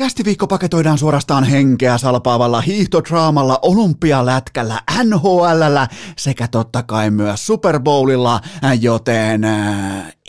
Kästiviikko 0.00 0.46
paketoidaan 0.46 0.98
suorastaan 0.98 1.44
henkeä 1.44 1.98
salpaavalla 1.98 2.60
hiihtodraamalla, 2.60 3.58
olympialätkällä, 3.62 4.80
NHLllä 5.04 5.88
sekä 6.16 6.48
totta 6.48 6.82
kai 6.82 7.10
myös 7.10 7.46
Super 7.46 7.80
Bowlilla, 7.80 8.40
joten 8.80 9.42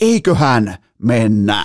eiköhän 0.00 0.76
mennä. 0.98 1.64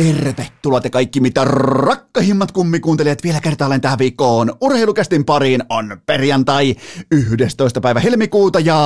Tervetuloa 0.00 0.80
te 0.80 0.90
kaikki 0.90 1.20
mitä 1.20 1.44
rakkahimmat 1.44 2.52
kummikuuntelijat 2.52 3.22
vielä 3.22 3.40
kertaalleen 3.40 3.80
tähän 3.80 3.98
viikkoon. 3.98 4.56
Urheilukästin 4.60 5.24
pariin 5.24 5.62
on 5.68 6.00
perjantai 6.06 6.76
11. 7.10 7.80
päivä 7.80 8.00
helmikuuta 8.00 8.60
ja 8.60 8.80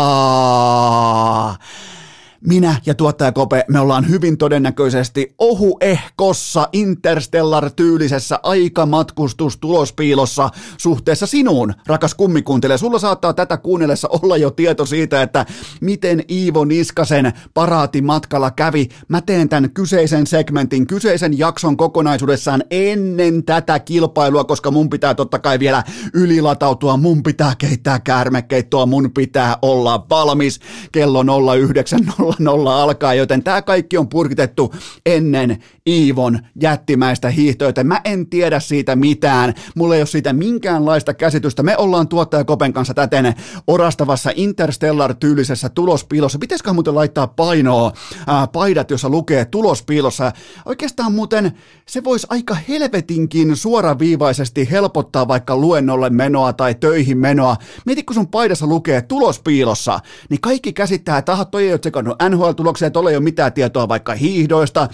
minä 2.47 2.77
ja 2.87 2.95
tuottaja 2.95 3.33
Kope, 3.33 3.65
me 3.69 3.80
ollaan 3.80 4.09
hyvin 4.09 4.39
todennäköisesti 4.39 5.35
ohuehkossa 5.39 6.69
interstellar-tyylisessä 6.73 8.39
aikamatkustustulospiilossa 8.43 10.51
suhteessa 10.79 11.27
sinuun, 11.27 11.75
rakas 11.87 12.15
kummikuuntelija. 12.15 12.79
Sulla 12.79 12.99
saattaa 12.99 13.33
tätä 13.33 13.57
kuunnellessa 13.57 14.09
olla 14.09 14.37
jo 14.37 14.51
tieto 14.51 14.87
siitä, 14.87 15.23
että 15.23 15.47
miten 15.80 16.23
Iivo 16.30 16.65
Niskasen 16.65 17.33
paraatimatkalla 17.55 18.51
kävi. 18.51 18.88
Mä 19.09 19.21
teen 19.21 19.49
tämän 19.49 19.71
kyseisen 19.71 20.27
segmentin, 20.27 20.87
kyseisen 20.87 21.38
jakson 21.38 21.77
kokonaisuudessaan 21.77 22.65
ennen 22.71 23.45
tätä 23.45 23.79
kilpailua, 23.79 24.45
koska 24.45 24.71
mun 24.71 24.90
pitää 24.90 25.15
totta 25.15 25.38
kai 25.38 25.59
vielä 25.59 25.85
ylilatautua, 26.15 26.96
mun 26.96 27.23
pitää 27.23 27.55
keittää 27.59 28.01
käärmekeittoa, 28.01 28.87
mun 28.87 29.11
pitää 29.15 29.57
olla 29.63 30.07
valmis 30.11 30.61
kello 30.93 31.23
09.00 31.23 32.34
nolla 32.38 32.82
alkaa, 32.82 33.15
joten 33.15 33.43
tämä 33.43 33.63
kaikki 33.63 33.99
on 33.99 34.09
purkitettu 34.09 34.74
ennen 35.07 35.59
Iivon 35.88 36.38
jättimäistä 36.60 37.30
hiihtoa, 37.30 37.68
mä 37.85 38.01
en 38.04 38.27
tiedä 38.27 38.60
siitä 38.60 38.96
mitään, 38.96 39.54
mulla 39.74 39.95
ei 39.95 40.01
ole 40.01 40.07
siitä 40.07 40.32
minkäänlaista 40.32 41.15
käsitystä. 41.15 41.62
Me 41.62 41.77
ollaan 41.77 42.09
tuottaja 42.09 42.45
Kopen 42.45 42.73
kanssa 42.73 42.95
täten 42.95 43.35
orastavassa 43.66 44.30
Interstellar-tyylisessä 44.35 45.68
tulospiilossa. 45.68 46.38
Pitäisikö 46.38 46.73
muuten 46.73 46.95
laittaa 46.95 47.27
painoa 47.27 47.93
ää, 48.27 48.46
paidat, 48.46 48.90
jossa 48.90 49.09
lukee 49.09 49.45
tulospiilossa? 49.45 50.32
Oikeastaan 50.65 51.12
muuten 51.12 51.52
se 51.88 52.04
voisi 52.04 52.27
aika 52.30 52.57
helvetinkin 52.68 53.57
suoraviivaisesti 53.57 54.71
helpottaa 54.71 55.29
vaikka 55.29 55.57
luennolle 55.57 56.10
menoa 56.10 56.52
tai 56.52 56.74
töihin 56.74 57.18
menoa. 57.18 57.57
Mieti, 57.87 58.02
kun 58.02 58.15
sun 58.15 58.29
paidassa 58.29 58.66
lukee 58.66 59.02
tulospiilossa, 59.02 60.01
niin 60.30 60.40
kaikki 60.40 60.73
käsittää, 60.73 61.18
että 61.18 61.32
aha, 61.32 61.45
toi 61.45 61.62
ei 61.62 61.73
ole 61.73 61.79
tsekannut 61.79 62.16
NHL-tuloksia, 62.29 62.90
tuolla 62.90 63.10
ei 63.10 63.16
ole 63.16 63.24
mitään 63.24 63.52
tietoa 63.52 63.88
vaikka 63.88 64.15
hiihdoista, 64.15 64.88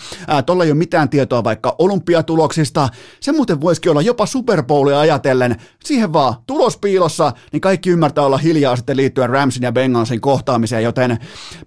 tuolla 0.46 0.64
ei 0.64 0.70
ole 0.70 0.78
mitään 0.78 1.08
tietoa 1.08 1.44
vaikka 1.44 1.74
olympiatuloksista. 1.78 2.88
Se 3.20 3.32
muuten 3.32 3.60
voisikin 3.60 3.90
olla 3.90 4.02
jopa 4.02 4.26
Super 4.26 4.62
Bowlia 4.62 5.00
ajatellen. 5.00 5.56
Siihen 5.84 6.12
vaan 6.12 6.34
tulospiilossa, 6.46 7.32
niin 7.52 7.60
kaikki 7.60 7.90
ymmärtää 7.90 8.24
olla 8.24 8.38
hiljaa 8.38 8.76
sitten 8.76 8.96
liittyen 8.96 9.30
Ramsin 9.30 9.62
ja 9.62 9.72
Bengalsin 9.72 10.20
kohtaamiseen, 10.20 10.84
joten 10.84 11.18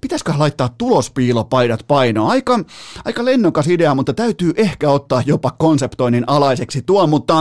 pitäisikö 0.02 0.34
laittaa 0.38 0.70
tulospiilopaidat 0.78 1.88
painoon? 1.88 2.30
Aika, 2.30 2.60
aika 3.06 3.26
lennokas 3.26 3.68
idea, 3.68 3.96
mutta 3.96 4.14
täytyy 4.14 4.54
ehkä 4.56 4.90
ottaa 4.90 5.13
jopa 5.26 5.52
konseptoinnin 5.52 6.24
alaiseksi 6.28 6.82
tuo, 6.82 7.08
mutta 7.08 7.34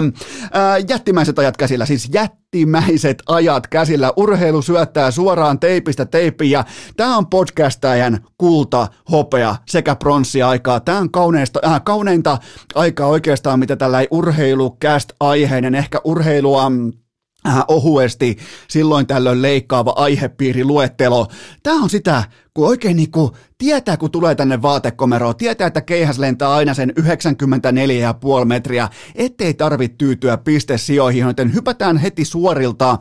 ää, 0.53 0.79
jättimäiset 0.79 1.39
ajat 1.39 1.57
käsillä, 1.57 1.87
siis 1.87 2.09
jättimäiset 2.13 3.23
ajat 3.27 3.67
käsillä. 3.67 4.13
Urheilu 4.17 4.63
syöttää 4.63 5.11
suoraan 5.11 5.59
teipistä 5.59 6.07
teippiin 6.07 6.51
ja 6.51 6.65
tämä 6.97 7.17
on 7.17 7.27
podcastajan 7.27 8.19
kulta, 8.39 8.89
hopea 9.11 9.57
sekä 9.69 9.97
pronssi-aikaa. 9.97 10.81
Tämä 10.81 10.99
on 10.99 11.11
kauneista, 11.11 11.61
äh, 11.67 11.81
kauneinta 11.85 12.39
aikaa 12.75 13.07
oikeastaan, 13.07 13.59
mitä 13.59 13.77
tällä 13.77 14.01
ei 14.01 14.09
urheilucast 14.11 15.13
aiheinen, 15.21 15.75
ehkä 15.75 16.01
urheilua 16.05 16.71
mm, 16.71 16.93
ohuesti 17.69 18.37
silloin 18.69 19.07
tällöin 19.07 19.43
leikkaava 19.43 19.93
aihepiiri 19.97 20.65
luettelo. 20.65 21.27
Tämä 21.63 21.83
on 21.83 21.91
sitä, 21.91 22.25
kun 22.55 22.69
oikein 22.69 22.97
niin 22.97 23.11
kuin 23.11 23.31
tietää, 23.59 23.97
kun 23.97 24.11
tulee 24.11 24.35
tänne 24.35 24.63
vaatekomeroon, 24.63 25.37
tietää, 25.37 25.67
että 25.67 25.81
keihäs 25.81 26.19
lentää 26.19 26.53
aina 26.53 26.75
sen 26.75 26.93
94,5 27.01 28.45
metriä, 28.45 28.89
ettei 29.15 29.55
tarvitse 29.55 29.97
tyytyä 29.99 30.37
pistesijoihin, 30.37 31.23
joten 31.23 31.55
hypätään 31.55 31.97
heti 31.97 32.25
suorilta 32.25 32.99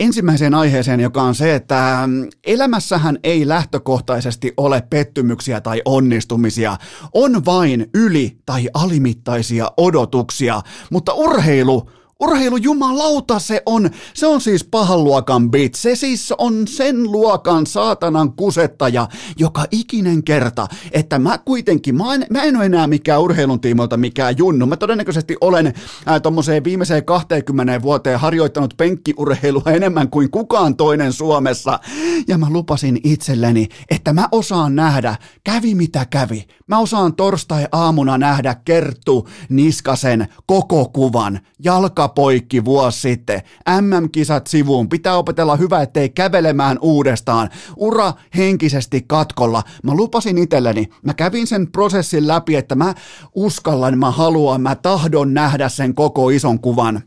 ensimmäiseen 0.00 0.54
aiheeseen, 0.54 1.00
joka 1.00 1.22
on 1.22 1.34
se, 1.34 1.54
että 1.54 2.02
mm, 2.06 2.28
elämässähän 2.46 3.18
ei 3.24 3.48
lähtökohtaisesti 3.48 4.52
ole 4.56 4.82
pettymyksiä 4.90 5.60
tai 5.60 5.82
onnistumisia. 5.84 6.76
On 7.14 7.44
vain 7.44 7.86
yli- 7.94 8.38
tai 8.46 8.68
alimittaisia 8.74 9.70
odotuksia, 9.76 10.62
mutta 10.90 11.14
urheilu 11.14 11.90
Urheilu 12.20 12.56
jumalauta 12.56 13.38
se 13.38 13.62
on, 13.66 13.90
se 14.14 14.26
on 14.26 14.40
siis 14.40 14.64
pahan 14.64 15.04
luokan 15.04 15.50
bit, 15.50 15.74
se 15.74 15.94
siis 15.94 16.32
on 16.38 16.68
sen 16.68 17.02
luokan 17.02 17.66
saatanan 17.66 18.32
kusettaja, 18.32 19.08
joka 19.38 19.64
ikinen 19.70 20.24
kerta, 20.24 20.66
että 20.92 21.18
mä 21.18 21.38
kuitenkin, 21.38 21.96
mä 21.96 22.14
en, 22.14 22.26
mä 22.30 22.42
en 22.42 22.56
ole 22.56 22.66
enää 22.66 22.86
mikään 22.86 23.20
urheilun 23.20 23.60
tiimoilta 23.60 23.96
mikään 23.96 24.38
junnu, 24.38 24.66
mä 24.66 24.76
todennäköisesti 24.76 25.36
olen 25.40 25.74
ää, 26.06 26.20
tommoseen 26.20 26.64
viimeiseen 26.64 27.04
20 27.04 27.82
vuoteen 27.82 28.20
harjoittanut 28.20 28.74
penkkiurheilua 28.76 29.72
enemmän 29.72 30.10
kuin 30.10 30.30
kukaan 30.30 30.76
toinen 30.76 31.12
Suomessa, 31.12 31.80
ja 32.28 32.38
mä 32.38 32.46
lupasin 32.50 33.00
itselleni, 33.04 33.68
että 33.90 34.12
mä 34.12 34.28
osaan 34.32 34.76
nähdä, 34.76 35.16
kävi 35.44 35.74
mitä 35.74 36.06
kävi, 36.10 36.46
mä 36.66 36.78
osaan 36.78 37.14
torstai-aamuna 37.14 38.18
nähdä 38.18 38.56
Kerttu 38.64 39.28
Niskasen 39.48 40.28
koko 40.46 40.88
kuvan, 40.88 41.40
jalka 41.64 42.08
poikki 42.08 42.64
vuosi 42.64 43.00
sitten. 43.00 43.42
MM-kisat 43.80 44.46
sivuun. 44.46 44.88
Pitää 44.88 45.16
opetella 45.16 45.56
hyvä, 45.56 45.82
ettei 45.82 46.08
kävelemään 46.08 46.78
uudestaan. 46.80 47.50
Ura 47.76 48.12
henkisesti 48.36 49.04
katkolla. 49.06 49.62
Mä 49.82 49.94
lupasin 49.94 50.38
itselleni. 50.38 50.88
Mä 51.02 51.14
kävin 51.14 51.46
sen 51.46 51.72
prosessin 51.72 52.28
läpi, 52.28 52.56
että 52.56 52.74
mä 52.74 52.94
uskallan, 53.34 53.98
mä 53.98 54.10
haluan, 54.10 54.60
mä 54.60 54.74
tahdon 54.74 55.34
nähdä 55.34 55.68
sen 55.68 55.94
koko 55.94 56.30
ison 56.30 56.60
kuvan. 56.60 57.02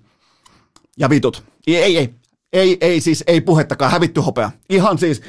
Ja 0.97 1.09
vitut. 1.09 1.43
Ei, 1.67 1.75
ei, 1.75 1.97
ei. 1.97 2.19
Ei, 2.53 2.77
ei 2.81 3.01
siis, 3.01 3.23
ei 3.27 3.41
puhettakaan, 3.41 3.91
hävitty 3.91 4.21
hopea. 4.21 4.51
Ihan 4.69 4.97
siis, 4.97 5.21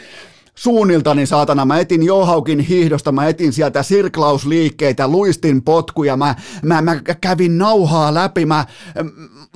suunniltani 0.61 1.27
saatana. 1.27 1.65
Mä 1.65 1.79
etin 1.79 2.03
Johaukin 2.03 2.61
hiihdosta, 2.61 3.13
mä 3.13 3.29
etin 3.29 3.53
sieltä 3.53 3.83
sirklausliikkeitä, 3.83 5.09
luistin 5.09 5.63
potkuja, 5.63 6.17
mä, 6.17 6.35
mä, 6.63 6.83
mä 6.83 7.01
kävin 7.21 7.59
nauhaa 7.59 8.15
läpi, 8.15 8.47
mä, 8.47 8.67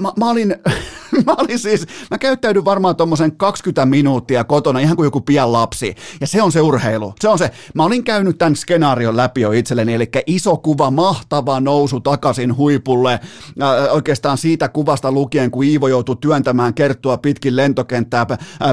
mä, 0.01 0.13
mä 0.19 0.31
olin, 0.31 0.57
mä 1.27 1.35
olin 1.39 1.59
siis, 1.59 1.87
mä 2.11 2.19
käyttäydyn 2.19 2.65
varmaan 2.65 2.97
tuommoisen 2.97 3.37
20 3.37 3.87
minuuttia 3.87 4.45
kotona, 4.45 4.79
ihan 4.79 4.97
kuin 4.97 5.07
joku 5.07 5.21
pian 5.21 5.53
lapsi. 5.53 5.95
Ja 6.21 6.27
se 6.27 6.43
on 6.43 6.53
se 6.53 6.61
urheilu. 6.61 7.15
Se 7.21 7.29
on 7.29 7.39
se. 7.39 7.51
Mä 7.75 7.85
olin 7.85 8.05
käynyt 8.05 8.39
tämän 8.39 8.57
skenaarion 8.57 9.17
läpi 9.17 9.41
jo 9.41 9.53
itselleni, 9.53 9.95
eli 9.95 10.11
iso 10.27 10.57
kuva, 10.57 10.91
mahtava 10.91 11.61
nousu 11.61 12.01
takaisin 12.01 12.57
huipulle. 12.57 13.13
Äh, 13.13 13.95
oikeastaan 13.95 14.39
siitä 14.39 14.69
kuvasta 14.69 15.13
lukien, 15.13 15.51
kun 15.51 15.65
Iivo 15.65 15.89
joutui 15.89 16.17
työntämään 16.17 16.75
kerttua 16.75 17.17
pitkin 17.17 17.57
lentokenttää 17.57 18.27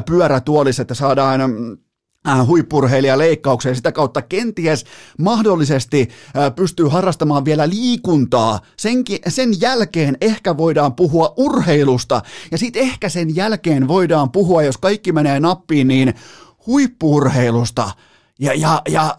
pyörätuolissa, 0.06 0.81
että 0.81 0.94
saadaan 0.94 1.42
Äh, 2.28 2.48
huippurheilija 2.48 3.18
leikkaukseen 3.18 3.75
sitä 3.75 3.92
kautta 3.92 4.22
kenties 4.22 4.86
mahdollisesti 5.18 6.10
äh, 6.38 6.56
pystyy 6.56 6.88
harrastamaan 6.88 7.45
vielä 7.45 7.69
liikuntaa. 7.69 8.60
Senkin, 8.78 9.19
sen 9.28 9.62
jälkeen 9.62 10.18
ehkä 10.22 10.57
voidaan 10.57 10.95
puhua 10.95 11.34
urheilusta 11.38 12.22
ja 12.51 12.57
sitten 12.57 12.81
ehkä 12.81 13.10
sen 13.10 13.36
jälkeen 13.36 13.88
voidaan 13.88 14.31
puhua, 14.31 14.63
jos 14.63 14.78
kaikki 14.78 15.12
menee 15.12 15.40
nappiin, 15.40 15.88
niin 15.88 16.13
huippurheilusta. 16.68 17.92
Ja, 18.40 18.54
ja, 18.54 18.81
ja 18.90 19.16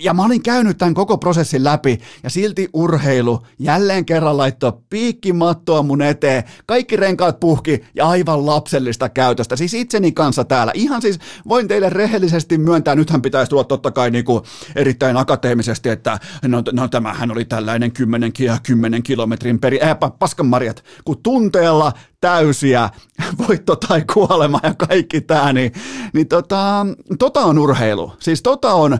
ja 0.00 0.14
mä 0.14 0.24
olin 0.24 0.42
käynyt 0.42 0.78
tämän 0.78 0.94
koko 0.94 1.18
prosessin 1.18 1.64
läpi 1.64 2.00
ja 2.22 2.30
silti 2.30 2.68
urheilu 2.72 3.42
jälleen 3.58 4.04
kerran 4.04 4.36
laittoi 4.36 4.72
piikkimattoa 4.90 5.82
mun 5.82 6.02
eteen. 6.02 6.44
Kaikki 6.66 6.96
renkaat 6.96 7.40
puhki 7.40 7.84
ja 7.94 8.08
aivan 8.08 8.46
lapsellista 8.46 9.08
käytöstä. 9.08 9.56
Siis 9.56 9.74
itseni 9.74 10.12
kanssa 10.12 10.44
täällä. 10.44 10.72
Ihan 10.74 11.02
siis 11.02 11.18
voin 11.48 11.68
teille 11.68 11.90
rehellisesti 11.90 12.58
myöntää, 12.58 12.94
nythän 12.94 13.22
pitäisi 13.22 13.50
tulla 13.50 13.64
totta 13.64 13.90
kai 13.90 14.10
niinku 14.10 14.42
erittäin 14.76 15.16
akateemisesti, 15.16 15.88
että 15.88 16.18
no, 16.42 16.62
no 16.72 16.88
tämähän 16.88 17.30
oli 17.30 17.44
tällainen 17.44 17.92
10, 17.92 18.32
10 18.62 19.02
kilometrin 19.02 19.60
peri... 19.60 19.82
Äh, 19.82 19.96
paskan 20.18 20.46
marjat, 20.46 20.84
kun 21.04 21.22
tunteella 21.22 21.92
täysiä, 22.20 22.90
voitto 23.48 23.76
tai 23.76 24.04
kuolema 24.14 24.60
ja 24.62 24.74
kaikki 24.88 25.20
tämä, 25.20 25.52
niin, 25.52 25.72
niin 26.12 26.28
tota, 26.28 26.86
tota 27.18 27.40
on 27.40 27.58
urheilu. 27.58 28.12
Siis 28.18 28.42
tota 28.42 28.72
on, 28.72 28.98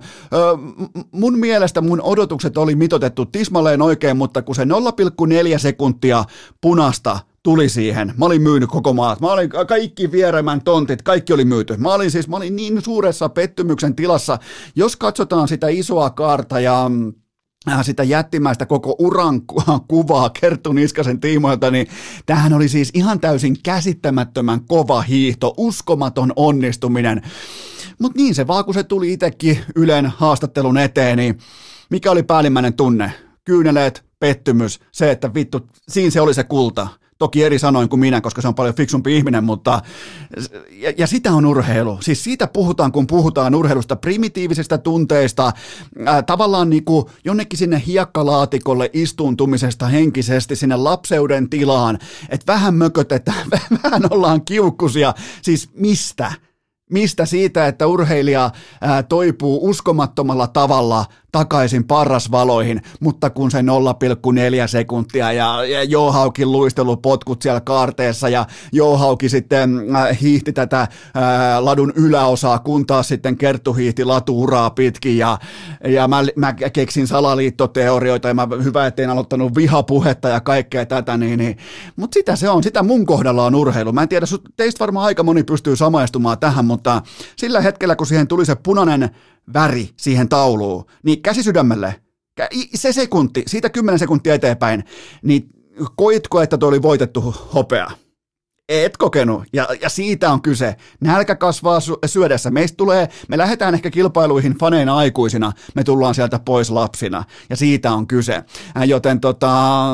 mun 1.12 1.38
mielestä 1.38 1.81
mun 1.81 2.00
odotukset 2.02 2.58
oli 2.58 2.75
mitotettu 2.75 3.26
tismalleen 3.26 3.82
oikein, 3.82 4.17
mutta 4.17 4.43
kun 4.43 4.55
se 4.55 4.64
0,4 4.64 5.58
sekuntia 5.58 6.25
punasta 6.61 7.19
tuli 7.43 7.69
siihen. 7.69 8.14
Mä 8.17 8.25
olin 8.25 8.43
myynyt 8.43 8.70
koko 8.70 8.93
maat. 8.93 9.20
Mä 9.20 9.32
olin 9.32 9.50
kaikki 9.69 10.12
vieremän 10.12 10.62
tontit, 10.62 11.02
kaikki 11.02 11.32
oli 11.32 11.44
myyty. 11.44 11.76
Mä 11.76 11.94
olin 11.94 12.11
siis, 12.11 12.28
mä 12.28 12.37
olin 12.37 12.56
niin 12.56 12.82
suuressa 12.82 13.28
pettymyksen 13.28 13.96
tilassa. 13.96 14.38
Jos 14.76 14.96
katsotaan 14.96 15.49
sitä 15.49 15.69
isoa 15.69 16.11
kaarta 16.11 16.61
ja 16.61 16.90
Äh, 16.90 17.19
sitä 17.82 18.02
jättimäistä 18.02 18.66
koko 18.66 18.96
uran 18.98 19.42
kuvaa 19.88 20.30
Kerttu 20.30 20.72
Niskasen 20.72 21.20
tiimoilta, 21.20 21.70
niin 21.70 21.86
tämähän 22.26 22.52
oli 22.52 22.68
siis 22.68 22.90
ihan 22.94 23.20
täysin 23.20 23.56
käsittämättömän 23.62 24.60
kova 24.64 25.02
hiihto, 25.02 25.54
uskomaton 25.56 26.32
onnistuminen. 26.36 27.22
Mutta 27.98 28.22
niin 28.22 28.34
se 28.34 28.46
vaan, 28.46 28.64
kun 28.64 28.74
se 28.74 28.84
tuli 28.84 29.12
itsekin 29.12 29.58
Ylen 29.76 30.06
haastattelun 30.06 30.78
eteen, 30.78 31.18
niin 31.18 31.38
mikä 31.90 32.10
oli 32.10 32.22
päällimmäinen 32.22 32.74
tunne? 32.74 33.12
Kyyneleet, 33.44 34.04
pettymys, 34.18 34.80
se, 34.92 35.10
että 35.10 35.34
vittu, 35.34 35.68
siinä 35.88 36.10
se 36.10 36.20
oli 36.20 36.34
se 36.34 36.44
kulta. 36.44 36.88
Toki 37.20 37.44
eri 37.44 37.58
sanoin 37.58 37.88
kuin 37.88 38.00
minä, 38.00 38.20
koska 38.20 38.43
se 38.43 38.49
on 38.49 38.55
paljon 38.55 38.75
fiksumpi 38.75 39.17
ihminen, 39.17 39.44
mutta 39.44 39.82
ja, 40.70 40.93
ja 40.99 41.06
sitä 41.06 41.32
on 41.32 41.46
urheilu. 41.46 41.99
Siis 42.00 42.25
siitä 42.25 42.46
puhutaan, 42.46 42.93
kun 42.93 43.06
puhutaan 43.06 43.55
urheilusta, 43.55 43.96
primitiivisistä 43.96 44.78
tunteista, 44.78 45.52
ää, 46.06 46.22
tavallaan 46.22 46.70
niin 46.70 46.84
kuin 46.84 47.06
jonnekin 47.25 47.58
sinne 47.58 47.82
hiekkalaatikolle 47.87 48.90
istuntumisesta 48.93 49.87
henkisesti, 49.87 50.56
sinne 50.56 50.76
lapseuden 50.76 51.50
tilaan, 51.50 51.99
että 52.28 52.52
vähän 52.52 52.75
mökötetään, 52.75 53.46
vähän 53.84 54.02
ollaan 54.11 54.44
kiukkusia. 54.44 55.14
Siis 55.43 55.70
mistä? 55.75 56.32
Mistä 56.90 57.26
siitä, 57.26 57.66
että 57.66 57.87
urheilija 57.87 58.50
toipuu 59.08 59.69
uskomattomalla 59.69 60.46
tavalla 60.46 61.05
takaisin 61.32 61.84
parrasvaloihin, 61.84 62.82
mutta 63.00 63.30
kun 63.30 63.50
se 63.50 63.60
0,4 63.60 63.64
sekuntia 64.66 65.32
ja, 65.32 65.64
ja 65.64 65.84
Jouhaukin 65.84 66.52
luistelupotkut 66.52 67.42
siellä 67.42 67.60
kaarteessa 67.60 68.28
ja 68.28 68.46
Jouhauki 68.72 69.28
sitten 69.28 69.96
äh, 69.96 70.20
hiihti 70.20 70.52
tätä 70.52 70.80
äh, 70.80 70.88
ladun 71.60 71.92
yläosaa, 71.96 72.58
kun 72.58 72.86
taas 72.86 73.08
sitten 73.08 73.36
Kerttu 73.36 73.72
hiihti 73.72 74.04
latuuraa 74.04 74.70
pitkin 74.70 75.18
ja, 75.18 75.38
ja 75.84 76.08
mä, 76.08 76.24
mä 76.36 76.54
keksin 76.72 77.06
salaliittoteorioita 77.06 78.28
ja 78.28 78.34
mä 78.34 78.48
hyvä, 78.64 78.86
ettein 78.86 79.10
aloittanut 79.10 79.54
vihapuhetta 79.54 80.28
ja 80.28 80.40
kaikkea 80.40 80.86
tätä, 80.86 81.16
niin, 81.16 81.38
niin. 81.38 81.56
mutta 81.96 82.14
sitä 82.14 82.36
se 82.36 82.48
on, 82.48 82.62
sitä 82.62 82.82
mun 82.82 83.06
kohdalla 83.06 83.44
on 83.44 83.54
urheilu. 83.54 83.92
Mä 83.92 84.02
en 84.02 84.08
tiedä, 84.08 84.26
teistä 84.56 84.80
varmaan 84.80 85.06
aika 85.06 85.22
moni 85.22 85.42
pystyy 85.42 85.76
samaistumaan 85.76 86.38
tähän, 86.38 86.64
mutta 86.64 87.02
sillä 87.36 87.60
hetkellä, 87.60 87.96
kun 87.96 88.06
siihen 88.06 88.28
tuli 88.28 88.46
se 88.46 88.54
punainen 88.54 89.10
väri 89.55 89.91
siihen 89.97 90.29
tauluun, 90.29 90.85
niin 91.02 91.23
käsi 91.23 91.43
sydämelle, 91.43 91.94
se 92.75 92.93
sekunti, 92.93 93.43
siitä 93.47 93.70
10 93.70 93.99
sekuntia 93.99 94.35
eteenpäin, 94.35 94.85
niin 95.23 95.49
koitko, 95.97 96.43
että 96.43 96.58
tuo 96.58 96.69
oli 96.69 96.82
voitettu 96.82 97.35
hopea? 97.55 97.91
Et 98.69 98.97
kokenut, 98.97 99.44
ja, 99.52 99.69
ja 99.82 99.88
siitä 99.88 100.32
on 100.32 100.43
kyse. 100.43 100.76
Nälkä 101.00 101.35
kasvaa 101.35 101.81
syödessä. 102.06 102.50
Meistä 102.50 102.76
tulee, 102.76 103.08
me 103.29 103.38
lähdetään 103.38 103.75
ehkä 103.75 103.91
kilpailuihin 103.91 104.58
faneina 104.58 104.97
aikuisina, 104.97 105.52
me 105.75 105.85
tullaan 105.85 106.14
sieltä 106.14 106.38
pois 106.38 106.70
lapsina, 106.70 107.25
ja 107.50 107.56
siitä 107.56 107.93
on 107.93 108.06
kyse. 108.06 108.44
Joten 108.87 109.20
tota, 109.20 109.87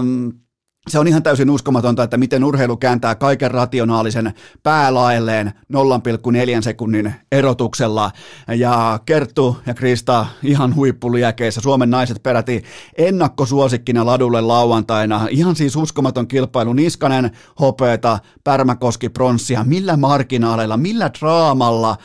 se 0.88 0.98
on 0.98 1.08
ihan 1.08 1.22
täysin 1.22 1.50
uskomatonta, 1.50 2.02
että 2.02 2.16
miten 2.16 2.44
urheilu 2.44 2.76
kääntää 2.76 3.14
kaiken 3.14 3.50
rationaalisen 3.50 4.34
päälaelleen 4.62 5.52
0,4 5.72 6.62
sekunnin 6.62 7.14
erotuksella. 7.32 8.10
Ja 8.56 9.00
Kerttu 9.06 9.56
ja 9.66 9.74
Krista 9.74 10.26
ihan 10.42 10.74
huippuliäkeissä. 10.74 11.60
Suomen 11.60 11.90
naiset 11.90 12.22
peräti 12.22 12.62
ennakkosuosikkina 12.98 14.06
ladulle 14.06 14.40
lauantaina. 14.40 15.26
Ihan 15.30 15.56
siis 15.56 15.76
uskomaton 15.76 16.28
kilpailu. 16.28 16.72
Niskanen 16.72 17.30
hopeeta, 17.60 18.18
Pärmäkoski 18.44 19.08
pronssia. 19.08 19.64
Millä 19.64 19.96
marginaaleilla, 19.96 20.76
millä 20.76 21.10
draamalla. 21.20 21.96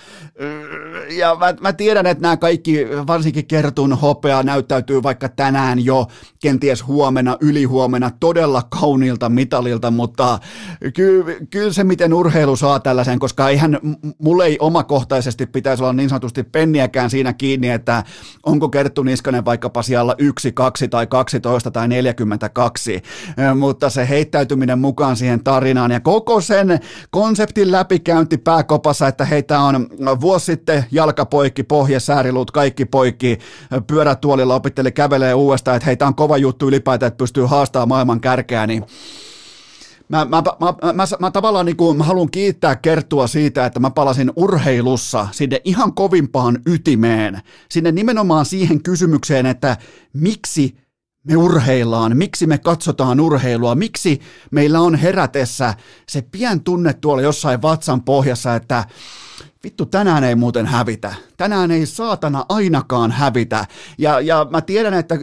Ja 1.17 1.35
mä, 1.35 1.53
mä 1.61 1.73
tiedän, 1.73 2.05
että 2.05 2.21
nämä 2.21 2.37
kaikki, 2.37 2.87
varsinkin 3.07 3.47
Kertun 3.47 3.93
hopea 3.93 4.43
näyttäytyy 4.43 5.03
vaikka 5.03 5.29
tänään 5.29 5.85
jo, 5.85 6.07
kenties 6.39 6.87
huomenna, 6.87 7.37
ylihuomenna, 7.41 8.11
todella 8.19 8.63
kauniilta 8.79 9.29
mitalilta, 9.29 9.91
mutta 9.91 10.39
kyllä, 10.93 11.25
kyllä 11.49 11.73
se, 11.73 11.83
miten 11.83 12.13
urheilu 12.13 12.55
saa 12.55 12.79
tällaisen, 12.79 13.19
koska 13.19 13.49
eihän, 13.49 13.79
mulle 14.17 14.45
ei 14.45 14.57
omakohtaisesti 14.59 15.45
pitäisi 15.45 15.83
olla 15.83 15.93
niin 15.93 16.09
sanotusti 16.09 16.43
penniäkään 16.43 17.09
siinä 17.09 17.33
kiinni, 17.33 17.69
että 17.69 18.03
onko 18.43 18.69
Kerttu 18.69 19.03
Niskanen 19.03 19.45
vaikkapa 19.45 19.81
siellä 19.81 20.15
1, 20.17 20.51
2 20.51 20.87
tai 20.87 21.07
12 21.07 21.71
tai 21.71 21.87
42, 21.87 23.01
mutta 23.55 23.89
se 23.89 24.09
heittäytyminen 24.09 24.79
mukaan 24.79 25.15
siihen 25.15 25.43
tarinaan 25.43 25.91
ja 25.91 25.99
koko 25.99 26.41
sen 26.41 26.79
konseptin 27.09 27.71
läpikäynti 27.71 28.37
pääkopassa, 28.37 29.07
että 29.07 29.25
heitä 29.25 29.59
on 29.59 29.87
vuosi 30.21 30.45
sitten 30.45 30.85
jalkapoikki, 30.91 31.63
pohje, 31.63 31.99
sääriluut, 31.99 32.51
kaikki 32.51 32.85
poikki, 32.85 33.37
pyörätuolilla 33.87 34.55
opitteli 34.55 34.91
kävelee 34.91 35.33
uudestaan, 35.33 35.77
että 35.77 35.85
heitä 35.85 36.07
on 36.07 36.15
kova 36.15 36.37
juttu 36.37 36.67
ylipäätään, 36.67 37.07
että 37.07 37.17
pystyy 37.17 37.45
haastamaan 37.45 37.87
maailman 37.87 38.21
kärkeä, 38.21 38.60
niin 38.67 38.85
Mä, 40.11 40.25
mä, 40.25 40.43
mä, 40.59 40.73
mä, 40.81 40.93
mä, 40.93 41.03
mä 41.19 41.31
tavallaan 41.31 41.65
niin 41.65 41.77
kuin, 41.77 41.97
mä 41.97 42.03
haluan 42.03 42.31
kiittää 42.31 42.75
Kerttua 42.75 43.27
siitä, 43.27 43.65
että 43.65 43.79
mä 43.79 43.89
palasin 43.89 44.31
urheilussa 44.35 45.27
sinne 45.31 45.61
ihan 45.63 45.93
kovimpaan 45.93 46.59
ytimeen, 46.65 47.41
sinne 47.69 47.91
nimenomaan 47.91 48.45
siihen 48.45 48.83
kysymykseen, 48.83 49.45
että 49.45 49.77
miksi 50.13 50.77
me 51.23 51.35
urheillaan, 51.35 52.17
miksi 52.17 52.47
me 52.47 52.57
katsotaan 52.57 53.19
urheilua, 53.19 53.75
miksi 53.75 54.19
meillä 54.51 54.79
on 54.79 54.95
herätessä 54.95 55.73
se 56.09 56.21
pien 56.21 56.63
tunne 56.63 56.93
tuolla 56.93 57.21
jossain 57.21 57.61
vatsan 57.61 58.03
pohjassa, 58.03 58.55
että 58.55 58.85
vittu 59.63 59.85
tänään 59.85 60.23
ei 60.23 60.35
muuten 60.35 60.65
hävitä. 60.65 61.13
Tänään 61.37 61.71
ei 61.71 61.85
saatana 61.85 62.45
ainakaan 62.49 63.11
hävitä. 63.11 63.65
Ja, 63.97 64.19
ja 64.19 64.47
mä 64.49 64.61
tiedän, 64.61 64.93
että 64.93 65.15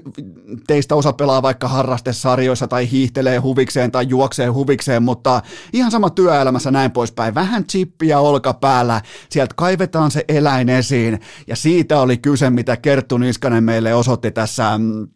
teistä 0.67 0.95
osa 0.95 1.13
pelaa 1.13 1.43
vaikka 1.43 1.69
harrastesarjoissa 1.69 2.69
tai 2.69 2.91
hiihtelee 2.91 3.39
huvikseen 3.39 3.93
tai 3.93 4.07
juoksee 4.09 4.47
huvikseen, 4.47 5.03
mutta 5.03 5.43
ihan 5.73 5.91
sama 5.91 6.11
työelämässä 6.11 6.71
näin 6.71 6.91
poispäin. 6.91 7.35
Vähän 7.35 7.65
chippiä 7.65 8.21
olkapäällä, 8.21 9.01
sieltä 9.29 9.55
kaivetaan 9.57 10.11
se 10.11 10.25
eläin 10.29 10.69
esiin. 10.69 11.21
Ja 11.47 11.57
siitä 11.57 12.01
oli 12.01 12.17
kyse, 12.17 12.51
mitä 12.51 12.77
Kerttu 12.77 13.19
Niskanen 13.19 13.65
meille 13.65 13.95
osoitti 13.95 14.31
tässä 14.31 14.79
mm, 14.79 15.09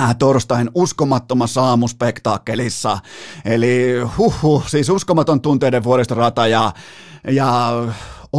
äh, 0.00 0.16
torstain 0.18 0.70
uskomattomassa 0.74 1.62
aamuspektaakkelissa. 1.62 2.98
Eli 3.44 4.00
huhu, 4.18 4.62
siis 4.66 4.88
uskomaton 4.88 5.40
tunteiden 5.40 5.84
vuoristorata 5.84 6.46
ja, 6.46 6.72
ja 7.30 7.72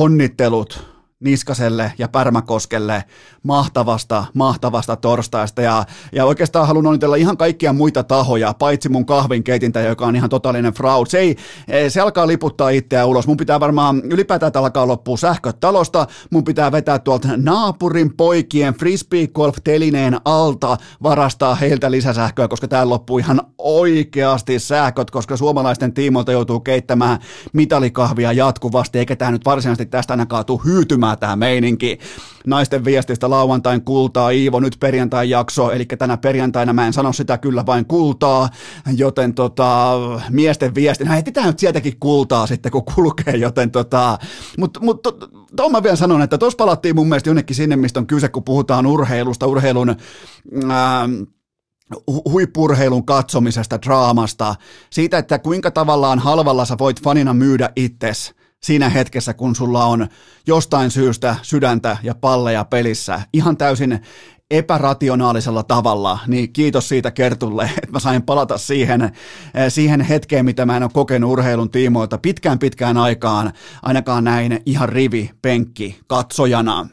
onnittelut 0.04 0.72
Niskaselle 1.20 1.92
ja 1.98 2.08
Pärmäkoskelle 2.08 3.04
mahtavasta, 3.44 4.26
mahtavasta 4.34 4.96
torstaista 4.96 5.62
ja, 5.62 5.86
ja 6.12 6.26
oikeastaan 6.26 6.68
haluan 6.68 6.88
onnitella 6.88 7.16
ihan 7.16 7.38
kaikkia 7.38 7.74
muita 7.74 8.04
tahoja, 8.04 8.54
paitsi 8.54 8.90
mun 8.90 9.06
kahvinkeitintä, 9.06 9.80
joka 9.80 10.06
on 10.06 10.16
ihan 10.16 10.30
totaalinen 10.30 10.74
fraud. 10.74 11.08
Se, 11.08 11.18
ei, 11.18 11.36
se 11.90 12.02
alkaa 12.02 12.28
liputtaa 12.28 12.70
itseä 12.70 13.06
ulos. 13.06 13.28
Mun 13.28 13.38
pitää 13.38 13.60
varmaan 13.60 14.02
ylipäätään 14.04 14.52
alkaa 14.56 14.88
loppua 14.88 15.18
sähköt 15.18 15.60
talosta, 15.60 16.08
mun 16.30 16.44
pitää 16.44 16.72
vetää 16.72 17.00
tuolta 17.00 17.28
naapurin 17.38 18.18
poikien 18.18 18.74
frisbee 18.74 19.28
golf 19.28 19.56
telineen 19.64 20.18
alta 20.26 20.78
varastaa 21.04 21.56
heiltä 21.56 21.92
lisäsähköä, 21.92 22.48
koska 22.48 22.68
täällä 22.68 22.90
loppuu 22.90 23.18
ihan 23.18 23.42
oikeasti 23.58 24.60
sähköt, 24.60 25.12
koska 25.12 25.38
suomalaisten 25.38 25.94
tiimoilta 25.94 26.32
joutuu 26.32 26.60
keittämään 26.60 27.20
mitalikahvia 27.54 28.32
jatkuvasti, 28.32 29.00
eikä 29.00 29.16
tämä 29.16 29.32
nyt 29.32 29.46
varsinaisesti 29.46 29.86
tästä 29.86 30.14
ainakaan 30.14 30.46
tule 30.46 30.62
hyytymään 30.66 31.07
tämä 31.16 31.36
meininki. 31.36 32.00
Naisten 32.46 32.86
viestistä 32.86 33.30
lauantain 33.30 33.82
kultaa, 33.82 34.30
Iivo, 34.30 34.60
nyt 34.60 34.78
perjantain 34.80 35.30
jakso, 35.30 35.72
eli 35.72 35.86
tänä 35.86 36.18
perjantaina 36.18 36.74
mä 36.74 36.88
en 36.88 36.94
sano 36.94 37.14
sitä 37.14 37.38
kyllä 37.38 37.66
vain 37.66 37.86
kultaa, 37.86 38.50
joten 38.96 39.34
tota, 39.34 39.94
miesten 40.30 40.76
viesti, 40.76 41.04
no 41.04 41.14
etsitään 41.14 41.48
nyt 41.48 41.60
sieltäkin 41.60 42.00
kultaa 42.00 42.48
sitten, 42.48 42.72
kun 42.72 42.86
kulkee, 42.96 43.36
joten 43.36 43.72
tota, 43.72 44.18
mutta 44.58 44.80
mut, 44.80 45.02
tuon 45.56 45.72
mä 45.72 45.84
vielä 45.84 45.96
sanon, 45.96 46.22
että 46.22 46.38
tuossa 46.38 46.58
palattiin 46.58 46.96
mun 46.96 47.08
mielestä 47.08 47.30
jonnekin 47.30 47.56
sinne, 47.56 47.76
mistä 47.76 48.00
on 48.00 48.08
kyse, 48.08 48.30
kun 48.30 48.44
puhutaan 48.44 48.86
urheilusta, 48.86 49.48
urheilun 49.48 49.96
ää, 50.70 51.10
huippurheilun 52.32 53.06
katsomisesta, 53.06 53.82
draamasta, 53.82 54.56
siitä, 54.90 55.18
että 55.18 55.40
kuinka 55.40 55.72
tavallaan 55.72 56.20
halvalla 56.20 56.66
sä 56.66 56.78
voit 56.80 57.02
fanina 57.02 57.34
myydä 57.34 57.70
itsesi 57.76 58.37
siinä 58.64 58.90
hetkessä, 58.90 59.34
kun 59.34 59.56
sulla 59.56 59.86
on 59.86 60.08
jostain 60.48 60.92
syystä 60.92 61.36
sydäntä 61.42 61.98
ja 62.04 62.16
palleja 62.16 62.66
pelissä. 62.66 63.22
Ihan 63.34 63.58
täysin 63.58 64.00
epärationaalisella 64.52 65.64
tavalla, 65.64 66.20
niin 66.28 66.54
kiitos 66.54 66.90
siitä 66.90 67.12
Kertulle, 67.12 67.64
että 67.78 67.92
mä 67.92 68.00
sain 68.00 68.24
palata 68.24 68.58
siihen, 68.58 69.02
eh, 69.02 69.12
siihen 69.70 70.02
hetkeen, 70.02 70.46
mitä 70.46 70.66
mä 70.66 70.78
en 70.78 70.84
ole 70.84 70.92
kokenut 70.94 71.32
urheilun 71.32 71.72
tiimoilta 71.72 72.18
pitkään 72.18 72.60
pitkään 72.60 72.98
aikaan, 72.98 73.54
ainakaan 73.84 74.24
näin 74.24 74.62
ihan 74.66 74.90
rivi, 74.90 75.32
penkki, 75.42 76.00
katsojana. 76.08 76.90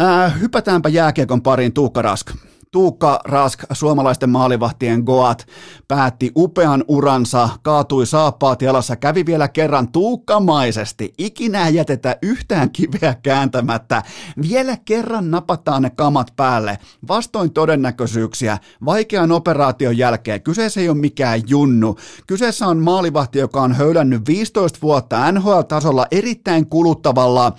Äh, 0.00 0.40
hypätäänpä 0.40 0.88
jääkiekon 0.88 1.42
pariin 1.42 1.72
Tuukka 1.72 2.02
Rask. 2.02 2.30
Tuukka 2.72 3.20
Rask, 3.24 3.64
suomalaisten 3.72 4.30
maalivahtien 4.30 5.00
Goat, 5.00 5.46
päätti 5.88 6.32
upean 6.36 6.84
uransa, 6.88 7.48
kaatui 7.62 8.06
saappaat 8.06 8.62
jalassa, 8.62 8.96
kävi 8.96 9.26
vielä 9.26 9.48
kerran 9.48 9.92
tuukkamaisesti. 9.92 11.14
Ikinä 11.18 11.68
jätetä 11.68 12.16
yhtään 12.22 12.70
kiveä 12.70 13.14
kääntämättä. 13.22 14.02
Vielä 14.42 14.76
kerran 14.84 15.30
napataan 15.30 15.82
ne 15.82 15.90
kamat 15.90 16.32
päälle. 16.36 16.78
Vastoin 17.08 17.52
todennäköisyyksiä, 17.52 18.58
vaikean 18.84 19.32
operaation 19.32 19.98
jälkeen. 19.98 20.42
Kyseessä 20.42 20.80
ei 20.80 20.88
ole 20.88 20.98
mikään 20.98 21.42
junnu. 21.46 21.96
Kyseessä 22.26 22.66
on 22.66 22.78
maalivahti, 22.78 23.38
joka 23.38 23.62
on 23.62 23.72
höylännyt 23.72 24.26
15 24.28 24.78
vuotta 24.82 25.32
NHL-tasolla 25.32 26.06
erittäin 26.10 26.66
kuluttavalla 26.66 27.52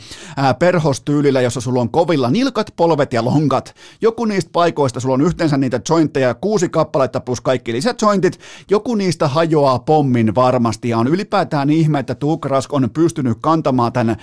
perhostyylillä, 0.60 1.41
jossa 1.41 1.62
sulla 1.62 1.82
on 1.82 1.89
kovilla 1.89 2.29
nilkat, 2.29 2.74
polvet 2.75 3.13
ja 3.13 3.25
lonkat. 3.25 3.75
Joku 4.01 4.25
niistä 4.25 4.50
paikoista 4.53 5.02
sulla 5.03 5.13
on 5.13 5.22
yhteensä 5.22 5.57
niitä 5.57 5.81
jointteja, 5.89 6.33
kuusi 6.33 6.69
kappaletta 6.69 7.19
plus 7.19 7.41
kaikki 7.41 7.74
lisäjointit, 7.74 8.39
joku 8.69 8.95
niistä 8.95 9.27
hajoaa 9.27 9.79
pommin 9.79 10.36
varmasti, 10.36 10.89
ja 10.89 10.98
on 10.98 11.07
ylipäätään 11.07 11.69
ihme, 11.69 12.00
että 12.00 12.15
Tuukka 12.15 12.50
Rask 12.50 12.74
on 12.74 12.89
pystynyt 12.89 13.38
kantamaan 13.41 13.93
tämän 13.93 14.17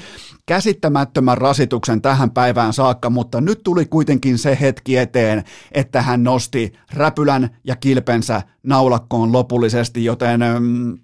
käsittämättömän 0.46 1.38
rasituksen 1.38 2.02
tähän 2.02 2.30
päivään 2.30 2.72
saakka, 2.72 3.10
mutta 3.10 3.40
nyt 3.40 3.60
tuli 3.64 3.86
kuitenkin 3.86 4.38
se 4.38 4.58
hetki 4.60 4.96
eteen, 4.96 5.44
että 5.72 6.02
hän 6.02 6.24
nosti 6.24 6.72
räpylän 6.94 7.50
ja 7.64 7.76
kilpensä 7.76 8.42
naulakkoon 8.62 9.32
lopullisesti, 9.32 10.04
joten... 10.04 10.40
Mm, 10.60 10.98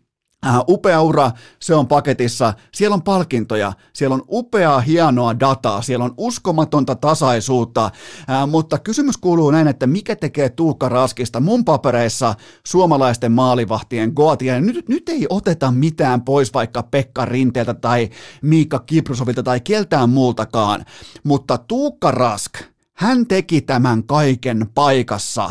Äh, 0.47 0.59
upea 0.69 1.03
ura, 1.03 1.31
se 1.61 1.75
on 1.75 1.87
paketissa, 1.87 2.55
siellä 2.73 2.95
on 2.95 3.03
palkintoja, 3.03 3.73
siellä 3.93 4.15
on 4.15 4.25
upeaa 4.29 4.81
hienoa 4.81 5.41
dataa, 5.41 5.83
siellä 5.83 6.05
on 6.05 6.15
uskomatonta 6.17 6.95
tasaisuutta, 6.95 7.91
äh, 8.31 8.49
mutta 8.49 8.79
kysymys 8.79 9.17
kuuluu 9.17 9.50
näin, 9.50 9.69
että 9.69 9.87
mikä 9.87 10.17
tekee 10.17 10.49
Tuukka 10.49 10.88
Raskista 10.88 11.41
mun 11.41 11.65
papereissa 11.65 12.35
suomalaisten 12.67 13.33
maalivahtien 13.33 14.12
goatia, 14.17 14.61
nyt, 14.61 14.88
nyt 14.88 15.09
ei 15.09 15.26
oteta 15.29 15.71
mitään 15.71 16.23
pois 16.23 16.55
vaikka 16.55 16.83
Pekka 16.83 17.25
Rinteeltä 17.25 17.75
tai 17.75 18.11
Miikka 18.43 18.79
Kiprusovilta 18.79 19.43
tai 19.43 19.61
keltään 19.61 20.11
muultakaan, 20.11 20.85
mutta 21.25 21.59
Tuukka 21.59 22.11
Rask, 22.11 22.53
hän 22.95 23.26
teki 23.26 23.61
tämän 23.61 24.05
kaiken 24.05 24.67
paikassa, 24.75 25.50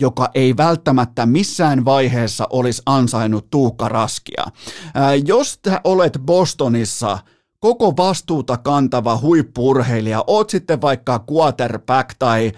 joka 0.00 0.28
ei 0.34 0.56
välttämättä 0.56 1.26
missään 1.26 1.84
vaiheessa 1.84 2.46
olisi 2.50 2.82
ansainnut 2.86 3.50
Tuukka 3.50 3.88
Raskia. 3.88 4.44
Ää, 4.94 5.14
jos 5.14 5.60
olet 5.84 6.18
Bostonissa– 6.26 7.18
koko 7.64 7.96
vastuuta 7.96 8.56
kantava 8.56 9.18
huippurheilija, 9.18 10.24
oot 10.26 10.50
sitten 10.50 10.80
vaikka 10.80 11.24
quarterback 11.32 12.10
tai 12.18 12.52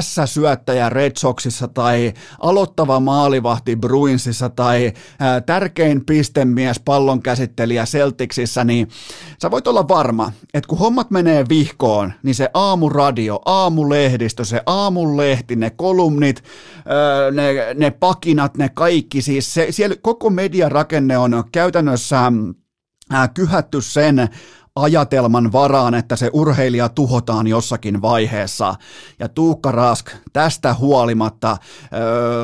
S-syöttäjä 0.00 0.88
Red 0.88 1.12
Soxissa 1.18 1.68
tai 1.68 2.12
aloittava 2.40 3.00
maalivahti 3.00 3.76
Bruinsissa 3.76 4.48
tai 4.48 4.92
ää, 5.18 5.40
tärkein 5.40 6.04
pistemies 6.04 6.80
pallonkäsittelijä 6.80 7.84
Celticsissa, 7.84 8.64
niin 8.64 8.88
sä 9.42 9.50
voit 9.50 9.66
olla 9.66 9.88
varma, 9.88 10.32
että 10.54 10.68
kun 10.68 10.78
hommat 10.78 11.10
menee 11.10 11.44
vihkoon, 11.48 12.12
niin 12.22 12.34
se 12.34 12.50
aamuradio, 12.54 13.40
aamulehdistö, 13.44 14.44
se 14.44 14.62
aamulehti, 14.66 15.56
ne 15.56 15.70
kolumnit, 15.70 16.44
ää, 16.86 17.30
ne, 17.30 17.74
ne 17.74 17.90
pakinat, 17.90 18.56
ne 18.56 18.68
kaikki, 18.68 19.22
siis 19.22 19.54
se, 19.54 19.66
siellä 19.70 19.96
koko 20.02 20.30
mediarakenne 20.30 21.18
on 21.18 21.44
käytännössä 21.52 22.26
äh, 22.26 22.32
kyhätty 23.34 23.80
sen 23.80 24.28
ajatelman 24.82 25.52
varaan, 25.52 25.94
että 25.94 26.16
se 26.16 26.30
urheilija 26.32 26.88
tuhotaan 26.88 27.46
jossakin 27.46 28.02
vaiheessa. 28.02 28.74
Ja 29.18 29.28
Tuukka 29.28 29.72
Rask 29.72 30.10
tästä 30.32 30.74
huolimatta, 30.74 31.56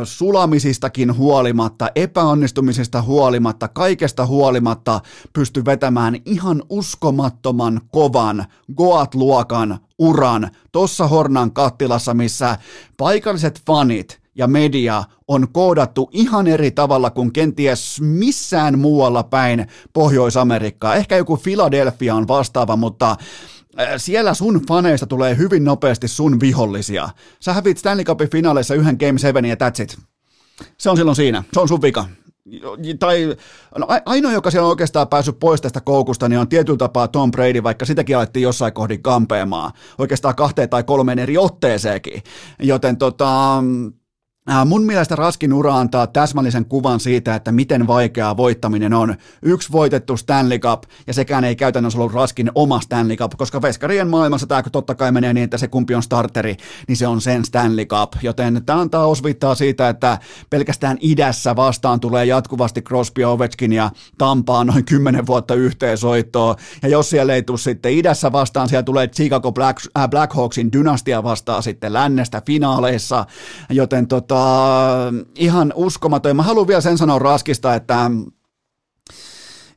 sulamisistakin 0.05 1.17
huolimatta, 1.17 1.89
epäonnistumisista 1.95 3.03
huolimatta, 3.03 3.69
kaikesta 3.69 4.27
huolimatta 4.27 5.01
pysty 5.33 5.65
vetämään 5.65 6.17
ihan 6.25 6.63
uskomattoman 6.69 7.81
kovan 7.93 8.45
Goat-luokan 8.77 9.79
uran 9.99 10.51
tuossa 10.73 11.09
Hornan 11.09 11.53
kattilassa, 11.53 12.15
missä 12.15 12.59
paikalliset 12.97 13.63
fanit– 13.67 14.21
ja 14.35 14.47
media 14.47 15.05
on 15.29 15.49
koodattu 15.53 16.11
ihan 16.13 16.47
eri 16.47 16.71
tavalla 16.71 17.11
kuin 17.11 17.33
kenties 17.33 18.01
missään 18.01 18.79
muualla 18.79 19.23
päin 19.23 19.67
Pohjois-Amerikkaa. 19.93 20.95
Ehkä 20.95 21.17
joku 21.17 21.37
Philadelphia 21.37 22.15
on 22.15 22.29
vastaava, 22.29 22.77
mutta 22.77 23.11
äh, 23.81 23.89
siellä 23.97 24.35
sun 24.35 24.63
faneista 24.69 25.07
tulee 25.07 25.37
hyvin 25.37 25.65
nopeasti 25.65 26.09
sun 26.09 26.41
vihollisia. 26.41 27.09
Sä 27.41 27.53
hävit 27.53 27.79
Stanley 27.79 28.05
Cupin 28.05 28.31
finaaleissa 28.31 28.75
yhden 28.75 28.97
Game 29.01 29.19
7 29.19 29.45
ja 29.45 29.55
that's 29.55 29.83
it. 29.83 29.99
Se 30.79 30.91
on 30.91 30.97
silloin 30.97 31.17
siinä. 31.17 31.45
Se 31.53 31.61
on 31.61 31.69
sun 31.69 31.83
vika 31.83 32.05
tai 32.99 33.37
no, 33.79 33.87
ainoa, 34.07 34.33
joka 34.33 34.51
siellä 34.51 34.67
on 34.67 34.71
oikeastaan 34.71 35.09
päässyt 35.09 35.39
pois 35.39 35.61
tästä 35.61 35.81
koukusta, 35.81 36.29
niin 36.29 36.39
on 36.39 36.49
tietyllä 36.49 36.77
tapaa 36.77 37.09
Tom 37.09 37.31
Brady, 37.31 37.63
vaikka 37.63 37.85
sitäkin 37.85 38.17
alettiin 38.17 38.43
jossain 38.43 38.73
kohdin 38.73 39.03
kampeamaan, 39.03 39.73
oikeastaan 39.99 40.35
kahteen 40.35 40.69
tai 40.69 40.83
kolmeen 40.83 41.19
eri 41.19 41.39
otteeseenkin. 41.39 42.23
Joten 42.63 42.97
tota, 42.97 43.63
mun 44.65 44.83
mielestä 44.83 45.17
Raskin 45.17 45.53
ura 45.53 45.77
antaa 45.77 46.07
täsmällisen 46.07 46.65
kuvan 46.65 47.01
siitä, 47.01 47.35
että 47.35 47.53
miten 47.53 47.87
vaikeaa 47.87 48.37
voittaminen 48.37 48.93
on. 48.93 49.15
Yksi 49.43 49.73
voitettu 49.73 50.17
Stanley 50.17 50.59
Cup, 50.59 50.83
ja 51.07 51.15
sekään 51.15 51.45
ei 51.45 51.57
käytännössä 51.57 51.99
ollut 51.99 52.13
Raskin 52.13 52.51
oma 52.55 52.81
Stanley 52.81 53.17
Cup, 53.17 53.33
koska 53.37 53.63
veskarien 53.63 54.09
maailmassa 54.09 54.47
tämä 54.47 54.63
totta 54.63 54.95
kai 54.95 55.13
menee 55.13 55.33
niin, 55.33 55.45
että 55.45 55.59
se 55.59 55.69
kumpi 55.69 55.95
on 55.95 56.03
starteri, 56.03 56.57
niin 56.89 56.97
se 56.97 57.07
on 57.07 57.21
sen 57.21 57.45
Stanley 57.45 57.85
Cup. 57.85 58.13
Joten 58.23 58.63
tämä 58.67 58.81
antaa 58.81 59.07
osvittaa 59.07 59.55
siitä, 59.55 59.89
että 59.89 60.19
pelkästään 60.51 60.99
idässä 61.01 61.57
vastaan 61.57 62.01
tulee 62.01 62.25
jatkuvasti 62.25 62.83
Crosby, 62.83 63.25
Ovechkin 63.25 63.73
ja 63.73 63.91
Tampaa 64.19 64.65
noin 64.65 64.85
10 64.85 65.27
vuotta 65.27 65.55
yhteensoittoa. 65.55 66.57
Ja 66.83 66.89
jos 66.89 67.11
siellä 67.11 67.35
ei 67.35 67.43
tule 67.43 67.59
sitten 67.59 67.93
idässä 67.93 68.33
vastaan, 68.33 68.69
siellä 68.69 68.83
tulee 68.83 69.09
Chicago 69.09 69.53
Black, 69.53 69.87
äh, 69.99 70.09
Blackhawksin 70.09 70.73
dynastia 70.73 71.23
vastaan 71.23 71.63
sitten 71.63 71.93
lännestä 71.93 72.43
finaaleissa. 72.47 73.27
Joten 73.71 74.09
tota, 74.09 74.34
tota, 74.35 75.13
ihan 75.35 75.73
uskomaton. 75.77 76.37
Mä 76.37 76.43
haluan 76.43 76.67
vielä 76.67 76.81
sen 76.81 76.99
sanoa 76.99 77.19
Raskista, 77.19 77.75
että 77.75 78.11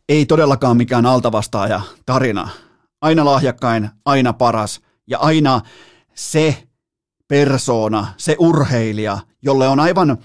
ei 0.10 0.26
todellakaan 0.26 0.78
mikään 0.78 1.06
altavastaaja 1.06 1.82
tarina. 2.06 2.50
Aina 3.02 3.26
lahjakkain, 3.26 3.90
aina 4.06 4.34
paras 4.34 4.82
ja 5.08 5.20
aina 5.20 5.62
se 6.16 6.64
persoona, 7.28 8.08
se 8.18 8.36
urheilija, 8.40 9.20
jolle 9.42 9.68
on 9.68 9.80
aivan 9.80 10.18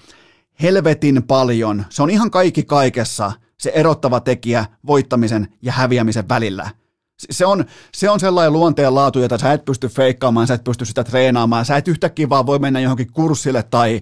helvetin 0.61 1.23
paljon. 1.23 1.85
Se 1.89 2.03
on 2.03 2.09
ihan 2.09 2.31
kaikki 2.31 2.63
kaikessa 2.63 3.31
se 3.59 3.71
erottava 3.75 4.19
tekijä 4.19 4.65
voittamisen 4.87 5.47
ja 5.61 5.71
häviämisen 5.71 6.29
välillä– 6.29 6.69
se 7.17 7.45
on, 7.45 7.65
se 7.93 8.09
on 8.09 8.19
sellainen 8.19 8.53
luonteenlaatu, 8.53 9.19
jota 9.19 9.37
sä 9.37 9.53
et 9.53 9.65
pysty 9.65 9.87
feikkaamaan, 9.87 10.47
sä 10.47 10.53
et 10.53 10.63
pysty 10.63 10.85
sitä 10.85 11.03
treenaamaan, 11.03 11.65
sä 11.65 11.77
et 11.77 11.87
yhtäkkiä 11.87 12.29
vaan 12.29 12.45
voi 12.45 12.59
mennä 12.59 12.79
johonkin 12.79 13.11
kurssille 13.11 13.63
tai, 13.63 13.99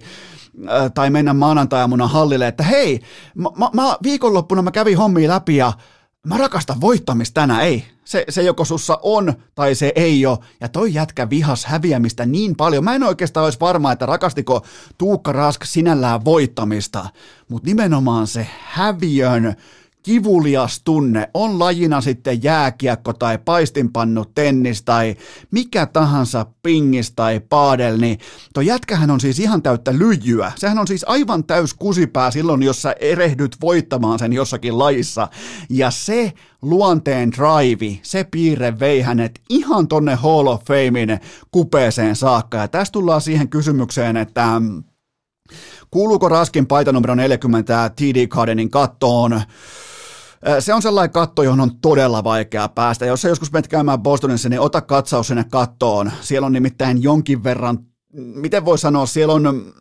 äh, 0.70 0.92
tai 0.94 1.10
mennä 1.10 1.34
maanantaamuna 1.34 2.06
hallille, 2.06 2.48
että 2.48 2.62
hei, 2.62 3.00
mä, 3.34 3.48
mä, 3.74 3.96
viikonloppuna 4.02 4.62
mä 4.62 4.70
kävin 4.70 4.98
hommia 4.98 5.30
läpi 5.30 5.56
ja 5.56 5.72
mä 6.26 6.38
rakastan 6.38 6.80
voittamista 6.80 7.40
tänään, 7.40 7.62
ei. 7.62 7.84
Se, 8.04 8.24
se 8.28 8.42
joko 8.42 8.64
sussa 8.64 8.98
on 9.02 9.34
tai 9.54 9.74
se 9.74 9.92
ei 9.94 10.26
ole. 10.26 10.38
Ja 10.60 10.68
toi 10.68 10.94
jätkä 10.94 11.30
vihas 11.30 11.64
häviämistä 11.64 12.26
niin 12.26 12.56
paljon. 12.56 12.84
Mä 12.84 12.94
en 12.94 13.02
oikeastaan 13.02 13.44
olisi 13.44 13.60
varma, 13.60 13.92
että 13.92 14.06
rakastiko 14.06 14.64
Tuukka 14.98 15.32
Rask 15.32 15.64
sinällään 15.64 16.24
voittamista, 16.24 17.06
mutta 17.48 17.66
nimenomaan 17.66 18.26
se 18.26 18.46
häviön 18.60 19.56
kivulias 20.02 20.80
tunne, 20.84 21.30
on 21.34 21.58
lajina 21.58 22.00
sitten 22.00 22.42
jääkiekko 22.42 23.12
tai 23.12 23.38
paistinpannu 23.38 24.24
tennis 24.34 24.82
tai 24.82 25.16
mikä 25.50 25.86
tahansa 25.86 26.46
pingis 26.62 27.12
tai 27.12 27.40
paadel, 27.40 27.98
niin 27.98 28.18
tuo 28.54 28.62
jätkähän 28.62 29.10
on 29.10 29.20
siis 29.20 29.38
ihan 29.38 29.62
täyttä 29.62 29.98
lyijyä. 29.98 30.52
Sehän 30.56 30.78
on 30.78 30.88
siis 30.88 31.04
aivan 31.08 31.44
täys 31.44 31.74
kusipää 31.74 32.30
silloin, 32.30 32.62
jos 32.62 32.82
sä 32.82 32.94
erehdyt 33.00 33.56
voittamaan 33.60 34.18
sen 34.18 34.32
jossakin 34.32 34.78
lajissa. 34.78 35.28
Ja 35.70 35.90
se 35.90 36.32
luonteen 36.62 37.32
drive, 37.32 37.98
se 38.02 38.24
piirre 38.24 38.78
vei 38.80 39.00
hänet 39.00 39.40
ihan 39.50 39.88
tonne 39.88 40.14
Hall 40.14 40.46
of 40.46 40.64
Famein 40.64 41.20
kupeeseen 41.50 42.16
saakka. 42.16 42.56
Ja 42.56 42.68
tässä 42.68 42.92
tullaan 42.92 43.20
siihen 43.20 43.48
kysymykseen, 43.48 44.16
että 44.16 44.62
kuuluuko 45.90 46.28
Raskin 46.28 46.66
paita 46.66 46.92
numero 46.92 47.14
40 47.14 47.90
TD 47.96 48.26
Gardenin 48.26 48.70
kattoon? 48.70 49.40
Se 50.60 50.74
on 50.74 50.82
sellainen 50.82 51.12
katto, 51.12 51.42
johon 51.42 51.60
on 51.60 51.80
todella 51.80 52.24
vaikea 52.24 52.68
päästä. 52.68 53.06
Jos 53.06 53.22
sä 53.22 53.28
joskus 53.28 53.52
menet 53.52 53.68
käymään 53.68 54.02
Bostonissa, 54.02 54.48
niin 54.48 54.60
ota 54.60 54.80
katsaus 54.80 55.28
sinne 55.28 55.44
kattoon. 55.50 56.12
Siellä 56.20 56.46
on 56.46 56.52
nimittäin 56.52 57.02
jonkin 57.02 57.44
verran 57.44 57.78
miten 58.14 58.64
voi 58.64 58.78
sanoa, 58.78 59.06
siellä 59.06 59.34
on, 59.34 59.72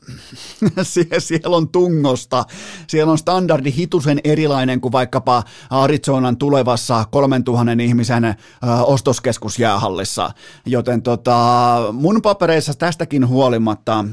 siellä 1.20 1.58
on 1.58 1.70
tungosta, 1.70 2.46
siellä 2.88 3.12
on 3.12 3.18
standardi 3.18 3.74
hitusen 3.78 4.20
erilainen 4.24 4.82
kuin 4.82 4.92
vaikkapa 4.92 5.44
Arizonan 5.70 6.38
tulevassa 6.38 7.06
3000 7.12 7.84
ihmisen 7.84 8.26
äh, 8.26 8.36
ostoskeskusjäähallissa, 8.84 10.32
joten 10.66 11.02
tota, 11.02 11.78
mun 11.94 12.22
papereissa 12.22 12.74
tästäkin 12.74 13.28
huolimatta 13.28 14.06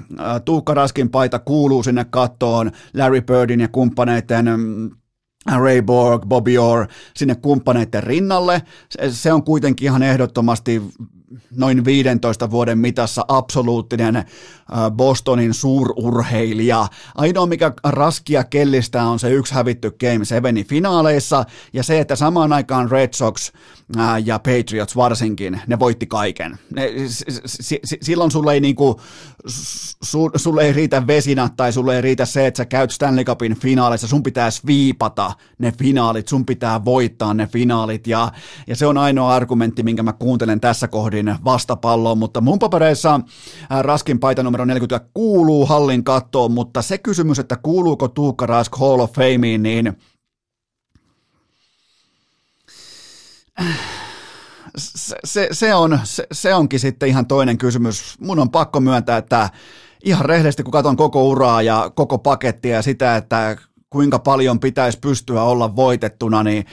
Tuukka 0.45 0.75
Raskin 0.75 1.11
paita 1.11 1.39
kuuluu 1.39 1.83
sinne 1.83 2.05
kattoon 2.05 2.71
Larry 2.95 3.21
Birdin 3.21 3.61
ja 3.61 3.69
kumppaneiden 3.69 4.47
Ray 5.47 5.83
Borg, 5.83 6.27
Bobby 6.27 6.59
Orr 6.59 6.87
sinne 7.17 7.35
kumppaneiden 7.35 8.03
rinnalle. 8.03 8.63
Se 9.11 9.33
on 9.33 9.43
kuitenkin 9.43 9.87
ihan 9.87 10.03
ehdottomasti 10.03 10.83
noin 11.57 11.85
15 11.85 12.51
vuoden 12.51 12.79
mitassa 12.79 13.25
absoluuttinen 13.29 14.17
äh, 14.17 14.25
Bostonin 14.91 15.55
suururheilija. 15.55 16.87
Ainoa 17.15 17.47
mikä 17.47 17.73
raskia 17.85 18.45
kellistää 18.45 19.09
on 19.09 19.19
se 19.19 19.31
yksi 19.31 19.55
hävitty 19.55 19.91
Game 19.91 20.25
7 20.25 20.55
finaaleissa 20.65 21.45
ja 21.73 21.83
se, 21.83 22.01
että 22.01 22.17
samaan 22.17 22.53
aikaan 22.53 22.91
Red 22.91 23.15
Sox 23.15 23.53
ja 24.25 24.39
Patriots 24.39 24.97
varsinkin, 24.97 25.61
ne 25.67 25.79
voitti 25.79 26.07
kaiken. 26.07 26.59
Ne, 26.75 26.93
s- 27.09 27.25
s- 27.47 27.97
silloin 28.03 28.31
sulle 28.31 28.53
ei, 28.55 28.61
niinku, 28.61 29.01
su, 30.03 30.31
sulle 30.37 30.63
ei 30.63 30.73
riitä 30.73 31.07
vesinä 31.07 31.51
tai 31.57 31.73
sulle 31.73 31.97
ei 31.97 32.03
riitä 32.03 32.25
se, 32.25 32.47
että 32.47 32.57
sä 32.59 32.65
käyt 32.65 32.91
Stanley 32.91 33.25
Cupin 33.25 33.57
finaaleissa, 33.57 34.07
sun 34.07 34.23
pitää 34.23 34.49
viipata 34.67 35.33
ne 35.59 35.73
finaalit, 35.73 36.29
sun 36.29 36.47
pitää 36.47 36.85
voittaa 36.85 37.35
ne 37.35 37.47
finaalit. 37.47 38.07
Ja, 38.07 38.33
ja 38.67 38.77
se 38.77 38.87
on 38.87 38.99
ainoa 38.99 39.35
argumentti, 39.35 39.83
minkä 39.83 40.03
mä 40.03 40.13
kuuntelen 40.13 40.61
tässä 40.61 40.89
kohdin 40.89 41.35
vastapalloon, 41.45 42.19
mutta 42.19 42.41
mun 42.41 42.59
papereissa 42.59 43.21
Raskin 43.81 44.19
paita 44.21 44.43
numero 44.43 44.65
40 44.65 45.09
kuuluu 45.15 45.67
hallin 45.67 46.05
kattoon, 46.05 46.53
mutta 46.53 46.83
se 46.83 46.99
kysymys, 46.99 47.39
että 47.39 47.57
kuuluuko 47.57 48.09
Tuukka 48.09 48.47
Rask 48.47 48.77
Hall 48.77 49.01
of 49.01 49.13
Fameen, 49.13 49.63
niin 49.63 49.97
se, 54.77 55.17
se, 55.25 55.49
se, 55.53 55.75
on, 55.75 56.01
se, 56.05 56.27
se 56.33 56.55
onkin 56.55 56.81
sitten 56.81 57.09
ihan 57.09 57.27
toinen 57.27 57.59
kysymys. 57.59 58.17
Mun 58.21 58.39
on 58.39 58.51
pakko 58.51 58.81
myöntää, 58.81 59.17
että 59.17 59.51
ihan 60.05 60.25
rehellisesti 60.25 60.63
kun 60.63 60.73
katson 60.73 60.97
koko 60.97 61.29
uraa 61.29 61.63
ja 61.63 61.91
koko 61.95 62.19
pakettia 62.19 62.77
ja 62.77 62.83
sitä, 62.83 63.17
että 63.17 63.57
kuinka 63.91 64.19
paljon 64.19 64.61
pitäisi 64.61 64.99
pystyä 64.99 65.43
olla 65.43 65.77
voitettuna, 65.77 66.43
niin 66.43 66.67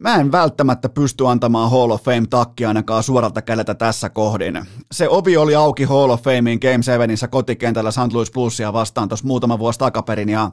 mä 0.00 0.16
en 0.16 0.32
välttämättä 0.32 0.88
pysty 0.88 1.28
antamaan 1.28 1.70
Hall 1.70 1.90
of 1.90 2.02
Fame-takkia 2.02 2.68
ainakaan 2.68 3.02
suoralta 3.02 3.42
kädeltä 3.42 3.74
tässä 3.74 4.08
kohdin. 4.08 4.66
Se 4.92 5.08
ovi 5.08 5.36
oli 5.36 5.54
auki 5.54 5.84
Hall 5.84 6.10
of 6.10 6.22
Famein 6.22 6.58
Game 6.62 6.82
7 6.82 7.16
kotikentällä 7.30 7.90
St. 7.90 8.12
Louis 8.12 8.30
Bluesia 8.30 8.72
vastaan 8.72 9.08
tuossa 9.08 9.26
muutama 9.26 9.58
vuosi 9.58 9.78
takaperin 9.78 10.28
ja 10.28 10.50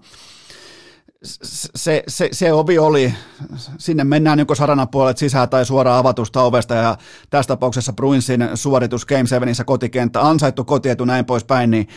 se, 1.24 2.04
se, 2.08 2.30
se 2.32 2.54
ovi 2.54 2.80
oli, 2.80 3.14
sinne 3.78 4.04
mennään 4.04 4.40
joko 4.40 4.56
saranapuolet 4.56 5.18
sisään 5.18 5.50
tai 5.50 5.66
suoraan 5.66 6.00
avatusta 6.00 6.42
ovesta 6.42 6.74
ja 6.74 6.98
tässä 7.30 7.48
tapauksessa 7.48 7.94
Bruinsin 7.94 8.50
suoritus 8.56 9.06
Game 9.06 9.28
7 9.28 9.56
kotikenttä, 9.66 10.22
ansaittu 10.22 10.64
kotietu 10.64 11.06
näin 11.06 11.26
poispäin, 11.26 11.72
niin 11.72 11.88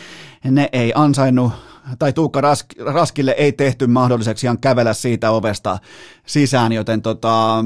ne 0.43 0.69
ei 0.71 0.91
ansainnut 0.95 1.51
tai 1.99 2.13
Tuukka 2.13 2.41
Rask, 2.41 2.65
Raskille 2.79 3.35
ei 3.37 3.51
tehty 3.51 3.87
mahdolliseksi 3.87 4.45
ihan 4.45 4.59
kävellä 4.59 4.93
siitä 4.93 5.31
ovesta 5.31 5.77
sisään, 6.25 6.71
joten 6.71 7.01
tota, 7.01 7.65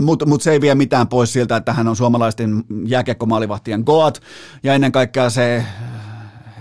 mutta 0.00 0.26
mut 0.26 0.42
se 0.42 0.52
ei 0.52 0.60
vie 0.60 0.74
mitään 0.74 1.08
pois 1.08 1.32
siltä, 1.32 1.56
että 1.56 1.72
hän 1.72 1.88
on 1.88 1.96
suomalaisten 1.96 2.64
jääkiekkomaalivahtien 2.86 3.82
goat, 3.86 4.22
ja 4.62 4.74
ennen 4.74 4.92
kaikkea 4.92 5.30
se 5.30 5.64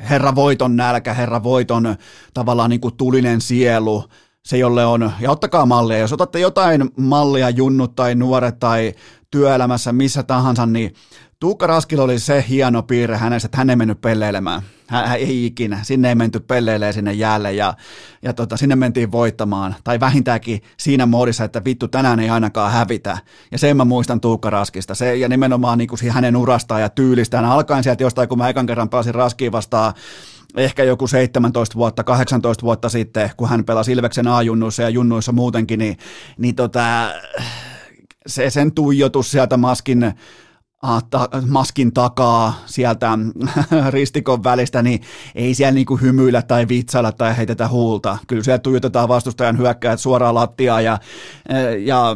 herra 0.09 0.35
voiton 0.35 0.75
nälkä, 0.75 1.13
herra 1.13 1.43
voiton 1.43 1.95
tavallaan 2.33 2.69
niin 2.69 2.81
kuin 2.81 2.97
tulinen 2.97 3.41
sielu, 3.41 4.03
se 4.45 4.57
jolle 4.57 4.85
on, 4.85 5.11
ja 5.19 5.31
ottakaa 5.31 5.65
mallia, 5.65 5.97
jos 5.97 6.13
otatte 6.13 6.39
jotain 6.39 6.89
mallia, 6.97 7.49
junnut 7.49 7.95
tai 7.95 8.15
nuoret 8.15 8.59
tai 8.59 8.93
työelämässä 9.31 9.93
missä 9.93 10.23
tahansa, 10.23 10.65
niin 10.65 10.93
Tuukka 11.41 11.67
Raskilla 11.67 12.03
oli 12.03 12.19
se 12.19 12.45
hieno 12.49 12.83
piirre 12.83 13.17
hänessä, 13.17 13.45
että 13.45 13.57
hän 13.57 13.69
ei 13.69 13.75
mennyt 13.75 14.01
pelleilemään. 14.01 14.61
Hän, 14.87 15.07
hän 15.07 15.17
ei 15.17 15.45
ikinä. 15.45 15.79
Sinne 15.83 16.09
ei 16.09 16.15
menty 16.15 16.39
pelleilemään 16.39 16.93
sinne 16.93 17.13
jäälle 17.13 17.53
ja, 17.53 17.73
ja 18.21 18.33
tota, 18.33 18.57
sinne 18.57 18.75
mentiin 18.75 19.11
voittamaan. 19.11 19.75
Tai 19.83 19.99
vähintäänkin 19.99 20.61
siinä 20.77 21.05
muodissa, 21.05 21.43
että 21.43 21.63
vittu 21.65 21.87
tänään 21.87 22.19
ei 22.19 22.29
ainakaan 22.29 22.71
hävitä. 22.71 23.17
Ja 23.51 23.57
sen 23.57 23.77
mä 23.77 23.85
muistan 23.85 24.21
Tuukka 24.21 24.49
Raskista. 24.49 24.95
Se, 24.95 25.15
ja 25.15 25.29
nimenomaan 25.29 25.77
niin 25.77 25.87
kuin 25.87 26.11
hänen 26.11 26.35
urastaan 26.35 26.81
ja 26.81 26.89
tyylistään. 26.89 27.45
Alkaen 27.45 27.83
sieltä 27.83 28.03
jostain, 28.03 28.29
kun 28.29 28.37
mä 28.37 28.49
ekan 28.49 28.65
kerran 28.65 28.89
pääsin 28.89 29.15
Raskiin 29.15 29.51
vastaan 29.51 29.93
ehkä 30.55 30.83
joku 30.83 31.07
17 31.07 31.75
vuotta, 31.75 32.03
18 32.03 32.63
vuotta 32.63 32.89
sitten, 32.89 33.31
kun 33.37 33.49
hän 33.49 33.65
pelasi 33.65 33.91
Ilveksen 33.91 34.27
A-junnuissa 34.27 34.83
ja 34.83 34.89
junnuissa 34.89 35.31
muutenkin, 35.31 35.79
niin, 35.79 35.97
niin 36.37 36.55
tota, 36.55 37.11
se 38.27 38.49
sen 38.49 38.71
tuijotus 38.71 39.31
sieltä 39.31 39.57
maskin 39.57 40.13
maskin 41.47 41.93
takaa 41.93 42.53
sieltä 42.65 43.19
ristikon 43.89 44.43
välistä, 44.43 44.81
niin 44.81 45.01
ei 45.35 45.53
siellä 45.53 45.71
niinku 45.71 45.97
hymyillä 45.97 46.41
tai 46.41 46.67
vitsailla 46.67 47.11
tai 47.11 47.37
heitetä 47.37 47.67
huulta. 47.67 48.17
Kyllä 48.27 48.43
siellä 48.43 48.59
tuijotetaan 48.59 49.09
vastustajan 49.09 49.57
hyökkäät 49.57 49.99
suoraan 49.99 50.35
lattiaan 50.35 50.83
ja, 50.83 50.97
ja 51.79 52.15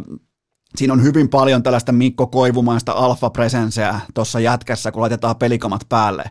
siinä 0.78 0.94
on 0.94 1.04
hyvin 1.04 1.30
paljon 1.30 1.64
tällaista 1.64 1.92
Mikko 1.92 2.28
Koivumaista 2.28 2.92
alfa-presenseä 2.92 4.00
tuossa 4.14 4.40
jätkässä, 4.40 4.92
kun 4.92 5.02
laitetaan 5.02 5.36
pelikamat 5.36 5.82
päälle. 5.90 6.24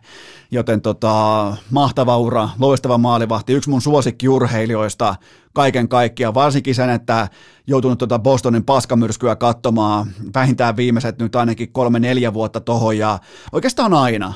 Joten 0.50 0.80
tota, 0.80 1.56
mahtava 1.70 2.18
ura, 2.18 2.48
loistava 2.58 2.98
maalivahti, 2.98 3.52
yksi 3.52 3.70
mun 3.70 3.82
suosikkiurheilijoista 3.82 5.16
kaiken 5.54 5.88
kaikkiaan, 5.88 6.34
varsinkin 6.34 6.74
sen, 6.74 6.90
että 6.90 7.28
joutunut 7.66 7.98
tuota 7.98 8.18
Bostonin 8.18 8.64
paskamyrskyä 8.64 9.36
katsomaan 9.36 10.06
vähintään 10.34 10.76
viimeiset 10.76 11.18
nyt 11.18 11.36
ainakin 11.36 11.72
kolme-neljä 11.72 12.34
vuotta 12.34 12.60
tohon. 12.60 12.98
Ja 12.98 13.18
oikeastaan 13.52 13.94
aina, 13.94 14.34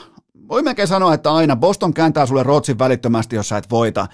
voi 0.49 0.63
melkein 0.63 0.89
sanoa, 0.89 1.15
että 1.15 1.33
aina. 1.33 1.57
Boston 1.57 1.95
kääntää 1.95 2.27
sulle 2.27 2.43
Rotsin 2.43 2.79
välittömästi, 2.79 3.37
jos 3.37 3.49
sä 3.49 3.57
et 3.57 3.71
voita. 3.71 4.07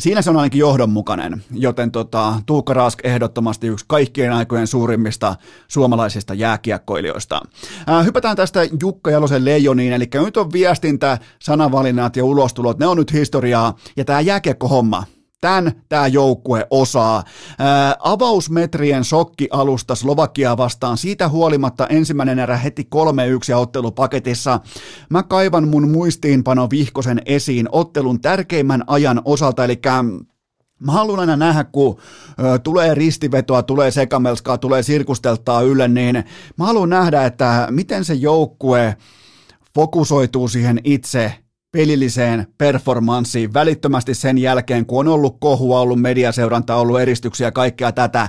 Siinä 0.00 0.22
se 0.22 0.30
on 0.30 0.36
ainakin 0.36 0.58
johdonmukainen, 0.58 1.44
joten 1.52 1.90
tota, 1.90 2.34
Tuukka 2.46 2.74
Rask 2.74 2.98
ehdottomasti 3.04 3.66
yksi 3.66 3.84
kaikkien 3.88 4.32
aikojen 4.32 4.66
suurimmista 4.66 5.36
suomalaisista 5.68 6.34
jääkiekkoilijoista. 6.34 7.40
Ää, 7.86 8.02
hypätään 8.02 8.36
tästä 8.36 8.60
Jukka 8.80 9.10
Jalosen 9.10 9.44
leijoniin, 9.44 9.92
eli 9.92 10.08
nyt 10.24 10.36
on 10.36 10.52
viestintä, 10.52 11.18
sanavalinnat 11.38 12.16
ja 12.16 12.24
ulostulot, 12.24 12.78
ne 12.78 12.86
on 12.86 12.96
nyt 12.96 13.12
historiaa, 13.12 13.76
ja 13.96 14.04
tämä 14.04 14.20
jääkiekkohomma, 14.20 15.04
Tämän 15.44 15.72
tämä 15.88 16.06
joukkue 16.06 16.66
osaa. 16.70 17.24
Ää, 17.58 17.96
avausmetrien 17.98 19.04
shokkialusta 19.04 19.94
Slovakia 19.94 20.56
vastaan. 20.56 20.96
Siitä 20.98 21.28
huolimatta 21.28 21.86
ensimmäinen 21.86 22.38
erä 22.38 22.56
heti 22.56 22.88
3-1 23.52 23.56
ottelupaketissa. 23.56 24.60
Mä 25.10 25.22
kaivan 25.22 25.68
mun 25.68 25.90
muistiinpano 25.90 26.70
vihkosen 26.70 27.22
esiin 27.26 27.68
ottelun 27.72 28.20
tärkeimmän 28.20 28.84
ajan 28.86 29.22
osalta, 29.24 29.64
eli 29.64 29.80
Mä 30.80 30.92
haluan 30.92 31.20
aina 31.20 31.36
nähdä, 31.36 31.64
kun 31.64 31.98
tulee 32.62 32.94
ristivetoa, 32.94 33.62
tulee 33.62 33.90
sekamelskaa, 33.90 34.58
tulee 34.58 34.82
sirkusteltaa 34.82 35.62
ylle, 35.62 35.88
niin 35.88 36.24
mä 36.58 36.66
haluan 36.66 36.90
nähdä, 36.90 37.24
että 37.24 37.68
miten 37.70 38.04
se 38.04 38.14
joukkue 38.14 38.96
fokusoituu 39.74 40.48
siihen 40.48 40.80
itse 40.84 41.43
pelilliseen 41.74 42.46
performanssiin 42.58 43.54
välittömästi 43.54 44.14
sen 44.14 44.38
jälkeen, 44.38 44.86
kun 44.86 44.98
on 45.00 45.14
ollut 45.14 45.36
kohua, 45.40 45.80
ollut 45.80 46.00
mediaseuranta, 46.00 46.76
ollut 46.76 47.00
eristyksiä 47.00 47.46
ja 47.46 47.52
kaikkea 47.52 47.92
tätä, 47.92 48.28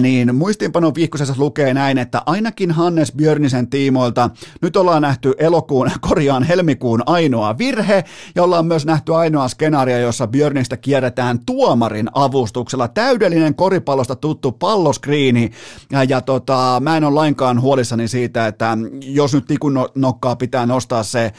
niin 0.00 0.34
muistiinpanon 0.34 0.94
viikkoisessa 0.94 1.34
lukee 1.38 1.74
näin, 1.74 1.98
että 1.98 2.22
ainakin 2.26 2.70
Hannes 2.70 3.12
Björnisen 3.12 3.70
tiimoilta 3.70 4.30
nyt 4.62 4.76
ollaan 4.76 5.02
nähty 5.02 5.34
elokuun, 5.38 5.90
korjaan 6.08 6.42
helmikuun 6.42 7.02
ainoa 7.06 7.58
virhe, 7.58 8.04
ja 8.34 8.42
ollaan 8.42 8.66
myös 8.66 8.86
nähty 8.86 9.14
ainoa 9.14 9.48
skenaario, 9.48 9.98
jossa 9.98 10.26
Björnistä 10.26 10.76
kierretään 10.76 11.38
tuomarin 11.46 12.08
avustuksella. 12.14 12.88
Täydellinen 12.88 13.54
koripallosta 13.54 14.16
tuttu 14.16 14.52
palloskriini, 14.52 15.50
ja, 15.92 16.04
ja 16.04 16.20
tota, 16.20 16.80
mä 16.80 16.96
en 16.96 17.04
ole 17.04 17.14
lainkaan 17.14 17.60
huolissani 17.60 18.08
siitä, 18.08 18.46
että 18.46 18.78
jos 19.02 19.34
nyt 19.34 19.46
tikun 19.46 19.88
nokkaa 19.94 20.36
pitää 20.36 20.66
nostaa 20.66 21.02
se 21.02 21.32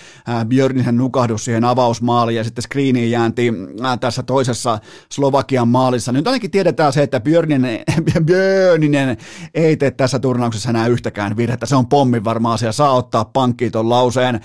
Björnisen 0.48 0.98
nukahdus 0.98 1.37
siihen 1.38 1.64
avausmaaliin 1.64 2.38
ja 2.38 2.44
sitten 2.44 2.62
screeniin 2.62 3.12
jäänti 3.12 3.54
tässä 4.00 4.24
toisessa 4.24 4.80
Slovakian 5.12 5.68
maalissa. 5.68 6.12
Nyt 6.12 6.28
ainakin 6.28 6.52
tiedetään 6.52 6.94
se, 6.94 7.04
että 7.04 7.20
Björninen, 7.20 7.80
Björninen 8.26 9.18
ei 9.54 9.78
tee 9.78 9.92
tässä 9.92 10.20
turnauksessa 10.20 10.70
enää 10.70 10.88
yhtäkään 10.88 11.38
virhettä. 11.38 11.66
Se 11.66 11.76
on 11.76 11.88
pommin 11.88 12.24
varma 12.24 12.54
asia. 12.54 12.72
Saa 12.72 12.92
ottaa 12.92 13.26
pankkiin 13.26 13.72
ton 13.72 13.90
lauseen. 13.90 14.42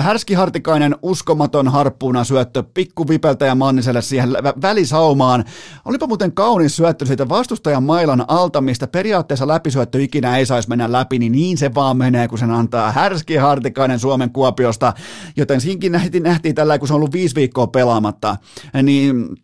Härski 0.00 0.34
Hartikainen 0.34 0.96
uskomaton 1.02 1.68
harppuuna 1.68 2.24
syöttö 2.24 2.62
pikku 2.62 3.08
Vipeltä 3.08 3.46
ja 3.46 3.54
Manniselle 3.54 4.02
siihen 4.02 4.32
välisaumaan. 4.62 5.44
Olipa 5.84 6.06
muuten 6.06 6.32
kaunis 6.32 6.76
syöttö 6.76 7.06
siitä 7.06 7.28
vastustajan 7.28 7.82
mailan 7.82 8.24
alta, 8.28 8.60
mistä 8.60 8.86
periaatteessa 8.86 9.48
läpisyöttö 9.48 10.02
ikinä 10.02 10.36
ei 10.36 10.46
saisi 10.46 10.68
mennä 10.68 10.92
läpi, 10.92 11.18
niin 11.18 11.32
niin 11.32 11.58
se 11.58 11.74
vaan 11.74 11.96
menee, 11.96 12.28
kun 12.28 12.38
sen 12.38 12.50
antaa 12.50 12.92
Härski 12.92 13.36
Hartikainen 13.36 13.98
Suomen 13.98 14.30
Kuopiosta. 14.30 14.92
Joten 15.36 15.60
siinkin 15.60 15.92
nähtiin 15.92 16.22
nähtiin 16.30 16.54
tällä, 16.54 16.78
kun 16.78 16.88
se 16.88 16.94
on 16.94 16.96
ollut 16.96 17.12
viisi 17.12 17.34
viikkoa 17.34 17.66
pelaamatta, 17.66 18.36
niin 18.82 19.36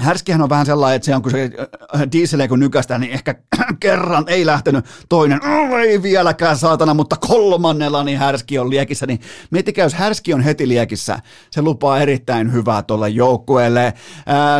Härskihän 0.00 0.42
on 0.42 0.48
vähän 0.48 0.66
sellainen, 0.66 0.96
että 0.96 1.06
se 1.06 1.14
on 1.14 1.22
kun 1.22 1.30
se 1.30 1.50
äh, 1.94 2.02
diesel 2.12 2.48
kun 2.48 2.60
nykästä, 2.60 2.98
niin 2.98 3.12
ehkä 3.12 3.34
kerran 3.80 4.24
ei 4.26 4.46
lähtenyt, 4.46 4.84
toinen 5.08 5.40
ei 5.86 6.02
vieläkään 6.02 6.58
saatana, 6.58 6.94
mutta 6.94 7.16
kolmannella 7.16 8.04
niin 8.04 8.18
Härski 8.18 8.58
on 8.58 8.70
liekissä, 8.70 9.06
niin 9.06 9.20
miettikää, 9.50 9.84
jos 9.84 9.94
Härski 9.94 10.34
on 10.34 10.40
heti 10.40 10.68
liekissä, 10.68 11.18
se 11.50 11.62
lupaa 11.62 12.00
erittäin 12.00 12.52
hyvää 12.52 12.82
tuolle 12.82 13.08
joukkueelle. 13.08 13.86
Äh, 13.86 13.94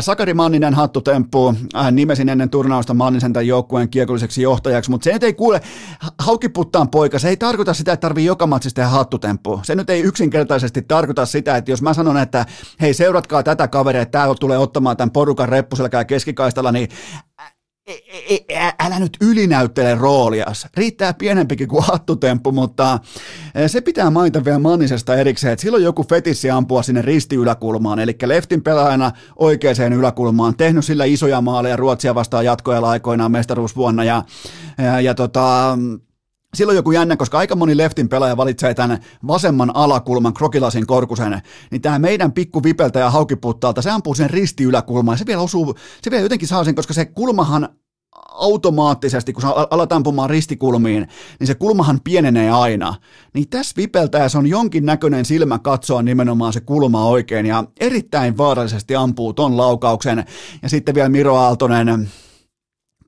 Sakari 0.00 0.34
Manninen 0.34 0.74
hattutemppu, 0.74 1.54
äh, 1.76 1.92
nimesin 1.92 2.28
ennen 2.28 2.50
turnausta 2.50 2.94
Mannisen 2.94 3.32
tämän 3.32 3.46
joukkueen 3.46 3.88
kiekolliseksi 3.88 4.42
johtajaksi, 4.42 4.90
mutta 4.90 5.04
se 5.04 5.12
nyt 5.12 5.22
ei 5.22 5.34
kuule, 5.34 5.60
haukiputtaan 6.18 6.88
poika, 6.88 7.18
se 7.18 7.28
ei 7.28 7.36
tarkoita 7.36 7.74
sitä, 7.74 7.92
että 7.92 8.08
tarvii 8.08 8.24
joka 8.24 8.46
matsissa 8.46 8.74
tehdä 8.74 8.88
hattutemppu. 8.88 9.60
Se 9.62 9.74
nyt 9.74 9.90
ei 9.90 10.00
yksinkertaisesti 10.00 10.82
tarkoita 10.82 11.26
sitä, 11.26 11.56
että 11.56 11.70
jos 11.70 11.82
mä 11.82 11.94
sanon, 11.94 12.18
että 12.18 12.46
hei 12.80 12.94
seuratkaa 12.94 13.42
tätä 13.42 13.68
kaveria, 13.68 14.02
että 14.02 14.18
tämä 14.18 14.34
tulee 14.40 14.58
ottamaan 14.58 14.96
tämän 14.96 15.10
porukan 15.30 15.48
reppuselkää 15.48 16.04
keskikaistalla, 16.04 16.72
niin 16.72 16.88
älä 18.80 18.98
nyt 18.98 19.16
ylinäyttele 19.20 19.94
roolias. 19.94 20.66
Riittää 20.76 21.14
pienempikin 21.14 21.68
kuin 21.68 21.84
hattutemppu, 21.84 22.52
mutta 22.52 22.98
se 23.66 23.80
pitää 23.80 24.10
mainita 24.10 24.44
vielä 24.44 24.58
Mannisesta 24.58 25.14
erikseen, 25.14 25.52
että 25.52 25.62
silloin 25.62 25.84
joku 25.84 26.04
fetissi 26.04 26.50
ampua 26.50 26.82
sinne 26.82 27.02
ristiyläkulmaan, 27.02 27.98
eli 27.98 28.16
leftin 28.24 28.62
pelaajana 28.62 29.12
oikeaan 29.36 29.92
yläkulmaan, 29.92 30.56
tehnyt 30.56 30.84
sillä 30.84 31.04
isoja 31.04 31.40
maaleja 31.40 31.76
Ruotsia 31.76 32.14
vastaan 32.14 32.44
jatkoajalla 32.44 32.90
aikoinaan 32.90 33.32
mestaruusvuonna, 33.32 34.04
ja, 34.04 34.24
ja, 34.78 35.00
ja 35.00 35.14
tota, 35.14 35.78
Silloin 36.54 36.76
joku 36.76 36.92
jännä, 36.92 37.16
koska 37.16 37.38
aika 37.38 37.56
moni 37.56 37.76
leftin 37.76 38.08
pelaaja 38.08 38.36
valitsee 38.36 38.74
tämän 38.74 38.98
vasemman 39.26 39.76
alakulman 39.76 40.34
krokilasin 40.34 40.86
korkusen, 40.86 41.42
niin 41.70 41.82
tämä 41.82 41.98
meidän 41.98 42.32
pikku 42.32 42.62
vipeltä 42.62 42.98
ja 42.98 43.10
haukiputtaalta, 43.10 43.82
se 43.82 43.90
ampuu 43.90 44.14
sen 44.14 44.30
ristiyläkulmaan, 44.30 45.18
se 45.18 45.26
vielä 45.26 45.42
osuu, 45.42 45.74
se 46.02 46.10
vielä 46.10 46.22
jotenkin 46.22 46.48
saa 46.48 46.64
sen, 46.64 46.74
koska 46.74 46.94
se 46.94 47.04
kulmahan 47.04 47.68
automaattisesti, 48.30 49.32
kun 49.32 49.42
aletaan 49.70 49.96
ampumaan 49.96 50.30
ristikulmiin, 50.30 51.08
niin 51.40 51.46
se 51.46 51.54
kulmahan 51.54 52.00
pienenee 52.04 52.50
aina. 52.50 52.94
Niin 53.34 53.48
tässä 53.48 53.74
vipeltä 53.76 54.28
se 54.28 54.38
on 54.38 54.46
jonkin 54.46 54.86
näköinen 54.86 55.24
silmä 55.24 55.58
katsoa 55.58 56.02
nimenomaan 56.02 56.52
se 56.52 56.60
kulma 56.60 57.04
oikein 57.04 57.46
ja 57.46 57.64
erittäin 57.80 58.38
vaarallisesti 58.38 58.96
ampuu 58.96 59.32
ton 59.32 59.56
laukauksen. 59.56 60.24
Ja 60.62 60.68
sitten 60.68 60.94
vielä 60.94 61.08
Miro 61.08 61.36
Aaltonen, 61.36 62.08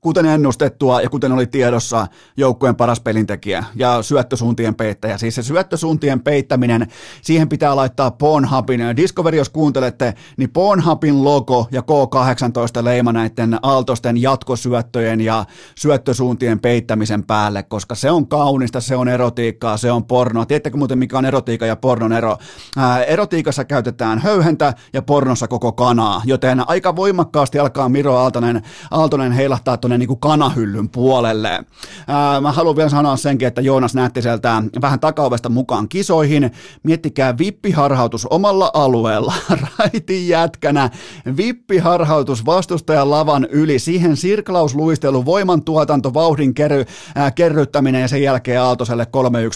kuten 0.03 0.25
ennustettua 0.25 1.01
ja 1.01 1.09
kuten 1.09 1.31
oli 1.31 1.47
tiedossa, 1.47 2.07
joukkueen 2.37 2.75
paras 2.75 2.99
pelintekijä 2.99 3.63
ja 3.75 4.01
syöttösuuntien 4.01 4.75
peittäjä. 4.75 5.17
Siis 5.17 5.35
se 5.35 5.43
syöttösuuntien 5.43 6.21
peittäminen, 6.21 6.87
siihen 7.21 7.49
pitää 7.49 7.75
laittaa 7.75 8.11
Pornhubin. 8.11 8.81
Discovery, 8.97 9.37
jos 9.37 9.49
kuuntelette, 9.49 10.13
niin 10.37 10.49
Pornhubin 10.49 11.23
logo 11.23 11.67
ja 11.71 11.81
K18 11.81 12.83
leima 12.83 13.11
näiden 13.11 13.59
aaltosten 13.61 14.21
jatkosyöttöjen 14.21 15.21
ja 15.21 15.45
syöttösuuntien 15.75 16.59
peittämisen 16.59 17.23
päälle, 17.23 17.63
koska 17.63 17.95
se 17.95 18.11
on 18.11 18.27
kaunista, 18.27 18.81
se 18.81 18.95
on 18.95 19.07
erotiikkaa, 19.07 19.77
se 19.77 19.91
on 19.91 20.05
pornoa. 20.05 20.45
Tiedättekö 20.45 20.77
muuten, 20.77 20.99
mikä 20.99 21.17
on 21.17 21.25
erotiikka 21.25 21.65
ja 21.65 21.75
pornon 21.75 22.13
ero? 22.13 22.37
Ää, 22.77 23.03
erotiikassa 23.03 23.65
käytetään 23.65 24.19
höyhentä 24.19 24.73
ja 24.93 25.01
pornossa 25.01 25.47
koko 25.47 25.71
kanaa, 25.71 26.21
joten 26.25 26.69
aika 26.69 26.95
voimakkaasti 26.95 27.59
alkaa 27.59 27.89
Miro 27.89 28.15
Aaltonen, 28.15 28.61
Aaltonen 28.91 29.31
heilahtaa 29.31 29.77
tuonne 29.77 29.92
tuonne 29.93 30.05
niin 30.07 30.19
kanahyllyn 30.19 30.89
puolelle. 30.89 31.63
Ää, 32.07 32.41
mä 32.41 32.51
haluan 32.51 32.75
vielä 32.75 32.89
sanoa 32.89 33.17
senkin, 33.17 33.47
että 33.47 33.61
Joonas 33.61 33.95
näytti 33.95 34.21
sieltä 34.21 34.63
vähän 34.81 34.99
takaovesta 34.99 35.49
mukaan 35.49 35.89
kisoihin. 35.89 36.51
Miettikää 36.83 37.37
vippiharhautus 37.37 38.25
omalla 38.25 38.71
alueella, 38.73 39.33
raitin 39.79 40.27
jätkänä, 40.27 40.89
vippiharhautus 41.37 42.45
vastustajan 42.45 43.11
lavan 43.11 43.47
yli, 43.51 43.79
siihen 43.79 44.17
sirklausluistelu, 44.17 45.25
voimantuotanto, 45.25 46.13
vauhdin 46.13 46.53
kerry, 46.53 46.85
ää, 47.15 47.31
kerryttäminen 47.31 48.01
ja 48.01 48.07
sen 48.07 48.21
jälkeen 48.21 48.61
Aaltoselle 48.61 49.07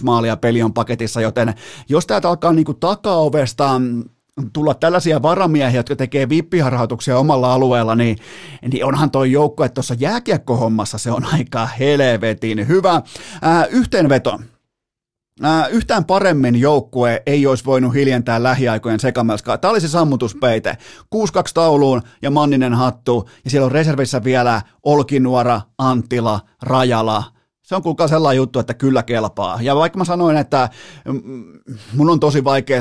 3-1 0.02 0.04
maalia 0.04 0.38
peli 0.38 0.64
on 0.64 0.74
paketissa, 0.74 1.22
joten 1.22 1.54
jos 1.90 2.08
täältä 2.08 2.30
alkaa 2.30 2.54
niin 2.54 2.66
takaovesta 2.80 3.82
tulla 4.54 4.74
tällaisia 4.74 5.22
varamiehiä, 5.22 5.80
jotka 5.80 5.96
tekee 5.96 6.30
vippiharhautuksia 6.30 7.18
omalla 7.18 7.54
alueella, 7.54 7.96
niin, 7.96 8.18
niin 8.72 8.86
onhan 8.86 9.12
toi 9.12 9.32
joukko, 9.32 9.64
että 9.64 9.74
tuossa 9.74 9.96
jääkiekkohommassa 10.00 10.98
se 10.98 11.12
on 11.12 11.26
aika 11.34 11.66
helvetin 11.66 12.68
hyvä. 12.68 13.02
Ää, 13.42 13.66
yhteenveto. 13.66 14.40
Ää, 15.42 15.68
yhtään 15.68 16.06
paremmin 16.06 16.56
joukkue 16.56 17.24
ei 17.26 17.48
olisi 17.48 17.66
voinut 17.66 17.94
hiljentää 17.94 18.44
lähiaikojen 18.44 19.00
sekamelskaa. 19.00 19.58
Tämä 19.58 19.72
oli 19.72 19.82
se 19.82 19.88
sammutuspeite. 19.88 20.78
6-2 21.16 21.18
tauluun 21.54 22.02
ja 22.22 22.32
Manninen 22.32 22.74
hattu, 22.74 23.30
ja 23.44 23.50
siellä 23.50 23.66
on 23.66 23.72
reservissä 23.72 24.24
vielä 24.24 24.62
Olkinuora, 24.84 25.62
Antila, 25.78 26.40
Rajala, 26.62 27.24
se 27.68 27.76
on 27.76 27.84
kuulkaa 27.84 28.08
sellainen 28.08 28.38
juttu, 28.38 28.60
että 28.60 28.74
kyllä 28.74 29.04
kelpaa. 29.04 29.62
Ja 29.62 29.76
vaikka 29.76 29.98
mä 29.98 30.06
sanoin, 30.06 30.38
että 30.38 30.70
mun 31.94 32.10
on 32.10 32.20
tosi 32.20 32.44
vaikea 32.44 32.80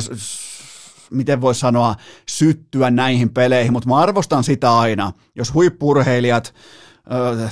miten 1.11 1.41
voisi 1.41 1.61
sanoa, 1.61 1.95
syttyä 2.29 2.91
näihin 2.91 3.31
peleihin, 3.31 3.73
mutta 3.73 3.89
mä 3.89 3.97
arvostan 3.97 4.45
sitä 4.45 4.79
aina, 4.79 5.13
jos 5.35 5.55
huippurheilijat 5.55 6.55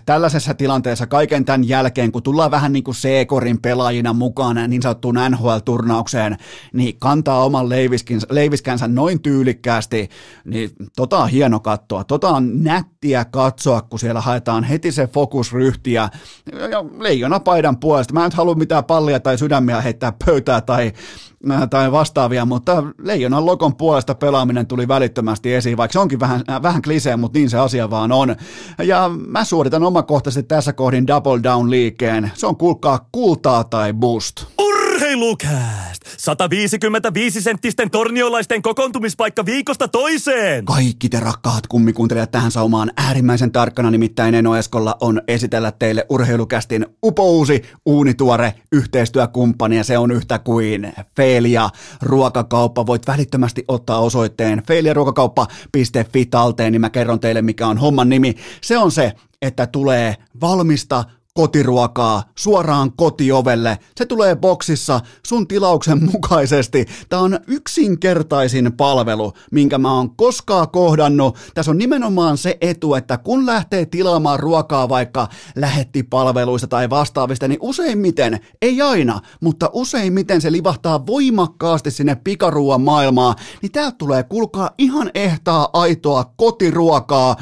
tällaisessa 0.06 0.54
tilanteessa 0.54 1.06
kaiken 1.06 1.44
tämän 1.44 1.68
jälkeen, 1.68 2.12
kun 2.12 2.22
tullaan 2.22 2.50
vähän 2.50 2.72
niin 2.72 2.84
kuin 2.84 2.94
C-korin 2.94 3.60
pelaajina 3.60 4.12
mukaan 4.12 4.56
niin 4.68 4.82
sanottuun 4.82 5.14
NHL-turnaukseen, 5.30 6.36
niin 6.72 6.96
kantaa 6.98 7.44
oman 7.44 7.68
leiviskänsä 8.30 8.88
noin 8.88 9.22
tyylikkäästi, 9.22 10.08
niin 10.44 10.70
tota 10.96 11.18
on 11.18 11.28
hieno 11.28 11.60
katsoa. 11.60 12.04
Tota 12.04 12.28
on 12.28 12.62
nättiä 12.64 13.24
katsoa, 13.24 13.82
kun 13.82 13.98
siellä 13.98 14.20
haetaan 14.20 14.64
heti 14.64 14.92
se 14.92 15.06
fokusryhtiä 15.06 16.08
ja 16.70 16.84
leijona 16.98 17.40
paidan 17.40 17.76
puolesta. 17.76 18.14
Mä 18.14 18.20
en 18.20 18.24
nyt 18.24 18.34
halua 18.34 18.54
mitään 18.54 18.84
pallia 18.84 19.20
tai 19.20 19.38
sydämiä 19.38 19.80
heittää 19.80 20.12
pöytää 20.24 20.60
tai 20.60 20.92
tai 21.70 21.92
vastaavia, 21.92 22.44
mutta 22.44 22.83
Leijonan 22.98 23.46
lokon 23.46 23.76
puolesta 23.76 24.14
pelaaminen 24.14 24.66
tuli 24.66 24.88
välittömästi 24.88 25.54
esiin, 25.54 25.76
vaikka 25.76 25.92
se 25.92 25.98
onkin 25.98 26.20
vähän, 26.20 26.42
äh, 26.50 26.62
vähän 26.62 26.83
klisee, 26.83 27.16
mutta 27.16 27.38
niin 27.38 27.50
se 27.50 27.59
asia 27.59 27.90
vaan 27.90 28.12
on. 28.12 28.37
Ja 28.83 29.11
mä 29.26 29.44
suoritan 29.44 29.83
omakohtaisesti 29.83 30.48
tässä 30.48 30.72
kohdin 30.72 31.07
double 31.07 31.42
down 31.42 31.70
liikkeen. 31.70 32.33
Se 32.35 32.46
on 32.46 32.57
kuulkaa 32.57 33.09
kultaa 33.12 33.64
tai 33.64 33.92
boost. 33.92 34.44
Urheilukääst! 34.59 35.93
155 36.18 37.40
senttisten 37.40 37.90
torniolaisten 37.90 38.62
kokoontumispaikka 38.62 39.44
viikosta 39.44 39.88
toiseen! 39.88 40.64
Kaikki 40.64 41.09
te 41.09 41.20
rakkaat 41.20 41.66
kummikuuntelijat 41.66 42.31
tähän 42.31 42.50
saumaan 42.50 42.92
äärimmäisen 42.96 43.53
tarkkana, 43.53 43.90
nimittäin 43.90 44.35
Eno 44.35 44.57
Eskolla 44.57 44.96
on 45.00 45.22
esitellä 45.29 45.72
teille 45.72 46.07
urheilukästin 46.09 46.87
upousi, 47.05 47.62
uunituore 47.87 48.55
yhteistyökumppani 48.72 49.77
ja 49.77 49.85
se 49.85 49.98
on 49.98 50.11
yhtä 50.11 50.38
kuin 50.38 50.92
Feelia 51.16 51.70
Ruokakauppa. 52.03 52.87
Voit 52.87 53.07
välittömästi 53.07 53.64
ottaa 53.68 53.98
osoitteen 53.98 54.62
feeliaruokakauppa.fi 54.66 56.27
talteen, 56.27 56.72
niin 56.72 56.81
mä 56.81 56.90
kerron 56.90 57.20
teille 57.20 57.42
mikä 57.42 57.66
on 57.66 57.79
homman 57.79 58.09
nimi. 58.09 58.35
Se 58.61 58.79
on 58.79 58.92
se, 58.92 59.12
että 59.42 59.66
tulee 59.66 60.16
valmista 60.40 61.05
kotiruokaa 61.38 62.22
suoraan 62.34 62.92
kotiovelle. 62.96 63.78
Se 63.96 64.06
tulee 64.06 64.36
boksissa 64.36 65.00
sun 65.26 65.48
tilauksen 65.48 66.04
mukaisesti. 66.12 66.86
Tämä 67.08 67.22
on 67.22 67.38
yksinkertaisin 67.46 68.72
palvelu, 68.72 69.32
minkä 69.50 69.78
mä 69.78 69.96
oon 69.96 70.16
koskaan 70.16 70.68
kohdannut. 70.68 71.36
Tässä 71.54 71.70
on 71.70 71.78
nimenomaan 71.78 72.38
se 72.38 72.58
etu, 72.60 72.94
että 72.94 73.18
kun 73.18 73.46
lähtee 73.46 73.86
tilaamaan 73.86 74.40
ruokaa 74.40 74.88
vaikka 74.88 75.28
lähettipalveluista 75.56 76.66
tai 76.66 76.90
vastaavista, 76.90 77.48
niin 77.48 77.58
useimmiten, 77.62 78.40
ei 78.62 78.82
aina, 78.82 79.20
mutta 79.40 79.70
useimmiten 79.72 80.40
se 80.40 80.52
livahtaa 80.52 81.06
voimakkaasti 81.06 81.90
sinne 81.90 82.14
pikaruuan 82.24 82.80
maailmaan, 82.80 83.34
niin 83.62 83.72
täältä 83.72 83.96
tulee 83.98 84.22
kulkaa 84.22 84.70
ihan 84.78 85.10
ehtaa 85.14 85.68
aitoa 85.72 86.32
kotiruokaa 86.36 87.36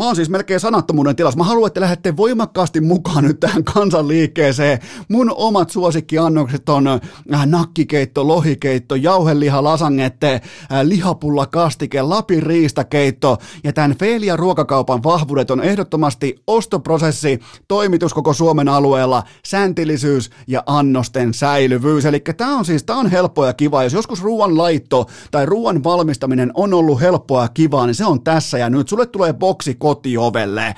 Mä 0.00 0.06
oon 0.06 0.16
siis 0.16 0.30
melkein 0.30 0.60
sanattomuuden 0.60 1.16
tilassa. 1.16 1.38
Mä 1.38 1.44
haluan, 1.44 1.66
että 1.66 1.80
lähdette 1.80 2.16
voimakkaasti 2.16 2.80
mukaan 2.80 3.24
nyt 3.24 3.40
tähän 3.40 3.64
kansanliikkeeseen. 3.64 4.78
Mun 5.08 5.32
omat 5.36 5.70
suosikkiannokset 5.70 6.68
on 6.68 6.86
äh, 6.88 7.00
nakkikeitto, 7.46 8.28
lohikeitto, 8.28 8.94
jauheliha, 8.94 9.64
lasangette, 9.64 10.32
äh, 10.32 10.40
lihapulla 10.82 11.46
kastike, 11.46 12.02
Lapin 12.02 12.42
riistakeitto 12.42 13.38
ja 13.64 13.72
tämän 13.72 13.96
Feelia 13.96 14.36
ruokakaupan 14.36 15.02
vahvuudet 15.02 15.50
on 15.50 15.60
ehdottomasti 15.60 16.42
ostoprosessi, 16.46 17.40
toimitus 17.68 18.14
koko 18.14 18.32
Suomen 18.32 18.68
alueella, 18.68 19.22
sääntillisyys 19.44 20.30
ja 20.46 20.62
annosten 20.66 21.34
säilyvyys. 21.34 22.04
Eli 22.04 22.20
tää 22.36 22.48
on 22.48 22.64
siis, 22.64 22.84
tää 22.84 22.96
on 22.96 23.10
helppoa 23.10 23.46
ja 23.46 23.54
kiva. 23.54 23.82
Jos 23.82 23.92
joskus 23.92 24.22
ruoan 24.22 24.58
laitto 24.58 25.06
tai 25.30 25.46
ruoan 25.46 25.84
valmistaminen 25.84 26.50
on 26.54 26.74
ollut 26.74 27.00
helppoa 27.00 27.42
ja 27.42 27.48
kivaa, 27.48 27.86
niin 27.86 27.94
se 27.94 28.04
on 28.04 28.24
tässä 28.24 28.58
ja 28.58 28.70
nyt. 28.70 28.88
Sulle 28.88 29.06
tulee 29.06 29.32
boksi 29.32 29.74
kotiovelle. 29.90 30.74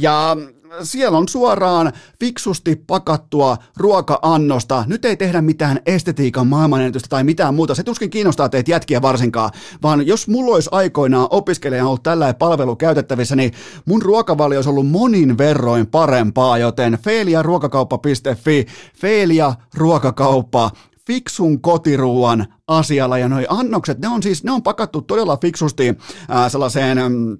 Ja 0.00 0.36
siellä 0.82 1.18
on 1.18 1.28
suoraan 1.28 1.92
fiksusti 2.20 2.76
pakattua 2.86 3.56
ruoka-annosta. 3.76 4.84
Nyt 4.86 5.04
ei 5.04 5.16
tehdä 5.16 5.42
mitään 5.42 5.80
estetiikan 5.86 6.46
maailmanennätystä 6.46 7.08
tai 7.08 7.24
mitään 7.24 7.54
muuta. 7.54 7.74
Se 7.74 7.82
tuskin 7.82 8.10
kiinnostaa 8.10 8.48
teitä 8.48 8.70
jätkiä 8.70 9.02
varsinkaan, 9.02 9.50
vaan 9.82 10.06
jos 10.06 10.28
mulla 10.28 10.54
olisi 10.54 10.68
aikoinaan 10.72 11.28
opiskelijana 11.30 11.88
ollut 11.88 12.02
tällä 12.02 12.34
palvelu 12.34 12.76
käytettävissä, 12.76 13.36
niin 13.36 13.52
mun 13.86 14.02
ruokavalio 14.02 14.58
olisi 14.58 14.70
ollut 14.70 14.88
monin 14.88 15.38
verroin 15.38 15.86
parempaa, 15.86 16.58
joten 16.58 16.98
feiliaruokakauppa.fi, 17.02 18.66
Feilia 18.96 19.54
ruokakauppa, 19.74 20.70
fiksun 21.06 21.60
kotiruuan 21.60 22.46
asialla 22.68 23.18
ja 23.18 23.28
noi 23.28 23.46
annokset, 23.48 23.98
ne 23.98 24.08
on 24.08 24.22
siis, 24.22 24.44
ne 24.44 24.52
on 24.52 24.62
pakattu 24.62 25.02
todella 25.02 25.36
fiksusti 25.36 25.94
ää, 26.28 26.48
sellaiseen 26.48 26.98
mm, 27.12 27.38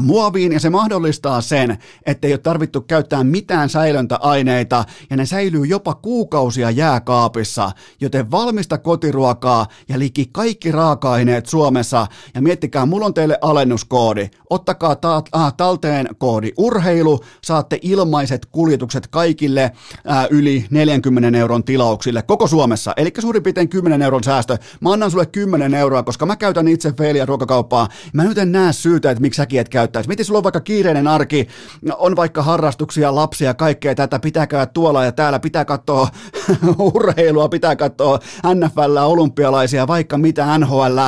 muoviin 0.00 0.52
ja 0.52 0.60
se 0.60 0.70
mahdollistaa 0.70 1.40
sen, 1.40 1.78
että 2.06 2.26
ei 2.26 2.32
ole 2.32 2.38
tarvittu 2.38 2.80
käyttää 2.80 3.24
mitään 3.24 3.68
säilöntäaineita 3.68 4.84
ja 5.10 5.16
ne 5.16 5.26
säilyy 5.26 5.64
jopa 5.64 5.94
kuukausia 5.94 6.70
jääkaapissa, 6.70 7.72
joten 8.00 8.30
valmista 8.30 8.78
kotiruokaa 8.78 9.66
ja 9.88 9.98
liki 9.98 10.28
kaikki 10.32 10.72
raaka-aineet 10.72 11.46
Suomessa 11.46 12.06
ja 12.34 12.42
miettikää, 12.42 12.86
mulla 12.86 13.06
on 13.06 13.14
teille 13.14 13.38
alennuskoodi. 13.40 14.30
Ottakaa 14.50 14.96
ta- 14.96 15.22
äh, 15.36 15.52
talteen 15.56 16.08
koodi 16.18 16.52
urheilu, 16.56 17.20
saatte 17.44 17.78
ilmaiset 17.82 18.46
kuljetukset 18.46 19.06
kaikille 19.06 19.62
äh, 19.62 20.26
yli 20.30 20.66
40 20.70 21.38
euron 21.38 21.64
tilauksille 21.64 22.22
koko 22.22 22.46
Suomessa, 22.46 22.92
eli 22.96 23.12
suurin 23.20 23.42
piirtein 23.42 23.68
10 23.68 24.02
euron 24.02 24.24
säästö. 24.24 24.58
Mä 24.80 24.92
annan 24.92 25.10
sulle 25.10 25.26
10 25.26 25.74
euroa, 25.74 26.02
koska 26.02 26.26
mä 26.26 26.36
käytän 26.36 26.68
itse 26.68 26.92
Feilia 26.92 27.26
ruokakauppaa. 27.26 27.88
Mä 28.12 28.24
nyt 28.24 28.38
en 28.38 28.52
näe 28.52 28.72
syytä, 28.72 29.10
että 29.10 29.22
miksi 29.22 29.36
säkin 29.36 29.60
et 29.60 29.68
käyttäisi. 29.72 30.08
Miten 30.08 30.26
sulla 30.26 30.38
on 30.38 30.44
vaikka 30.44 30.60
kiireinen 30.60 31.08
arki, 31.08 31.48
on 31.96 32.16
vaikka 32.16 32.42
harrastuksia, 32.42 33.14
lapsia, 33.14 33.54
kaikkea 33.54 33.94
tätä, 33.94 34.18
pitää 34.18 34.46
käydä 34.46 34.66
tuolla 34.66 35.04
ja 35.04 35.12
täällä, 35.12 35.40
pitää 35.40 35.64
katsoa 35.64 36.08
urheilua, 36.94 37.48
pitää 37.48 37.76
katsoa 37.76 38.18
NFL, 38.54 38.96
olympialaisia, 38.96 39.86
vaikka 39.86 40.18
mitä 40.18 40.58
NHL, 40.58 40.98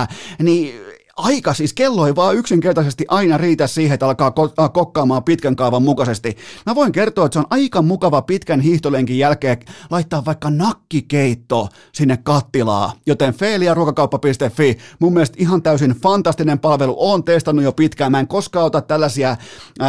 niin 0.43 0.84
aika, 1.17 1.55
siis 1.55 1.73
kello 1.73 2.07
ei 2.07 2.17
vaan 2.17 2.37
yksinkertaisesti 2.37 3.05
aina 3.09 3.37
riitä 3.37 3.67
siihen, 3.67 3.95
että 3.95 4.07
alkaa 4.07 4.31
ko- 4.31 4.71
kokkaamaan 4.73 5.25
pitkän 5.25 5.57
kaavan 5.57 5.83
mukaisesti. 5.83 6.37
Mä 6.67 6.75
voin 6.75 6.93
kertoa, 6.93 7.27
että 7.27 7.33
se 7.33 7.39
on 7.39 7.47
aika 7.51 7.83
mukava 7.83 8.23
pitkän 8.23 8.61
hiihtolenkin 8.61 9.19
jälkeen 9.19 9.59
laittaa 9.91 10.25
vaikka 10.25 10.51
nakkikeitto 10.51 11.69
sinne 11.93 12.17
kattilaa. 12.17 12.93
Joten 13.07 13.35
feiliaruokakauppa.fi, 13.35 14.79
mun 14.99 15.13
mielestä 15.13 15.37
ihan 15.39 15.63
täysin 15.63 15.91
fantastinen 15.91 16.59
palvelu, 16.59 16.97
on 16.99 17.25
testannut 17.25 17.65
jo 17.65 17.73
pitkään. 17.73 18.13
Mä 18.13 18.21
en 18.21 18.29
koskaan 18.29 18.67
ota 18.67 18.81
tällaisia 18.81 19.37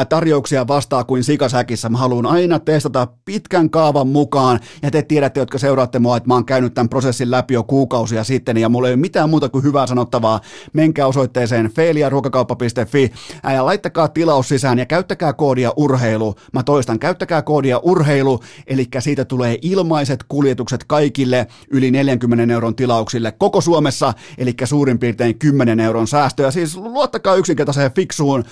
tarjouksia 0.10 0.68
vastaan 0.68 1.06
kuin 1.06 1.24
sikasäkissä. 1.24 1.90
Mä 1.90 1.98
haluan 1.98 2.26
aina 2.26 2.60
testata 2.60 3.08
pitkän 3.26 3.70
kaavan 3.70 4.08
mukaan, 4.08 4.60
ja 4.82 4.92
te 4.92 5.02
tiedätte, 5.02 5.40
jotka 5.40 5.58
seuraatte 5.58 6.00
mua, 6.00 6.18
että 6.18 6.28
mä 6.28 6.34
oon 6.34 6.46
käynyt 6.46 6.74
tämän 6.74 6.90
prosessin 6.90 7.32
läpi 7.32 7.54
jo 7.54 7.64
kuukausia 7.64 8.24
sitten, 8.24 8.58
ja 8.58 8.70
mulla 8.70 8.88
ei 8.88 8.94
ole 8.94 9.02
mitään 9.02 9.30
muuta 9.30 9.50
kuin 9.50 9.64
hyvää 9.64 9.88
sanottavaa. 9.88 10.40
Menkää 10.74 11.08
osoitteeseen 11.16 11.72
feiliaruokakauppa.fi 11.72 13.12
ja 13.54 13.66
laittakaa 13.66 14.08
tilaus 14.08 14.50
sisään 14.50 14.80
ja 14.80 14.86
käyttäkää 14.86 15.34
koodia 15.34 15.74
urheilu. 15.76 16.36
Mä 16.54 16.64
toistan, 16.64 17.00
käyttäkää 17.00 17.42
koodia 17.42 17.78
urheilu, 17.78 18.40
eli 18.68 18.88
siitä 19.00 19.26
tulee 19.26 19.58
ilmaiset 19.62 20.26
kuljetukset 20.28 20.84
kaikille 20.84 21.48
yli 21.72 21.92
40 21.92 22.54
euron 22.54 22.76
tilauksille 22.76 23.32
koko 23.32 23.62
Suomessa, 23.62 24.14
eli 24.38 24.54
suurin 24.64 25.00
piirtein 25.00 25.40
10 25.40 25.80
euron 25.80 26.08
säästöä. 26.08 26.52
Siis 26.52 26.78
luottakaa 26.78 27.36
yksinkertaiseen 27.36 27.94
fiksuun, 27.94 28.44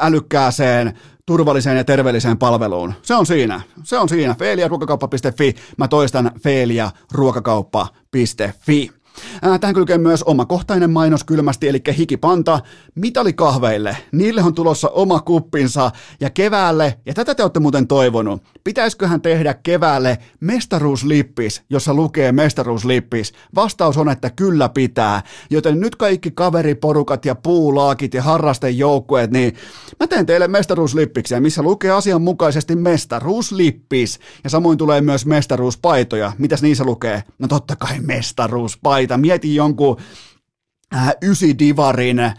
älykkääseen, 0.00 0.98
turvalliseen 1.26 1.76
ja 1.76 1.84
terveelliseen 1.84 2.38
palveluun. 2.38 2.94
Se 3.02 3.14
on 3.14 3.26
siinä. 3.26 3.60
Se 3.82 3.98
on 3.98 4.08
siinä. 4.08 4.34
Feeliaruokakauppa.fi. 4.34 5.54
Mä 5.78 5.88
toistan 5.88 6.30
feeliaruokakauppa.fi. 6.42 8.90
Tähän 9.60 9.74
kylkee 9.74 9.98
myös 9.98 10.22
omakohtainen 10.22 10.90
mainos 10.90 11.24
kylmästi, 11.24 11.68
eli 11.68 11.82
hikipanta 11.98 12.60
mitalikahveille. 12.94 13.96
Niille 14.12 14.42
on 14.42 14.54
tulossa 14.54 14.88
oma 14.88 15.20
kuppinsa 15.20 15.90
ja 16.20 16.30
keväälle, 16.30 16.98
ja 17.06 17.14
tätä 17.14 17.34
te 17.34 17.42
olette 17.42 17.60
muuten 17.60 17.86
toivonut, 17.86 18.42
pitäisiköhän 18.64 19.20
tehdä 19.20 19.54
keväälle 19.54 20.18
mestaruuslippis, 20.40 21.62
jossa 21.70 21.94
lukee 21.94 22.32
mestaruuslippis? 22.32 23.32
Vastaus 23.54 23.96
on, 23.96 24.08
että 24.08 24.30
kyllä 24.30 24.68
pitää. 24.68 25.22
Joten 25.50 25.80
nyt 25.80 25.96
kaikki 25.96 26.30
kaveriporukat 26.30 27.24
ja 27.24 27.34
puulaakit 27.34 28.14
ja 28.14 28.22
harrastejoukkueet, 28.22 29.30
niin 29.30 29.54
mä 30.00 30.06
teen 30.06 30.26
teille 30.26 30.48
mestaruuslippiksiä, 30.48 31.40
missä 31.40 31.62
lukee 31.62 31.90
asianmukaisesti 31.90 32.76
mestaruuslippis. 32.76 34.20
Ja 34.44 34.50
samoin 34.50 34.78
tulee 34.78 35.00
myös 35.00 35.26
mestaruuspaitoja. 35.26 36.32
Mitäs 36.38 36.62
niissä 36.62 36.84
lukee? 36.84 37.22
No 37.38 37.48
totta 37.48 37.76
kai 37.76 38.00
mestaruuspaitoja 38.00 39.05
valita. 39.06 39.16
Mieti 39.18 39.54
jonkun 39.54 39.96
ysi 41.22 41.58
divarin 41.58 42.18
äh, 42.18 42.34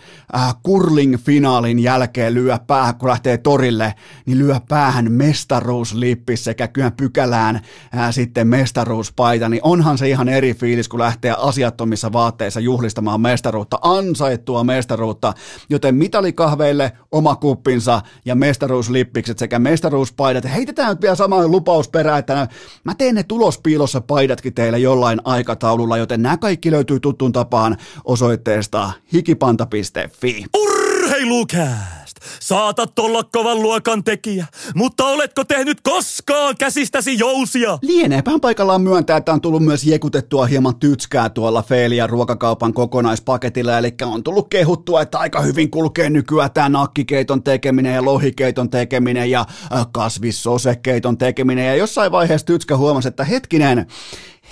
curling-finaalin 0.67 1.79
jälkeen 1.79 2.33
lyö 2.33 2.57
päähän, 2.67 2.95
kun 2.95 3.10
lähtee 3.10 3.38
torille, 3.38 3.93
niin 4.25 4.38
lyö 4.38 4.60
päähän 4.69 5.12
mestaruuslippis 5.12 6.43
sekä 6.43 6.67
kyllä 6.67 6.91
pykälään 6.91 7.55
äh, 7.55 8.13
sitten 8.13 8.47
mestaruuspaita, 8.47 9.49
niin 9.49 9.62
onhan 9.63 9.97
se 9.97 10.10
ihan 10.10 10.29
eri 10.29 10.53
fiilis, 10.53 10.89
kun 10.89 10.99
lähtee 10.99 11.36
asiattomissa 11.38 12.13
vaatteissa 12.13 12.60
juhlistamaan 12.60 13.21
mestaruutta, 13.21 13.79
ansaittua 13.81 14.63
mestaruutta, 14.63 15.33
joten 15.69 15.95
mitalikahveille 15.95 16.91
oma 17.12 17.36
kuppinsa 17.36 18.01
ja 18.25 18.36
mestaruuslippikset 18.36 19.38
sekä 19.38 19.60
mestaruuspaidat. 19.60 20.45
Heitetään 20.53 20.89
nyt 20.89 21.01
vielä 21.01 21.15
samaan 21.15 21.51
lupausperä, 21.51 22.17
että 22.17 22.47
mä 22.83 22.95
teen 22.95 23.15
ne 23.15 23.23
tulospiilossa 23.23 24.01
paidatkin 24.01 24.53
teille 24.53 24.79
jollain 24.79 25.21
aikataululla, 25.23 25.97
joten 25.97 26.21
nämä 26.21 26.38
kaikki 26.38 26.71
löytyy 26.71 26.99
tuttuun 26.99 27.31
tapaan 27.31 27.77
osoitteesta 28.05 28.37
osoitteesta 28.38 28.91
hikipanta.fi. 29.13 30.45
Urheilukääst! 30.58 32.17
Saatat 32.39 33.00
olla 33.00 33.23
kovan 33.23 33.62
luokan 33.62 34.04
tekijä, 34.04 34.45
mutta 34.76 35.06
oletko 35.06 35.43
tehnyt 35.43 35.82
koskaan 35.82 36.56
käsistäsi 36.60 37.19
jousia? 37.19 37.80
Lieneepähän 37.82 38.41
paikallaan 38.41 38.82
myöntää, 38.82 39.17
että 39.17 39.34
on 39.34 39.41
tullut 39.41 39.63
myös 39.63 39.84
jekutettua 39.84 40.45
hieman 40.45 40.76
tytskää 40.76 41.30
tuolla 41.30 41.63
Feelian 41.63 42.10
ruokakaupan 42.10 42.73
kokonaispaketilla, 42.73 43.78
eli 43.78 43.95
on 44.06 44.23
tullut 44.23 44.50
kehuttua, 44.50 45.02
että 45.02 45.19
aika 45.19 45.41
hyvin 45.41 45.71
kulkee 45.71 46.10
nykyään 46.10 46.52
tämä 46.52 46.69
nakkikeiton 46.69 47.43
tekeminen 47.43 47.95
ja 47.95 48.06
lohikeiton 48.06 48.69
tekeminen 48.69 49.32
ja 49.32 49.45
kasvissosekeiton 49.91 51.17
tekeminen, 51.17 51.65
ja 51.65 51.76
jossain 51.76 52.12
vaiheessa 52.12 52.47
tytskä 52.47 52.78
huomasi, 52.78 53.08
että 53.08 53.23
hetkinen, 53.23 53.88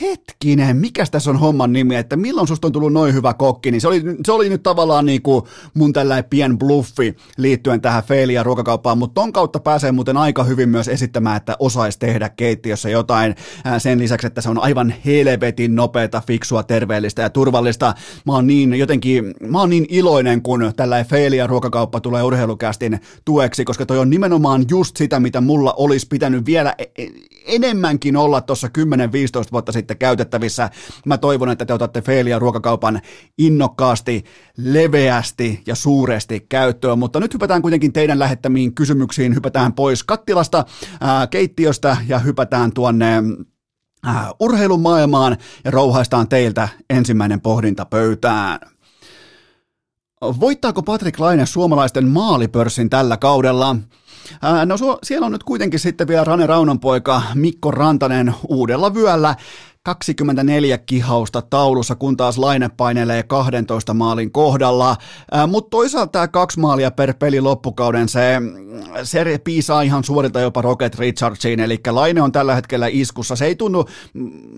hetkinen, 0.02 0.78
mikä 0.78 1.06
tässä 1.12 1.30
on 1.30 1.40
homman 1.40 1.74
nimi, 1.74 1.96
että 1.96 2.16
milloin 2.16 2.48
susta 2.48 2.68
on 2.68 2.72
tullut 2.72 2.94
noin 2.94 3.14
hyvä 3.14 3.34
kokki, 3.34 3.72
niin 3.72 3.82
se 3.82 3.88
oli, 3.88 4.02
se 4.26 4.32
oli 4.32 4.50
nyt 4.50 4.64
tavallaan 4.64 5.06
niin 5.06 5.22
kuin 5.22 5.46
mun 5.74 5.94
tällainen 5.94 6.30
pien 6.30 6.58
bluffi 6.58 7.16
liittyen 7.38 7.82
tähän 7.82 8.04
feilia 8.04 8.44
ruokakauppaan, 8.44 8.98
mutta 8.98 9.22
ton 9.22 9.34
kautta 9.34 9.60
pääsee 9.60 9.92
muuten 9.92 10.18
aika 10.18 10.44
hyvin 10.44 10.70
myös 10.70 10.88
esittämään, 10.88 11.38
että 11.38 11.56
osaisi 11.60 12.00
tehdä 12.00 12.30
keittiössä 12.30 12.90
jotain 12.90 13.36
sen 13.78 14.00
lisäksi, 14.00 14.28
että 14.28 14.42
se 14.42 14.50
on 14.50 14.60
aivan 14.60 14.94
helvetin 15.06 15.76
nopeata, 15.76 16.22
fiksua, 16.28 16.64
terveellistä 16.64 17.22
ja 17.22 17.30
turvallista. 17.30 17.94
Mä 18.26 18.34
oon 18.34 18.48
niin 18.48 18.74
jotenkin, 18.74 19.34
mä 19.48 19.60
oon 19.60 19.70
niin 19.70 19.86
iloinen, 19.90 20.42
kun 20.42 20.74
tällainen 20.76 21.10
feilia 21.10 21.48
ruokakauppa 21.48 22.00
tulee 22.00 22.24
urheilukästin 22.24 23.00
tueksi, 23.26 23.66
koska 23.66 23.86
toi 23.86 24.00
on 24.00 24.10
nimenomaan 24.10 24.66
just 24.70 24.98
sitä, 24.98 25.20
mitä 25.20 25.42
mulla 25.42 25.74
olisi 25.78 26.08
pitänyt 26.10 26.46
vielä 26.46 26.76
e- 26.78 27.04
e- 27.04 27.35
enemmänkin 27.48 28.18
olla 28.18 28.42
tuossa 28.42 28.68
10-15 28.78 28.82
vuotta 29.52 29.72
sitten 29.72 29.98
käytettävissä. 29.98 30.70
Mä 31.06 31.18
toivon, 31.18 31.50
että 31.50 31.66
te 31.66 31.74
otatte 31.74 32.02
Feilia 32.02 32.40
ruokakaupan 32.40 33.02
innokkaasti, 33.38 34.24
leveästi 34.58 35.62
ja 35.68 35.76
suuresti 35.76 36.46
käyttöön, 36.50 37.00
mutta 37.00 37.20
nyt 37.20 37.34
hypätään 37.34 37.62
kuitenkin 37.62 37.94
teidän 37.94 38.20
lähettämiin 38.20 38.76
kysymyksiin, 38.76 39.36
hypätään 39.36 39.74
pois 39.74 40.04
kattilasta, 40.04 40.66
ää, 41.02 41.28
keittiöstä 41.28 41.98
ja 42.08 42.20
hypätään 42.20 42.72
tuonne 42.74 43.24
ää, 44.04 44.32
urheilumaailmaan 44.40 45.38
ja 45.64 45.72
rouhaistaan 45.72 46.28
teiltä 46.28 46.70
ensimmäinen 46.90 47.42
pohdinta 47.42 47.86
pöytään. 47.86 48.60
Voittaako 50.22 50.84
Patrick 50.84 51.20
Laine 51.20 51.46
suomalaisten 51.46 52.08
maalipörssin 52.08 52.90
tällä 52.90 53.18
kaudella? 53.18 53.76
No 54.66 55.00
siellä 55.04 55.26
on 55.26 55.32
nyt 55.32 55.44
kuitenkin 55.44 55.80
sitten 55.80 56.08
vielä 56.08 56.24
Rane 56.24 56.48
Raunanpoika 56.48 57.22
Mikko 57.36 57.72
Rantanen 57.72 58.34
uudella 58.48 58.94
vyöllä 58.94 59.36
24 59.86 60.78
kihausta 60.78 61.42
taulussa, 61.42 61.96
kun 61.96 62.18
taas 62.18 62.38
Laine 62.38 62.70
painelee 62.78 63.24
12 63.24 63.94
maalin 63.94 64.32
kohdalla. 64.32 64.96
Mutta 65.48 65.70
toisaalta 65.70 66.12
tämä 66.12 66.28
kaksi 66.28 66.60
maalia 66.60 66.92
per 66.92 67.14
peli 67.14 67.42
loppukauden, 67.42 68.10
se, 68.10 68.42
se 69.04 69.42
piisaa 69.44 69.82
ihan 69.82 70.04
suorilta 70.04 70.40
jopa 70.40 70.62
Rocket 70.62 71.00
Richardsiin, 71.00 71.60
eli 71.60 71.80
Laine 71.90 72.22
on 72.22 72.32
tällä 72.32 72.56
hetkellä 72.56 72.88
iskussa. 72.92 73.36
Se 73.36 73.46
ei 73.46 73.56
tunnu, 73.56 73.86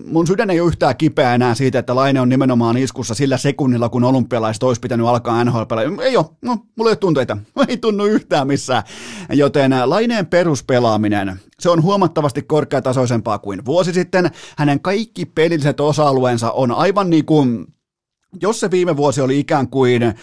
mun 0.04 0.26
sydän 0.26 0.50
ei 0.50 0.60
ole 0.60 0.68
yhtään 0.68 0.96
kipeä 0.96 1.34
enää 1.34 1.54
siitä, 1.54 1.78
että 1.78 1.96
Laine 1.96 2.20
on 2.20 2.28
nimenomaan 2.28 2.76
iskussa 2.76 3.14
sillä 3.14 3.36
sekunnilla, 3.36 3.88
kun 3.88 4.04
olympialaiset 4.04 4.62
olisi 4.62 4.80
pitänyt 4.80 5.06
alkaa 5.06 5.44
nhl 5.44 5.62
Ei 6.02 6.16
ole, 6.16 6.26
no, 6.42 6.58
mulla 6.76 6.90
ei 6.90 6.92
ole 6.92 6.96
tunteita, 6.96 7.36
ei 7.68 7.76
tunnu 7.76 8.04
yhtään 8.04 8.46
missään. 8.46 8.82
Joten 9.32 9.72
Laineen 9.84 10.26
peruspelaaminen, 10.26 11.40
se 11.60 11.70
on 11.70 11.82
huomattavasti 11.82 12.42
korkeatasoisempaa 12.42 13.38
kuin 13.38 13.64
vuosi 13.64 13.92
sitten. 13.92 14.30
Hänen 14.58 14.80
kaikki 14.80 15.26
pelilliset 15.26 15.80
osa-alueensa 15.80 16.52
on 16.52 16.72
aivan 16.72 17.10
niin 17.10 17.24
kuin 17.24 17.66
jos 18.40 18.60
se 18.60 18.70
viime 18.70 18.96
vuosi 18.96 19.20
oli 19.20 19.38
ikään 19.38 19.68
kuin 19.68 20.02
äh, 20.02 20.14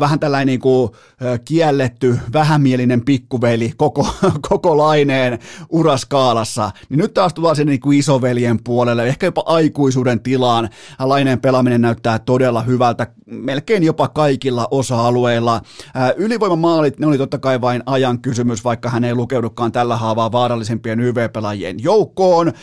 vähän 0.00 0.20
tällainen 0.20 0.46
niin 0.46 0.60
kuin, 0.60 0.90
äh, 1.22 1.40
kielletty, 1.44 2.18
vähämielinen 2.32 3.04
pikkuveli 3.04 3.72
koko, 3.76 4.06
koko 4.48 4.76
laineen 4.76 5.38
uraskaalassa, 5.68 6.70
niin 6.88 6.98
nyt 6.98 7.14
taas 7.14 7.34
tullaan 7.34 7.56
sinne 7.56 7.70
niin 7.70 7.80
kuin 7.80 7.98
isoveljen 7.98 8.64
puolelle, 8.64 9.06
ehkä 9.06 9.26
jopa 9.26 9.42
aikuisuuden 9.46 10.20
tilaan. 10.20 10.68
Laineen 10.98 11.40
pelaaminen 11.40 11.80
näyttää 11.80 12.18
todella 12.18 12.62
hyvältä, 12.62 13.06
melkein 13.26 13.82
jopa 13.82 14.08
kaikilla 14.08 14.68
osa-alueilla. 14.70 15.54
Äh, 15.96 16.12
ylivoimamaalit, 16.16 16.98
ne 16.98 17.06
oli 17.06 17.18
totta 17.18 17.38
kai 17.38 17.60
vain 17.60 17.82
ajan 17.86 18.20
kysymys, 18.20 18.64
vaikka 18.64 18.90
hän 18.90 19.04
ei 19.04 19.14
lukeudukaan 19.14 19.72
tällä 19.72 19.96
haavaa 19.96 20.32
vaarallisimpien 20.32 21.00
YV-pelaajien 21.00 21.82
joukkoon. 21.82 22.48
Äh, 22.48 22.54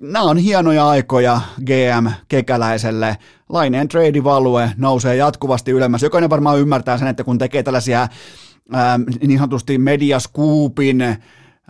nämä 0.00 0.22
on 0.22 0.36
hienoja 0.36 0.88
aikoja 0.88 1.40
GM 1.64 2.08
Kekäläiselle 2.28 3.16
laineen 3.48 3.88
trade 3.88 4.24
value 4.24 4.70
nousee 4.76 5.16
jatkuvasti 5.16 5.70
ylemmäs. 5.70 6.02
Jokainen 6.02 6.30
varmaan 6.30 6.58
ymmärtää 6.60 6.98
sen, 6.98 7.08
että 7.08 7.24
kun 7.24 7.38
tekee 7.38 7.62
tällaisia 7.62 8.08
ää, 8.72 9.00
niin 9.26 9.38
sanotusti 9.38 9.78
mediaskuupin 9.78 11.04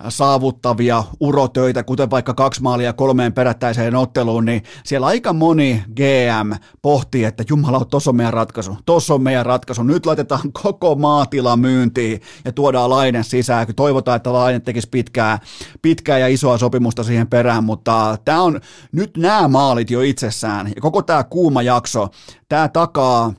saavuttavia 0.08 1.04
urotöitä, 1.20 1.82
kuten 1.82 2.10
vaikka 2.10 2.34
kaksi 2.34 2.62
maalia 2.62 2.92
kolmeen 2.92 3.32
perättäiseen 3.32 3.96
otteluun, 3.96 4.44
niin 4.44 4.62
siellä 4.84 5.06
aika 5.06 5.32
moni 5.32 5.84
GM 5.96 6.52
pohtii, 6.82 7.24
että 7.24 7.44
jumala, 7.48 7.84
tuossa 7.84 8.10
on 8.10 8.16
meidän 8.16 8.32
ratkaisu, 8.32 8.78
tuossa 8.86 9.14
on 9.14 9.22
meidän 9.22 9.46
ratkaisu, 9.46 9.82
nyt 9.82 10.06
laitetaan 10.06 10.52
koko 10.62 10.94
maatila 10.94 11.56
myyntiin 11.56 12.20
ja 12.44 12.52
tuodaan 12.52 12.90
Lainen 12.90 13.24
sisään, 13.24 13.66
toivotaan, 13.76 14.16
että 14.16 14.32
Lainen 14.32 14.62
tekisi 14.62 14.88
pitkää, 14.90 15.38
pitkää 15.82 16.18
ja 16.18 16.28
isoa 16.28 16.58
sopimusta 16.58 17.04
siihen 17.04 17.26
perään, 17.26 17.64
mutta 17.64 18.18
tämä 18.24 18.42
on 18.42 18.60
nyt 18.92 19.16
nämä 19.16 19.48
maalit 19.48 19.90
jo 19.90 20.00
itsessään 20.00 20.66
ja 20.66 20.80
koko 20.80 21.02
tämä 21.02 21.24
kuuma 21.24 21.62
jakso, 21.62 22.08
tämä 22.48 22.68
takaa 22.68 23.34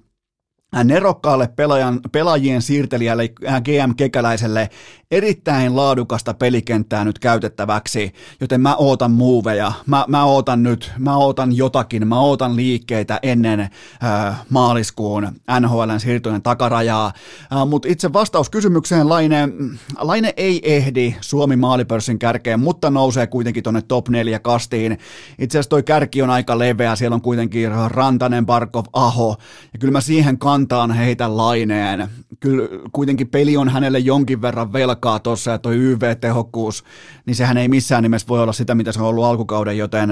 nerokkaalle 0.83 1.49
pelaajan, 1.55 1.99
pelaajien 2.11 2.61
siirtelijälle 2.61 3.27
GM 3.63 3.95
Kekäläiselle 3.97 4.69
erittäin 5.11 5.75
laadukasta 5.75 6.33
pelikenttää 6.33 7.05
nyt 7.05 7.19
käytettäväksi, 7.19 8.13
joten 8.41 8.61
mä 8.61 8.75
ootan 8.75 9.11
muuveja, 9.11 9.71
mä, 9.85 10.05
mä 10.07 10.23
ootan 10.25 10.63
nyt, 10.63 10.91
mä 10.97 11.17
ootan 11.17 11.57
jotakin, 11.57 12.07
mä 12.07 12.19
ootan 12.19 12.55
liikkeitä 12.55 13.19
ennen 13.23 13.59
äh, 13.59 14.41
maaliskuun 14.49 15.27
NHLn 15.59 15.99
siirtojen 15.99 16.41
takarajaa, 16.41 17.05
äh, 17.05 17.67
mutta 17.67 17.87
itse 17.87 18.13
vastaus 18.13 18.49
kysymykseen 18.49 19.09
Laine, 19.09 19.49
Laine 19.97 20.33
ei 20.37 20.75
ehdi 20.75 21.15
Suomi 21.21 21.55
maalipörssin 21.55 22.19
kärkeen, 22.19 22.59
mutta 22.59 22.89
nousee 22.89 23.27
kuitenkin 23.27 23.63
tuonne 23.63 23.81
top 23.81 24.09
4 24.09 24.39
kastiin. 24.39 24.97
Itse 25.39 25.57
asiassa 25.57 25.69
toi 25.69 25.83
kärki 25.83 26.21
on 26.21 26.29
aika 26.29 26.59
leveä, 26.59 26.95
siellä 26.95 27.15
on 27.15 27.21
kuitenkin 27.21 27.71
Rantanen, 27.87 28.45
Barkov, 28.45 28.85
Aho, 28.93 29.35
ja 29.73 29.79
kyllä 29.79 29.91
mä 29.91 30.01
siihen 30.01 30.37
kantaan 30.37 30.91
heitä 30.91 31.37
Laineen. 31.37 32.07
Kyllä 32.39 32.67
kuitenkin 32.91 33.27
peli 33.27 33.57
on 33.57 33.69
hänelle 33.69 33.99
jonkin 33.99 34.41
verran 34.41 34.73
velkaa, 34.73 34.94
takaa 34.95 35.19
tuossa 35.19 35.51
ja 35.51 35.57
toi 35.57 35.75
YV-tehokkuus, 35.75 36.83
niin 37.25 37.35
sehän 37.35 37.57
ei 37.57 37.67
missään 37.67 38.03
nimessä 38.03 38.27
voi 38.27 38.41
olla 38.41 38.53
sitä, 38.53 38.75
mitä 38.75 38.91
se 38.91 39.01
on 39.01 39.07
ollut 39.07 39.25
alkukauden, 39.25 39.77
joten, 39.77 40.09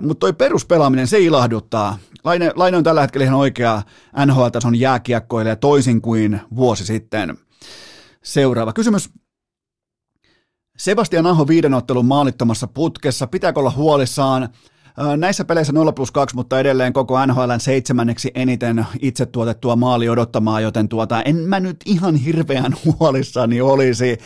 mutta 0.00 0.20
toi 0.20 0.32
peruspelaaminen, 0.32 1.06
se 1.06 1.18
ilahduttaa. 1.18 1.98
Laine, 2.24 2.52
Laine 2.54 2.76
on 2.76 2.84
tällä 2.84 3.00
hetkellä 3.00 3.24
ihan 3.24 3.38
oikea 3.38 3.82
NHL-tason 4.26 4.74
jääkiekkoilija 4.74 5.56
toisin 5.56 6.00
kuin 6.02 6.40
vuosi 6.56 6.86
sitten. 6.86 7.38
Seuraava 8.24 8.72
kysymys. 8.72 9.10
Sebastian 10.76 11.26
Aho 11.26 11.48
viiden 11.48 11.74
ottelun 11.74 12.06
maalittomassa 12.06 12.66
putkessa. 12.66 13.26
Pitääkö 13.26 13.60
olla 13.60 13.70
huolissaan? 13.70 14.48
Näissä 15.16 15.44
peleissä 15.44 15.72
0 15.72 15.92
plus 15.92 16.10
2, 16.10 16.36
mutta 16.36 16.60
edelleen 16.60 16.92
koko 16.92 17.26
NHLn 17.26 17.60
seitsemänneksi 17.60 18.30
eniten 18.34 18.86
itse 19.02 19.26
tuotettua 19.26 19.76
maali 19.76 20.08
odottamaa, 20.08 20.60
joten 20.60 20.88
tuota, 20.88 21.22
en 21.22 21.36
mä 21.36 21.60
nyt 21.60 21.76
ihan 21.86 22.14
hirveän 22.14 22.74
huolissani 22.84 23.60
olisi. 23.60 24.18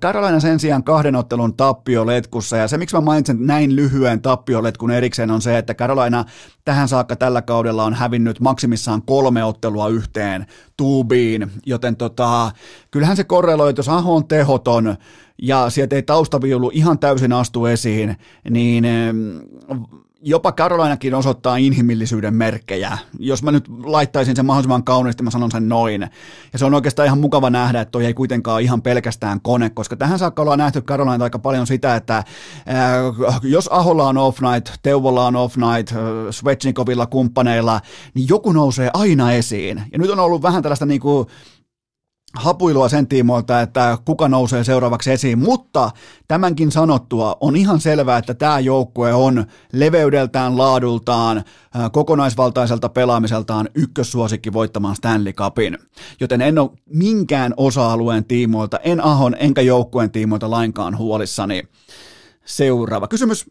Karolaina 0.00 0.40
sen 0.40 0.60
sijaan 0.60 0.84
kahden 0.84 1.16
ottelun 1.16 1.56
tappioletkussa, 1.56 2.56
ja 2.56 2.68
se 2.68 2.78
miksi 2.78 2.96
mä 2.96 3.00
mainitsen 3.00 3.46
näin 3.46 3.76
lyhyen 3.76 4.22
tappioletkun 4.22 4.90
erikseen 4.90 5.30
on 5.30 5.42
se, 5.42 5.58
että 5.58 5.74
Karolaina 5.74 6.24
tähän 6.64 6.88
saakka 6.88 7.16
tällä 7.16 7.42
kaudella 7.42 7.84
on 7.84 7.94
hävinnyt 7.94 8.40
maksimissaan 8.40 9.02
kolme 9.02 9.44
ottelua 9.44 9.88
yhteen 9.88 10.46
tuubiin, 10.76 11.50
joten 11.66 11.96
tota, 11.96 12.50
kyllähän 12.90 13.16
se 13.16 13.24
korreloi, 13.24 13.74
jos 13.76 13.88
Aho 13.88 14.16
on 14.16 14.28
tehoton, 14.28 14.96
ja 15.42 15.70
sieltä 15.70 15.96
ei 15.96 16.02
taustaviulu 16.02 16.70
ihan 16.74 16.98
täysin 16.98 17.32
astu 17.32 17.66
esiin, 17.66 18.16
niin 18.50 18.84
jopa 20.24 20.52
Karolainakin 20.52 21.14
osoittaa 21.14 21.56
inhimillisyyden 21.56 22.34
merkkejä. 22.34 22.98
Jos 23.18 23.42
mä 23.42 23.52
nyt 23.52 23.68
laittaisin 23.84 24.36
sen 24.36 24.46
mahdollisimman 24.46 24.84
kauniisti, 24.84 25.22
mä 25.22 25.30
sanon 25.30 25.50
sen 25.50 25.68
noin. 25.68 26.08
Ja 26.52 26.58
se 26.58 26.64
on 26.64 26.74
oikeastaan 26.74 27.06
ihan 27.06 27.18
mukava 27.18 27.50
nähdä, 27.50 27.80
että 27.80 27.92
toi 27.92 28.06
ei 28.06 28.14
kuitenkaan 28.14 28.62
ihan 28.62 28.82
pelkästään 28.82 29.40
kone, 29.40 29.70
koska 29.70 29.96
tähän 29.96 30.18
saakka 30.18 30.42
ollaan 30.42 30.58
nähty 30.58 30.82
Karolaina 30.82 31.24
aika 31.24 31.38
paljon 31.38 31.66
sitä, 31.66 31.96
että 31.96 32.16
äh, 32.16 32.24
jos 33.42 33.68
Aholla 33.72 34.08
on 34.08 34.18
off 34.18 34.40
night, 34.40 34.74
Teuvolla 34.82 35.26
on 35.26 35.36
off 35.36 35.56
night, 35.56 35.92
äh, 35.92 35.98
Svechnikovilla 36.30 37.06
kumppaneilla, 37.06 37.80
niin 38.14 38.28
joku 38.28 38.52
nousee 38.52 38.90
aina 38.94 39.32
esiin. 39.32 39.82
Ja 39.92 39.98
nyt 39.98 40.10
on 40.10 40.20
ollut 40.20 40.42
vähän 40.42 40.62
tällaista 40.62 40.86
niinku, 40.86 41.26
hapuilua 42.36 42.88
sen 42.88 43.06
tiimoilta, 43.06 43.60
että 43.60 43.98
kuka 44.04 44.28
nousee 44.28 44.64
seuraavaksi 44.64 45.12
esiin, 45.12 45.38
mutta 45.38 45.90
tämänkin 46.28 46.70
sanottua 46.70 47.36
on 47.40 47.56
ihan 47.56 47.80
selvää, 47.80 48.18
että 48.18 48.34
tämä 48.34 48.60
joukkue 48.60 49.14
on 49.14 49.44
leveydeltään, 49.72 50.58
laadultaan, 50.58 51.44
kokonaisvaltaiselta 51.92 52.88
pelaamiseltaan 52.88 53.68
ykkössuosikki 53.74 54.52
voittamaan 54.52 54.96
Stanley 54.96 55.32
Cupin. 55.32 55.78
Joten 56.20 56.42
en 56.42 56.58
ole 56.58 56.70
minkään 56.86 57.54
osa-alueen 57.56 58.24
tiimoilta, 58.24 58.78
en 58.78 59.04
Ahon 59.04 59.36
enkä 59.38 59.60
joukkueen 59.60 60.10
tiimoilta 60.10 60.50
lainkaan 60.50 60.98
huolissani. 60.98 61.62
Seuraava 62.44 63.08
kysymys. 63.08 63.50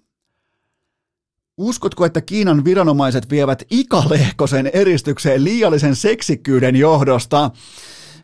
Uskotko, 1.57 2.05
että 2.05 2.21
Kiinan 2.21 2.65
viranomaiset 2.65 3.29
vievät 3.29 3.63
Ika 3.69 4.03
Lehkosen 4.09 4.69
eristykseen 4.73 5.43
liiallisen 5.43 5.95
seksikkyyden 5.95 6.75
johdosta? 6.75 7.51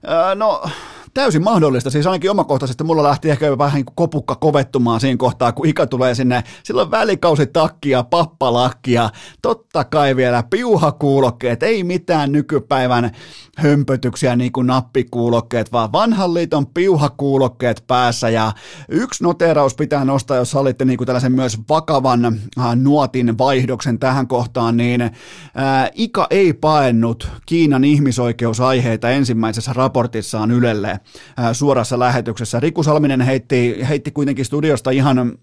No, 0.08 0.62
täysin 1.14 1.44
mahdollista. 1.44 1.90
Siis 1.90 2.08
ainakin 2.08 2.32
omakohtaisesti 2.32 2.84
mulla 2.84 3.04
lähti 3.04 3.30
ehkä 3.30 3.58
vähän 3.58 3.76
niin 3.76 3.96
kopukka 3.96 4.36
kovettumaan 4.36 5.00
siinä 5.00 5.18
kohtaa, 5.18 5.52
kun 5.52 5.68
Ika 5.68 5.88
tulee 5.88 6.16
sinne. 6.16 6.44
Silloin 6.64 6.92
takkia, 7.54 8.04
pappalakkia, 8.04 9.10
totta 9.42 9.84
kai 9.84 10.16
vielä 10.16 10.44
piuhakuulokkeet, 10.50 11.64
ei 11.64 11.84
mitään 11.84 12.32
nykypäivän 12.32 13.12
hömpötyksiä 13.58 14.36
niin 14.36 14.52
kuin 14.52 14.68
nappikuulokkeet, 14.68 15.72
vaan 15.72 15.92
vanhan 15.92 16.34
liiton 16.34 16.68
piuhakuulokkeet 16.68 17.84
päässä. 17.88 18.30
Ja 18.30 18.52
yksi 18.90 19.24
noteraus 19.24 19.76
pitää 19.76 20.06
nostaa, 20.06 20.38
jos 20.38 20.56
olitte 20.56 20.86
niin 20.86 20.98
kuin 20.98 21.06
tällaisen 21.06 21.32
myös 21.32 21.58
vakavan 21.70 22.26
äh, 22.26 22.76
nuotin 22.76 23.38
vaihdoksen 23.38 24.00
tähän 24.00 24.28
kohtaan, 24.28 24.78
niin 24.78 25.02
äh, 25.02 25.12
Ika 25.94 26.28
ei 26.30 26.54
paennut 26.54 27.32
Kiinan 27.46 27.84
ihmisoikeusaiheita 27.84 29.10
ensimmäisessä 29.10 29.74
raportissaan 29.74 30.52
Ylelle 30.52 30.97
suorassa 31.54 32.00
lähetyksessä. 32.00 32.60
Riku 32.60 32.84
Salminen 32.84 33.22
heitti, 33.22 33.78
heitti 33.90 34.12
kuitenkin 34.12 34.46
studiosta 34.46 34.92
ihan 34.92 35.38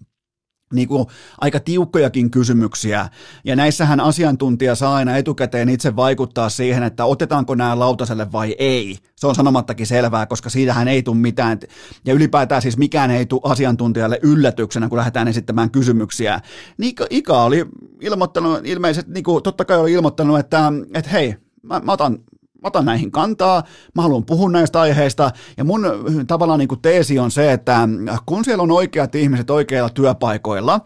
niin 0.73 0.87
kuin 0.87 1.05
aika 1.41 1.59
tiukkojakin 1.59 2.31
kysymyksiä, 2.31 3.09
ja 3.43 3.55
näissähän 3.55 3.99
asiantuntija 3.99 4.75
saa 4.75 4.95
aina 4.95 5.17
etukäteen 5.17 5.69
itse 5.69 5.95
vaikuttaa 5.95 6.49
siihen, 6.49 6.83
että 6.83 7.05
otetaanko 7.05 7.55
nämä 7.55 7.79
lautaselle 7.79 8.31
vai 8.31 8.55
ei. 8.59 8.97
Se 9.15 9.27
on 9.27 9.35
sanomattakin 9.35 9.87
selvää, 9.87 10.25
koska 10.25 10.49
siitähän 10.49 10.87
ei 10.87 11.03
tule 11.03 11.17
mitään, 11.17 11.59
ja 12.05 12.13
ylipäätään 12.13 12.61
siis 12.61 12.77
mikään 12.77 13.11
ei 13.11 13.25
tule 13.25 13.41
asiantuntijalle 13.43 14.19
yllätyksenä, 14.23 14.89
kun 14.89 14.97
lähdetään 14.97 15.27
esittämään 15.27 15.71
kysymyksiä. 15.71 16.41
Niin 16.77 16.95
Ika 17.09 17.43
oli 17.43 17.65
ilmoittanut, 18.01 18.59
ilmeisesti, 18.63 19.11
niin 19.11 19.23
kuin, 19.23 19.43
totta 19.43 19.65
kai 19.65 19.77
oli 19.77 19.91
ilmoittanut, 19.91 20.39
että, 20.39 20.73
että 20.93 21.09
hei, 21.11 21.35
mä, 21.63 21.79
mä 21.79 21.91
otan 21.91 22.19
otan 22.65 22.85
näihin 22.85 23.11
kantaa, 23.11 23.63
mä 23.95 24.01
haluan 24.01 24.25
puhua 24.25 24.49
näistä 24.49 24.81
aiheista, 24.81 25.31
ja 25.57 25.63
mun 25.63 25.85
tavallaan 26.27 26.59
niin 26.59 26.67
kuin 26.67 26.81
teesi 26.81 27.19
on 27.19 27.31
se, 27.31 27.51
että 27.51 27.89
kun 28.25 28.45
siellä 28.45 28.63
on 28.63 28.71
oikeat 28.71 29.15
ihmiset 29.15 29.49
oikeilla 29.49 29.89
työpaikoilla, 29.89 30.81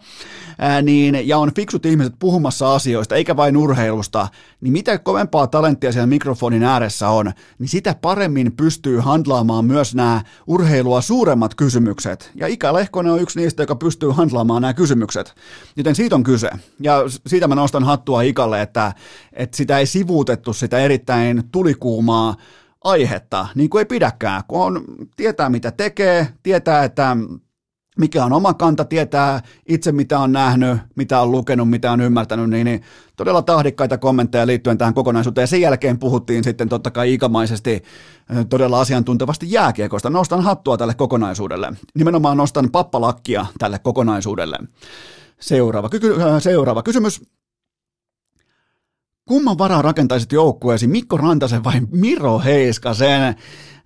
ää, 0.60 0.82
niin, 0.82 1.28
ja 1.28 1.38
on 1.38 1.54
fiksut 1.54 1.86
ihmiset 1.86 2.14
puhumassa 2.18 2.74
asioista, 2.74 3.14
eikä 3.14 3.36
vain 3.36 3.56
urheilusta, 3.56 4.28
niin 4.60 4.72
mitä 4.72 4.98
kovempaa 4.98 5.46
talenttia 5.46 5.92
siellä 5.92 6.06
mikrofonin 6.06 6.62
ääressä 6.62 7.08
on, 7.08 7.32
niin 7.58 7.68
sitä 7.68 7.94
paremmin 8.00 8.52
pystyy 8.56 8.98
handlaamaan 8.98 9.64
myös 9.64 9.94
nämä 9.94 10.22
urheilua 10.46 11.00
suuremmat 11.00 11.54
kysymykset. 11.54 12.30
Ja 12.34 12.46
Ika 12.46 12.72
Lehkonen 12.72 13.12
on 13.12 13.20
yksi 13.20 13.40
niistä, 13.40 13.62
joka 13.62 13.76
pystyy 13.76 14.10
handlaamaan 14.10 14.62
nämä 14.62 14.74
kysymykset. 14.74 15.34
Joten 15.76 15.94
siitä 15.94 16.14
on 16.14 16.22
kyse. 16.22 16.50
Ja 16.80 16.94
siitä 17.26 17.48
mä 17.48 17.54
nostan 17.54 17.84
hattua 17.84 18.22
Ikalle, 18.22 18.62
että, 18.62 18.92
että 19.32 19.56
sitä 19.56 19.78
ei 19.78 19.86
sivuutettu 19.86 20.52
sitä 20.52 20.78
erittäin 20.78 21.42
tulikuumaa 21.52 22.36
aihetta, 22.84 23.46
niin 23.54 23.70
kuin 23.70 23.80
ei 23.80 23.86
pidäkään, 23.86 24.42
kun 24.48 24.62
on, 24.62 24.84
tietää 25.16 25.50
mitä 25.50 25.70
tekee, 25.70 26.28
tietää, 26.42 26.84
että 26.84 27.16
mikä 28.00 28.24
on 28.24 28.32
oma 28.32 28.54
kanta, 28.54 28.84
tietää 28.84 29.42
itse 29.68 29.92
mitä 29.92 30.18
on 30.18 30.32
nähnyt, 30.32 30.78
mitä 30.96 31.20
on 31.20 31.30
lukenut, 31.30 31.70
mitä 31.70 31.92
on 31.92 32.00
ymmärtänyt, 32.00 32.50
niin, 32.50 32.64
niin 32.64 32.82
todella 33.16 33.42
tahdikkaita 33.42 33.98
kommentteja 33.98 34.46
liittyen 34.46 34.78
tähän 34.78 34.94
kokonaisuuteen. 34.94 35.48
Sen 35.48 35.60
jälkeen 35.60 35.98
puhuttiin 35.98 36.44
sitten 36.44 36.68
totta 36.68 36.90
kai 36.90 37.14
ikamaisesti 37.14 37.82
todella 38.48 38.80
asiantuntevasti 38.80 39.52
jääkiekosta. 39.52 40.10
Nostan 40.10 40.40
hattua 40.40 40.76
tälle 40.76 40.94
kokonaisuudelle. 40.94 41.72
Nimenomaan 41.94 42.36
nostan 42.36 42.70
pappalakkia 42.70 43.46
tälle 43.58 43.78
kokonaisuudelle. 43.78 44.58
Seuraava, 45.40 45.88
ky- 45.88 46.16
seuraava 46.38 46.82
kysymys. 46.82 47.22
Kumman 49.24 49.58
varaa 49.58 49.82
rakentaisit 49.82 50.32
joukkueesi, 50.32 50.86
Mikko 50.86 51.16
Rantasen 51.16 51.64
vai 51.64 51.80
Miro 51.90 52.38
Heiskasen? 52.38 53.34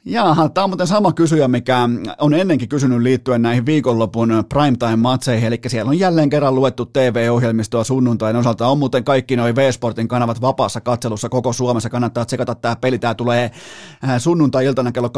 Jaaha, 0.06 0.48
tämä 0.48 0.62
on 0.64 0.70
muuten 0.70 0.86
sama 0.86 1.12
kysyjä, 1.12 1.48
mikä 1.48 1.88
on 2.18 2.34
ennenkin 2.34 2.68
kysynyt 2.68 3.02
liittyen 3.02 3.42
näihin 3.42 3.66
viikonlopun 3.66 4.44
primetime-matseihin, 4.54 5.46
eli 5.46 5.60
siellä 5.66 5.88
on 5.88 5.98
jälleen 5.98 6.30
kerran 6.30 6.54
luettu 6.54 6.86
TV-ohjelmistoa 6.86 7.84
sunnuntain 7.84 8.36
osalta. 8.36 8.68
On 8.68 8.78
muuten 8.78 9.04
kaikki 9.04 9.36
noin 9.36 9.56
V-Sportin 9.56 10.08
kanavat 10.08 10.40
vapaassa 10.40 10.80
katselussa 10.80 11.28
koko 11.28 11.52
Suomessa. 11.52 11.90
Kannattaa 11.90 12.24
tsekata 12.24 12.54
tämä 12.54 12.76
peli. 12.76 12.98
Tämä 12.98 13.14
tulee 13.14 13.50
äh, 14.04 14.18
sunnuntai-iltana 14.18 14.92
kello 14.92 15.08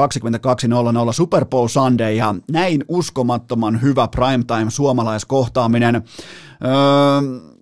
22.00 1.07 1.12
Super 1.12 1.45
Bowl 1.45 1.68
Sunday 1.68 2.12
ja 2.12 2.34
näin 2.53 2.84
uskomattoman 2.89 3.82
hyvä 3.82 4.09
primetime 4.09 4.70
suomalaiskohtaaminen. 4.70 5.95
Öö, 6.64 7.55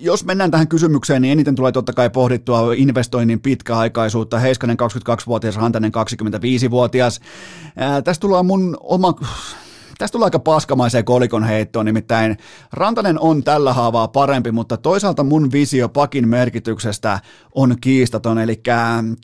jos 0.00 0.24
mennään 0.24 0.50
tähän 0.50 0.68
kysymykseen, 0.68 1.22
niin 1.22 1.32
eniten 1.32 1.54
tulee 1.54 1.72
totta 1.72 1.92
kai 1.92 2.10
pohdittua 2.10 2.72
investoinnin 2.76 3.40
pitkäaikaisuutta. 3.40 4.38
Heiskanen 4.38 4.76
22-vuotias, 4.80 5.56
Rantanen 5.56 5.92
25-vuotias. 5.94 7.20
Ää, 7.76 8.02
tästä 8.02 8.20
tulee 8.20 8.42
mun 8.42 8.76
oma 8.80 9.14
Tästä 9.98 10.12
tulee 10.12 10.26
aika 10.26 10.38
paskamaiseen 10.38 11.04
kolikon 11.04 11.44
heittoon, 11.44 11.86
nimittäin 11.86 12.36
Rantanen 12.72 13.20
on 13.20 13.44
tällä 13.44 13.72
haavaa 13.72 14.08
parempi, 14.08 14.52
mutta 14.52 14.76
toisaalta 14.76 15.24
mun 15.24 15.52
visio 15.52 15.88
pakin 15.88 16.28
merkityksestä 16.28 17.20
on 17.54 17.76
kiistaton, 17.80 18.38
eli 18.38 18.62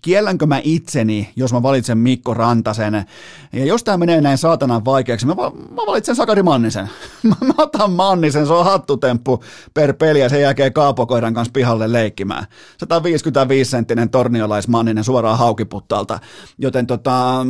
kiellänkö 0.03 0.47
mä 0.47 0.61
itseni, 0.65 1.33
jos 1.37 1.53
mä 1.53 1.63
valitsen 1.63 1.99
Mikko 1.99 2.35
Rantasen, 2.35 3.05
ja 3.53 3.65
jos 3.65 3.85
tämä 3.85 3.97
menee 3.97 4.21
näin 4.21 4.39
saatanan 4.39 4.85
vaikeaksi, 4.85 5.27
mä, 5.27 5.35
mä 5.71 5.83
valitsen 5.87 6.17
Sakari 6.17 6.43
Mannisen. 6.43 6.91
mä, 7.29 7.35
otan 7.59 7.93
Mannisen, 7.93 8.47
se 8.47 8.53
on 8.53 8.65
hattutemppu 8.65 9.45
per 9.75 9.95
peli, 9.95 10.21
ja 10.21 10.29
sen 10.29 10.43
jälkeen 10.43 10.73
Kaapokoiran 10.73 11.35
kanssa 11.35 11.53
pihalle 11.53 11.93
leikkimään. 11.93 12.45
155-senttinen 12.85 14.11
torniolaismanninen 14.11 15.05
suoraan 15.05 15.39
haukiputtalta, 15.39 16.19
joten 16.59 16.87
tota, 16.87 17.47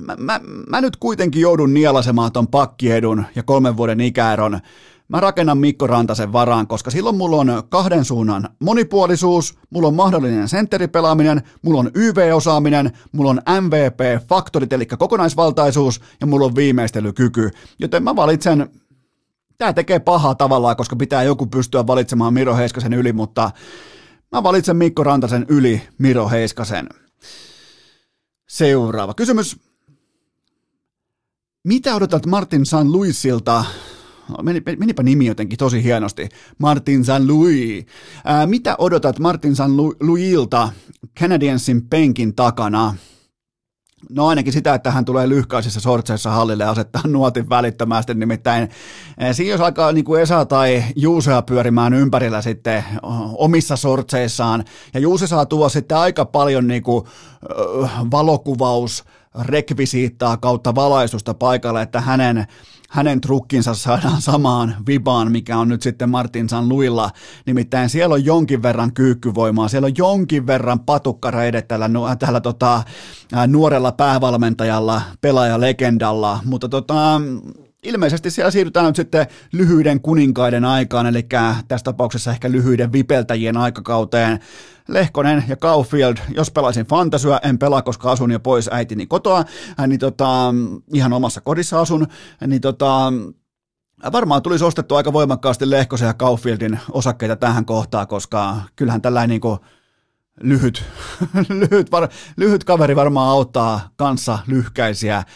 mä, 0.00 0.16
mä, 0.18 0.40
mä 0.68 0.80
nyt 0.80 0.96
kuitenkin 0.96 1.42
joudun 1.42 1.74
nielasemaan 1.74 2.32
ton 2.32 2.48
pakkiedun 2.48 3.24
ja 3.34 3.42
kolmen 3.42 3.76
vuoden 3.76 4.00
ikäeron. 4.00 4.60
Mä 5.08 5.20
rakennan 5.20 5.58
Mikko 5.58 5.86
Rantasen 5.86 6.32
varaan, 6.32 6.66
koska 6.66 6.90
silloin 6.90 7.16
mulla 7.16 7.36
on 7.36 7.62
kahden 7.68 8.04
suunnan 8.04 8.48
monipuolisuus, 8.58 9.58
mulla 9.70 9.88
on 9.88 9.94
mahdollinen 9.94 10.48
sentteripelaaminen, 10.48 11.42
mulla 11.62 11.80
on 11.80 11.90
YV-osaaminen, 11.94 12.92
mulla 13.12 13.30
on 13.30 13.40
MVP-faktorit, 13.60 14.72
eli 14.72 14.86
kokonaisvaltaisuus, 14.86 16.00
ja 16.20 16.26
mulla 16.26 16.46
on 16.46 16.54
viimeistelykyky. 16.54 17.50
Joten 17.78 18.02
mä 18.02 18.16
valitsen, 18.16 18.70
tää 19.58 19.72
tekee 19.72 19.98
pahaa 19.98 20.34
tavallaan, 20.34 20.76
koska 20.76 20.96
pitää 20.96 21.22
joku 21.22 21.46
pystyä 21.46 21.86
valitsemaan 21.86 22.34
Miro 22.34 22.56
Heiskasen 22.56 22.92
yli, 22.92 23.12
mutta 23.12 23.50
mä 24.32 24.42
valitsen 24.42 24.76
Mikko 24.76 25.04
Rantasen 25.04 25.46
yli 25.48 25.82
Miro 25.98 26.28
Heiskasen. 26.28 26.88
Seuraava 28.48 29.14
kysymys. 29.14 29.69
Mitä 31.64 31.94
odotat 31.94 32.26
Martin 32.26 32.66
San 32.66 32.92
Luisilta? 32.92 33.64
Menipä 34.78 35.02
nimi 35.02 35.26
jotenkin 35.26 35.58
tosi 35.58 35.84
hienosti. 35.84 36.28
Martin 36.58 37.04
San 37.04 37.28
Louis. 37.28 37.86
Ää, 38.24 38.46
mitä 38.46 38.74
odotat 38.78 39.18
Martin 39.18 39.56
San 39.56 39.76
Louisilta 39.76 40.68
Canadiensin 41.20 41.88
penkin 41.88 42.34
takana? 42.34 42.94
No 44.10 44.26
ainakin 44.26 44.52
sitä, 44.52 44.74
että 44.74 44.90
hän 44.90 45.04
tulee 45.04 45.28
lyhkäisissä 45.28 45.80
sortseissa 45.80 46.30
hallille 46.30 46.64
ja 46.64 46.70
asettaa 46.70 47.02
nuotin 47.06 47.48
välittömästi, 47.48 48.14
nimittäin 48.14 48.68
siinä 49.32 49.50
jos 49.50 49.60
alkaa 49.60 49.92
niin 49.92 50.04
kuin 50.04 50.22
Esa 50.22 50.44
tai 50.44 50.84
Juusea 50.96 51.42
pyörimään 51.42 51.94
ympärillä 51.94 52.42
sitten 52.42 52.84
omissa 53.34 53.76
sortseissaan, 53.76 54.64
ja 54.94 55.00
Juuse 55.00 55.26
saa 55.26 55.46
tuoda 55.46 55.68
sitten 55.68 55.98
aika 55.98 56.24
paljon 56.24 56.68
niin 56.68 56.82
kuin, 56.82 57.04
valokuvaus, 58.10 59.04
rekvisiittaa 59.40 60.36
kautta 60.36 60.74
valaistusta 60.74 61.34
paikalle, 61.34 61.82
että 61.82 62.00
hänen, 62.00 62.46
hänen 62.90 63.20
trukkinsa 63.20 63.74
saadaan 63.74 64.22
samaan 64.22 64.76
vibaan, 64.86 65.32
mikä 65.32 65.58
on 65.58 65.68
nyt 65.68 65.82
sitten 65.82 66.10
Martin 66.10 66.48
San 66.48 66.68
Luilla. 66.68 67.10
Nimittäin 67.46 67.88
siellä 67.88 68.14
on 68.14 68.24
jonkin 68.24 68.62
verran 68.62 68.92
kyykkyvoimaa, 68.92 69.68
siellä 69.68 69.86
on 69.86 69.96
jonkin 69.98 70.46
verran 70.46 70.80
patukkareidet 70.80 71.68
tällä, 71.68 71.90
tällä 72.18 72.40
tota, 72.40 72.82
nuorella 73.46 73.92
päävalmentajalla, 73.92 75.02
pelaajalegendalla, 75.20 76.40
mutta 76.44 76.68
tota, 76.68 77.20
ilmeisesti 77.82 78.30
siellä 78.30 78.50
siirrytään 78.50 78.86
nyt 78.86 78.96
sitten 78.96 79.26
lyhyiden 79.52 80.00
kuninkaiden 80.00 80.64
aikaan, 80.64 81.06
eli 81.06 81.26
tässä 81.68 81.84
tapauksessa 81.84 82.30
ehkä 82.30 82.50
lyhyiden 82.50 82.92
vipeltäjien 82.92 83.56
aikakauteen. 83.56 84.40
Lehkonen 84.92 85.44
ja 85.48 85.56
Caulfield, 85.56 86.16
jos 86.34 86.50
pelaisin 86.50 86.86
fantasyä, 86.86 87.40
en 87.42 87.58
pelaa, 87.58 87.82
koska 87.82 88.10
asun 88.10 88.30
jo 88.30 88.40
pois 88.40 88.68
äitini 88.72 89.06
kotoa, 89.06 89.44
niin 89.86 90.00
tota, 90.00 90.54
ihan 90.92 91.12
omassa 91.12 91.40
kodissa 91.40 91.80
asun, 91.80 92.06
niin 92.46 92.60
tota, 92.60 93.12
Varmaan 94.12 94.42
tulisi 94.42 94.64
ostettu 94.64 94.94
aika 94.94 95.12
voimakkaasti 95.12 95.70
Lehkosen 95.70 96.06
ja 96.06 96.14
Kaufieldin 96.14 96.80
osakkeita 96.92 97.36
tähän 97.36 97.64
kohtaan, 97.64 98.06
koska 98.06 98.56
kyllähän 98.76 99.02
tällainen 99.02 99.28
niin 99.28 99.40
kuin 99.40 99.58
lyhyt, 100.40 100.84
lyhyt, 101.48 101.90
var, 101.90 102.08
lyhyt 102.36 102.64
kaveri 102.64 102.96
varmaan 102.96 103.30
auttaa 103.30 103.88
kanssa 103.96 104.38
lyhkäisiä 104.46 105.16
äh, 105.16 105.26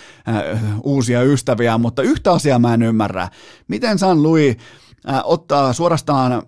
uusia 0.83 1.23
ystäviä, 1.23 1.79
mutta 1.79 2.03
yhtä 2.03 2.33
asiaa 2.33 2.59
mä 2.59 2.75
en 2.75 2.83
ymmärrä. 2.83 3.29
Miten 3.69 3.99
San 3.99 4.23
Louis 4.23 4.57
äh, 5.09 5.21
ottaa 5.25 5.73
suorastaan 5.73 6.43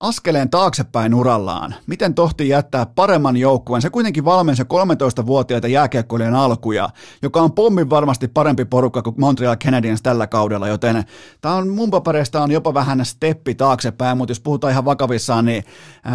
askeleen 0.00 0.50
taaksepäin 0.50 1.14
urallaan. 1.14 1.74
Miten 1.86 2.14
tohti 2.14 2.48
jättää 2.48 2.86
paremman 2.86 3.36
joukkueen? 3.36 3.82
Se 3.82 3.90
kuitenkin 3.90 4.24
valmensi 4.24 4.62
13-vuotiaita 4.62 5.68
jääkiekkoilijan 5.68 6.34
alkuja, 6.34 6.88
joka 7.22 7.40
on 7.40 7.52
pommin 7.52 7.90
varmasti 7.90 8.28
parempi 8.28 8.64
porukka 8.64 9.02
kuin 9.02 9.14
Montreal 9.18 9.56
Canadiens 9.56 10.02
tällä 10.02 10.26
kaudella, 10.26 10.68
joten 10.68 11.04
tämä 11.40 11.54
on 11.54 11.68
mun 11.68 11.90
papereista 11.90 12.42
on 12.42 12.50
jopa 12.50 12.74
vähän 12.74 13.04
steppi 13.04 13.54
taaksepäin, 13.54 14.18
mutta 14.18 14.30
jos 14.30 14.40
puhutaan 14.40 14.70
ihan 14.70 14.84
vakavissaan, 14.84 15.44
niin 15.44 15.64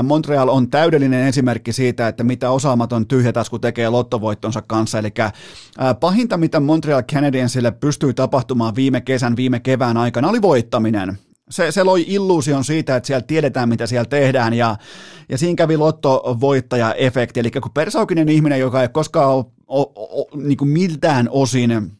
Montreal 0.03 0.47
on 0.47 0.69
täydellinen 0.69 1.27
esimerkki 1.27 1.73
siitä, 1.73 2.07
että 2.07 2.23
mitä 2.23 2.51
osaamaton 2.51 3.07
tyhjätasku 3.07 3.59
tekee 3.59 3.89
lottovoittonsa 3.89 4.61
kanssa, 4.61 4.99
eli 4.99 5.13
pahinta, 5.99 6.37
mitä 6.37 6.59
Montreal 6.59 7.03
Canadiensille 7.03 7.71
pystyy 7.71 8.13
tapahtumaan 8.13 8.75
viime 8.75 9.01
kesän, 9.01 9.35
viime 9.35 9.59
kevään 9.59 9.97
aikana, 9.97 10.29
oli 10.29 10.41
voittaminen 10.41 11.17
se, 11.49 11.71
se 11.71 11.83
loi 11.83 12.05
illuusion 12.07 12.63
siitä, 12.63 12.95
että 12.95 13.07
siellä 13.07 13.25
tiedetään, 13.27 13.69
mitä 13.69 13.87
siellä 13.87 14.05
tehdään, 14.05 14.53
ja, 14.53 14.77
ja 15.29 15.37
siinä 15.37 15.55
kävi 15.55 15.77
lottovoittaja-efekti, 15.77 17.39
eli 17.39 17.51
kun 17.51 17.71
persaukinen 17.73 18.29
ihminen, 18.29 18.59
joka 18.59 18.81
ei 18.81 18.89
koskaan 18.89 19.29
ole, 19.29 19.45
ole, 19.67 19.87
ole 19.95 20.43
niin 20.43 20.57
kuin 20.57 20.69
miltään 20.69 21.29
osin 21.31 21.98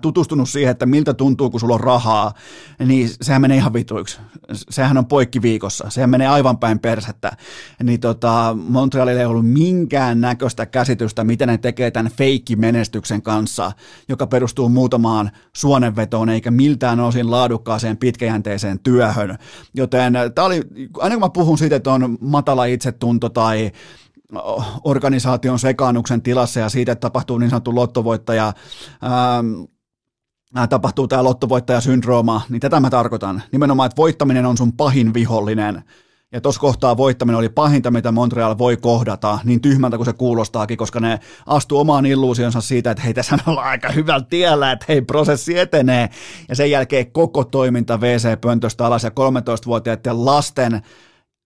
tutustunut 0.00 0.48
siihen, 0.48 0.70
että 0.70 0.86
miltä 0.86 1.14
tuntuu, 1.14 1.50
kun 1.50 1.60
sulla 1.60 1.74
on 1.74 1.80
rahaa, 1.80 2.34
niin 2.86 3.10
sehän 3.22 3.42
menee 3.42 3.56
ihan 3.56 3.72
vituiksi. 3.72 4.18
Sehän 4.52 4.98
on 4.98 5.06
poikki 5.06 5.42
viikossa. 5.42 5.90
Sehän 5.90 6.10
menee 6.10 6.28
aivan 6.28 6.58
päin 6.58 6.78
persettä. 6.78 7.32
Niin 7.82 8.00
tota, 8.00 8.56
Montrealilla 8.68 9.20
ei 9.20 9.26
ollut 9.26 9.48
minkään 9.52 10.20
näköistä 10.20 10.66
käsitystä, 10.66 11.24
miten 11.24 11.48
ne 11.48 11.58
tekee 11.58 11.90
tämän 11.90 12.12
feikkimenestyksen 12.12 13.22
kanssa, 13.22 13.72
joka 14.08 14.26
perustuu 14.26 14.68
muutamaan 14.68 15.30
suonenvetoon, 15.52 16.28
eikä 16.28 16.50
miltään 16.50 17.00
osin 17.00 17.30
laadukkaaseen 17.30 17.96
pitkäjänteiseen 17.96 18.78
työhön. 18.78 19.38
Joten 19.74 20.12
tämä 20.34 20.46
oli, 20.46 20.62
aina 20.98 21.14
kun 21.14 21.20
mä 21.20 21.28
puhun 21.28 21.58
siitä, 21.58 21.76
että 21.76 21.92
on 21.92 22.18
matala 22.20 22.64
itsetunto 22.64 23.28
tai 23.28 23.72
organisaation 24.84 25.58
sekaannuksen 25.58 26.22
tilassa 26.22 26.60
ja 26.60 26.68
siitä, 26.68 26.92
että 26.92 27.00
tapahtuu 27.00 27.38
niin 27.38 27.50
sanottu 27.50 27.74
lottovoittaja, 27.74 28.52
ää, 29.02 30.66
tapahtuu 30.66 31.08
tämä 31.08 31.24
lottovoittajasyndrooma, 31.24 32.42
niin 32.48 32.60
tätä 32.60 32.80
mä 32.80 32.90
tarkoitan. 32.90 33.42
Nimenomaan, 33.52 33.86
että 33.86 33.96
voittaminen 33.96 34.46
on 34.46 34.56
sun 34.56 34.72
pahin 34.72 35.14
vihollinen. 35.14 35.84
Ja 36.32 36.40
tuossa 36.40 36.60
kohtaa 36.60 36.96
voittaminen 36.96 37.38
oli 37.38 37.48
pahinta, 37.48 37.90
mitä 37.90 38.12
Montreal 38.12 38.58
voi 38.58 38.76
kohdata, 38.76 39.38
niin 39.44 39.60
tyhmältä 39.60 39.96
kuin 39.96 40.04
se 40.04 40.12
kuulostaakin, 40.12 40.76
koska 40.76 41.00
ne 41.00 41.18
astu 41.46 41.78
omaan 41.78 42.06
illuusionsa 42.06 42.60
siitä, 42.60 42.90
että 42.90 43.02
hei, 43.02 43.14
tässä 43.14 43.38
ollaan 43.46 43.68
aika 43.68 43.88
hyvällä 43.88 44.26
tiellä, 44.30 44.72
että 44.72 44.86
hei, 44.88 45.02
prosessi 45.02 45.58
etenee. 45.58 46.10
Ja 46.48 46.56
sen 46.56 46.70
jälkeen 46.70 47.12
koko 47.12 47.44
toiminta 47.44 47.96
WC-pöntöstä 47.96 48.86
alas 48.86 49.04
ja 49.04 49.10
13-vuotiaiden 49.10 50.24
lasten 50.24 50.82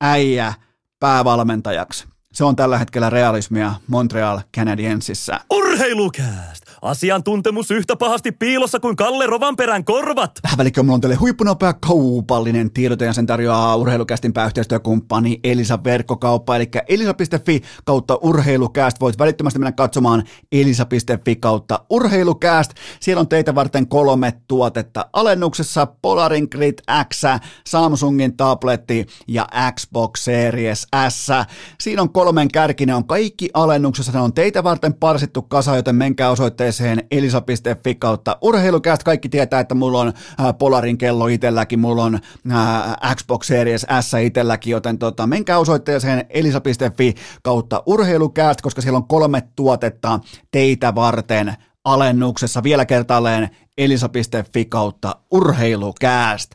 äijä 0.00 0.54
päävalmentajaksi. 1.00 2.13
Se 2.34 2.44
on 2.44 2.56
tällä 2.56 2.78
hetkellä 2.78 3.10
realismia 3.10 3.74
Montreal 3.86 4.40
Canadiensissa. 4.56 5.40
Urheilukääst! 5.50 6.63
Asiantuntemus 6.84 7.70
yhtä 7.70 7.96
pahasti 7.96 8.32
piilossa 8.32 8.80
kuin 8.80 8.96
Kalle 8.96 9.26
Rovanperän 9.26 9.84
korvat. 9.84 10.30
Tähän 10.42 10.58
välikköön 10.58 10.86
mulla 10.86 10.94
on 10.94 11.00
teille 11.00 11.16
huippunopea 11.16 11.72
kaupallinen 11.72 12.70
tiedote 12.70 13.04
ja 13.04 13.12
sen 13.12 13.26
tarjoaa 13.26 13.76
urheilukästin 13.76 14.32
pääyhteistyökumppani 14.32 15.40
Elisa 15.44 15.84
Verkkokauppa, 15.84 16.56
eli 16.56 16.70
elisa.fi 16.88 17.62
kautta 17.84 18.18
urheilukääst. 18.22 19.00
Voit 19.00 19.18
välittömästi 19.18 19.58
mennä 19.58 19.72
katsomaan 19.72 20.24
elisa.fi 20.52 21.36
kautta 21.36 21.80
urheilukääst. 21.90 22.72
Siellä 23.00 23.20
on 23.20 23.28
teitä 23.28 23.54
varten 23.54 23.88
kolme 23.88 24.32
tuotetta 24.48 25.06
alennuksessa, 25.12 25.86
Polarin 25.86 26.48
Grid 26.50 26.78
X, 27.14 27.22
Samsungin 27.66 28.36
tabletti 28.36 29.06
ja 29.28 29.48
Xbox 29.74 30.20
Series 30.20 30.86
S. 31.08 31.28
Siinä 31.80 32.02
on 32.02 32.12
kolmen 32.12 32.48
kärkinen 32.48 32.96
on 32.96 33.06
kaikki 33.06 33.50
alennuksessa, 33.54 34.12
ne 34.12 34.20
on 34.20 34.32
teitä 34.32 34.64
varten 34.64 34.94
parsittu 34.94 35.42
kasa, 35.42 35.76
joten 35.76 35.96
menkää 35.96 36.30
osoitteeseen 36.30 36.73
elisa.fi 37.10 37.94
kautta 37.94 38.38
urheilukäst. 38.40 39.02
Kaikki 39.02 39.28
tietää, 39.28 39.60
että 39.60 39.74
mulla 39.74 40.00
on 40.00 40.08
äh, 40.08 40.58
Polarin 40.58 40.98
kello 40.98 41.26
itselläkin, 41.26 41.78
mulla 41.80 42.04
on 42.04 42.14
äh, 42.52 43.14
Xbox 43.16 43.46
Series 43.46 43.86
S 44.00 44.14
itselläkin, 44.22 44.70
joten 44.70 44.98
tota, 44.98 45.26
menkää 45.26 45.58
osoitteeseen 45.58 46.26
elisa.fi 46.30 47.14
kautta 47.42 47.82
urheilukäst, 47.86 48.60
koska 48.60 48.80
siellä 48.80 48.96
on 48.96 49.08
kolme 49.08 49.42
tuotetta 49.56 50.20
teitä 50.50 50.94
varten 50.94 51.54
alennuksessa. 51.84 52.62
Vielä 52.62 52.86
kertaalleen 52.86 53.50
elisa.fi 53.78 54.64
kautta 54.64 55.16
urheilukääst. 55.30 56.50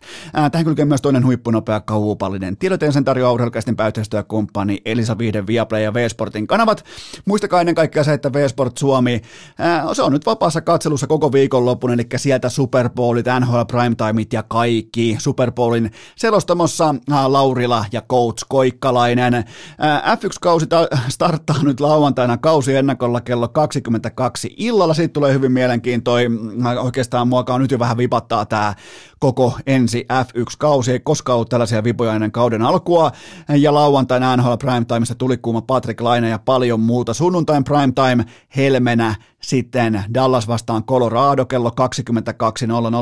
Tähän 0.51 0.65
kylkee 0.65 0.85
myös 0.85 1.01
toinen 1.01 1.25
huippunopea 1.25 1.79
kaupallinen 1.79 2.57
tiedoteen 2.57 2.93
sen 2.93 3.03
tarjoaa 3.03 3.31
urheilukästin 3.31 3.75
pääyhteistyökumppani 3.75 4.81
Elisa 4.85 5.17
Viihden 5.17 5.47
Viaplay 5.47 5.81
ja 5.81 5.93
V-Sportin 5.93 6.47
kanavat. 6.47 6.85
Muistakaa 7.25 7.59
ennen 7.59 7.75
kaikkea 7.75 8.03
se, 8.03 8.13
että 8.13 8.33
V-Sport 8.33 8.77
Suomi, 8.77 9.21
ää, 9.57 9.93
se 9.93 10.01
on 10.01 10.11
nyt 10.11 10.25
vapaassa 10.25 10.61
katselussa 10.61 11.07
koko 11.07 11.31
viikonloppun, 11.31 11.91
eli 11.91 12.07
sieltä 12.15 12.49
Super 12.49 12.89
Bowlit, 12.89 13.25
NHL 13.39 13.61
Primetimeit 13.67 14.33
ja 14.33 14.43
kaikki. 14.43 15.15
Super 15.19 15.51
Bowlin 15.51 15.91
selostamossa 16.15 16.95
ää, 17.11 17.31
Laurila 17.31 17.85
ja 17.91 18.01
Coach 18.01 18.45
Koikkalainen. 18.49 19.33
Ää, 19.77 20.15
F1-kausi 20.15 20.67
ta- 20.67 20.87
starttaa 21.07 21.63
nyt 21.63 21.79
lauantaina 21.79 22.37
kausi 22.37 22.75
ennakolla 22.75 23.21
kello 23.21 23.47
22 23.47 24.53
illalla. 24.57 24.93
Siitä 24.93 25.13
tulee 25.13 25.33
hyvin 25.33 25.51
mielenkiintoinen 25.51 26.39
oikeastaan 26.81 27.08
oikeastaan 27.09 27.27
muakaan 27.27 27.61
nyt 27.61 27.71
jo 27.71 27.79
vähän 27.79 27.97
vipattaa 27.97 28.45
tämä 28.45 28.73
koko 29.19 29.59
ensi 29.67 30.05
F1-kausi. 30.13 30.91
Ei 30.91 30.99
koskaan 30.99 31.35
ollut 31.35 31.49
tällaisia 31.49 31.83
vipoja 31.83 32.13
ennen 32.13 32.31
kauden 32.31 32.61
alkua. 32.61 33.11
Ja 33.57 33.73
lauantaina 33.73 34.37
NHL 34.37 34.53
Primetimeissa 34.59 35.15
tuli 35.15 35.37
kuuma 35.37 35.61
Patrick 35.61 36.01
Laine 36.01 36.29
ja 36.29 36.39
paljon 36.39 36.79
muuta. 36.79 37.13
Sunnuntain 37.13 37.63
Primetime 37.63 38.25
helmenä 38.55 39.15
sitten 39.41 40.03
Dallas 40.13 40.47
vastaan 40.47 40.83
Colorado 40.83 41.45
kello 41.45 41.69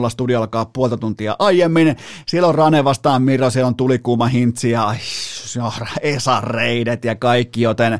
22.00. 0.03 0.09
Studio 0.09 0.39
alkaa 0.39 0.65
puolta 0.65 0.97
tuntia 0.97 1.35
aiemmin. 1.39 1.95
Siellä 2.25 2.47
on 2.47 2.55
Rane 2.55 2.83
vastaan 2.83 3.21
Miro, 3.21 3.49
siellä 3.49 3.67
on 3.67 3.75
tulikuuma 3.75 4.27
Hintsi 4.27 4.71
ja 4.71 4.95
Esa 6.01 6.41
Reidet 6.41 7.05
ja 7.05 7.15
kaikki, 7.15 7.61
joten 7.61 7.99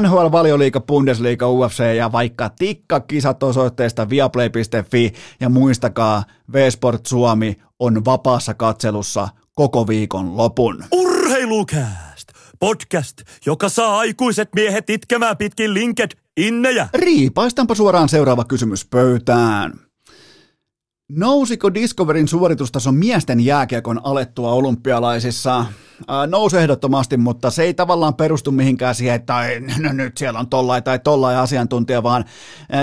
NHL, 0.00 0.32
Valioliiga, 0.32 0.80
Bundesliga, 0.80 1.48
UFC 1.48 1.96
ja 1.96 2.12
vaikka 2.12 2.48
tikkakisat 2.48 3.42
osoitteesta 3.42 4.08
viaplay.fi 4.08 5.12
ja 5.40 5.48
muistakaa, 5.48 6.24
V-Sport 6.52 7.06
Suomi 7.06 7.23
on 7.78 8.04
vapaassa 8.04 8.54
katselussa 8.54 9.28
koko 9.54 9.86
viikon 9.86 10.36
lopun. 10.36 10.84
Urheilukääst! 10.92 12.28
Podcast, 12.60 13.22
joka 13.46 13.68
saa 13.68 13.98
aikuiset 13.98 14.48
miehet 14.54 14.90
itkemään 14.90 15.36
pitkin 15.36 15.74
linked 15.74 16.10
innejä. 16.36 16.88
Riipaistanpa 16.94 17.74
suoraan 17.74 18.08
seuraava 18.08 18.44
kysymys 18.44 18.86
pöytään. 18.86 19.72
Nousiko 21.12 21.74
Discoverin 21.74 22.28
suoritustason 22.28 22.94
miesten 22.94 23.40
jääkiekon 23.40 24.00
alettua 24.04 24.52
olympialaisissa? 24.52 25.66
Nousi 26.26 26.56
ehdottomasti, 26.56 27.16
mutta 27.16 27.50
se 27.50 27.62
ei 27.62 27.74
tavallaan 27.74 28.14
perustu 28.14 28.50
mihinkään 28.50 28.94
siihen, 28.94 29.14
että 29.14 29.34
no, 29.78 29.92
nyt 29.92 30.16
siellä 30.16 30.40
on 30.40 30.48
tollai 30.48 30.82
tai 30.82 30.98
tollai 30.98 31.36
asiantuntija, 31.36 32.02
vaan 32.02 32.24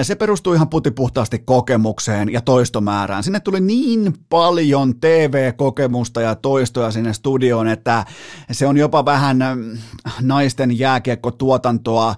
se 0.04 0.16
perustuu 0.16 0.54
ihan 0.54 0.70
putipuhtaasti 0.70 1.40
kokemukseen 1.40 2.34
ja 2.34 2.42
toistomäärään. 2.42 3.24
Sinne 3.24 3.40
tuli 3.40 3.60
niin 3.60 4.14
paljon 4.30 5.00
TV-kokemusta 5.00 6.22
ja 6.22 6.36
toistoja 6.36 6.92
sinne 6.92 7.14
studioon, 7.14 7.68
että 7.68 8.06
se 8.52 8.68
on 8.68 8.78
jopa 8.78 9.06
vähän 9.06 9.38
naisten 10.22 10.80
jääkiekko-tuotantoa 10.80 12.16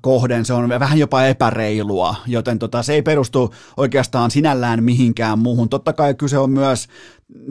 kohden, 0.00 0.44
se 0.44 0.52
on 0.52 0.68
vähän 0.68 0.98
jopa 0.98 1.24
epäreilua, 1.24 2.14
joten 2.26 2.58
tota, 2.58 2.82
se 2.82 2.92
ei 2.94 3.02
perustu 3.02 3.54
oikeastaan 3.76 4.30
sinällään 4.30 4.84
mihinkään 4.84 5.38
muuhun. 5.38 5.68
Totta 5.68 5.92
kai 5.92 6.14
kyse 6.14 6.38
on 6.38 6.50
myös 6.50 6.88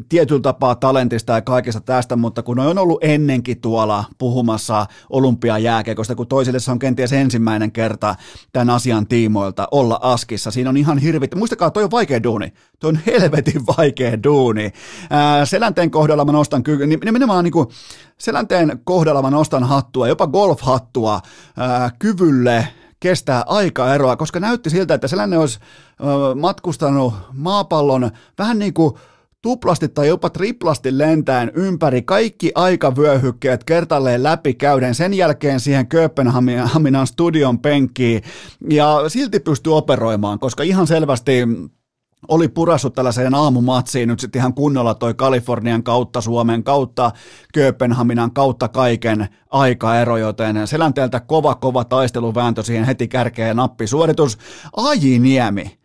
tietyllä 0.09 0.41
tapaa 0.41 0.75
talentista 0.75 1.33
ja 1.33 1.41
kaikesta 1.41 1.81
tästä, 1.81 2.15
mutta 2.15 2.43
kun 2.43 2.59
on 2.59 2.77
ollut 2.77 3.03
ennenkin 3.03 3.61
tuolla 3.61 4.03
puhumassa 4.17 4.85
olympiajääkekosta, 5.09 6.15
kun 6.15 6.27
toisille 6.27 6.57
on 6.71 6.79
kenties 6.79 7.13
ensimmäinen 7.13 7.71
kerta 7.71 8.15
tämän 8.53 8.69
asian 8.69 9.07
tiimoilta 9.07 9.67
olla 9.71 9.99
askissa. 10.01 10.51
Siinä 10.51 10.69
on 10.69 10.77
ihan 10.77 10.97
hirvittä. 10.97 11.37
Muistakaa, 11.37 11.71
toi 11.71 11.83
on 11.83 11.91
vaikea 11.91 12.23
duuni. 12.23 12.53
Toi 12.79 12.89
on 12.89 12.99
helvetin 13.05 13.61
vaikea 13.77 14.23
duuni. 14.23 14.71
Ää, 15.09 15.45
selänteen 15.45 15.91
kohdalla 15.91 16.25
mä 16.25 16.31
nostan 16.31 16.63
kyllä, 16.63 16.85
nimenomaan 16.85 17.43
niin 17.43 17.51
kuin 17.51 17.67
selänteen 18.17 18.79
kohdalla 18.83 19.21
mä 19.21 19.29
nostan 19.29 19.63
hattua, 19.63 20.07
jopa 20.07 20.27
golf-hattua 20.27 21.19
ää, 21.57 21.91
kyvylle 21.99 22.67
kestää 22.99 23.43
aikaeroa, 23.47 24.15
koska 24.15 24.39
näytti 24.39 24.69
siltä, 24.69 24.93
että 24.93 25.07
Selänne 25.07 25.37
olisi 25.37 25.59
matkustanut 26.35 27.13
maapallon 27.33 28.11
vähän 28.37 28.59
niin 28.59 28.73
kuin 28.73 28.93
tuplasti 29.41 29.87
tai 29.87 30.07
jopa 30.07 30.29
triplasti 30.29 30.97
lentäen 30.97 31.51
ympäri 31.55 32.01
kaikki 32.01 32.51
aikavyöhykkeet 32.55 33.63
kertalleen 33.63 34.23
läpi 34.23 34.53
käyden 34.53 34.95
sen 34.95 35.13
jälkeen 35.13 35.59
siihen 35.59 35.87
Kööpenhaminan 35.87 37.07
studion 37.07 37.59
penkkiin 37.59 38.21
ja 38.69 39.03
silti 39.07 39.39
pystyy 39.39 39.77
operoimaan, 39.77 40.39
koska 40.39 40.63
ihan 40.63 40.87
selvästi 40.87 41.47
oli 42.27 42.47
purassut 42.47 42.93
tällaiseen 42.93 43.35
aamumatsiin 43.35 44.09
nyt 44.09 44.19
sitten 44.19 44.39
ihan 44.39 44.53
kunnolla 44.53 44.93
toi 44.93 45.13
Kalifornian 45.13 45.83
kautta 45.83 46.21
Suomen 46.21 46.63
kautta 46.63 47.11
Kööpenhaminan 47.53 48.31
kautta 48.31 48.67
kaiken 48.67 49.27
aikaero, 49.49 50.17
joten 50.17 50.67
selänteeltä 50.67 51.19
kova 51.19 51.55
kova 51.55 51.83
taisteluvääntö 51.83 52.63
siihen 52.63 52.85
heti 52.85 53.07
kärkeen 53.07 53.55
nappisuoritus. 53.55 54.37
Aji 54.77 55.19
Niemi, 55.19 55.80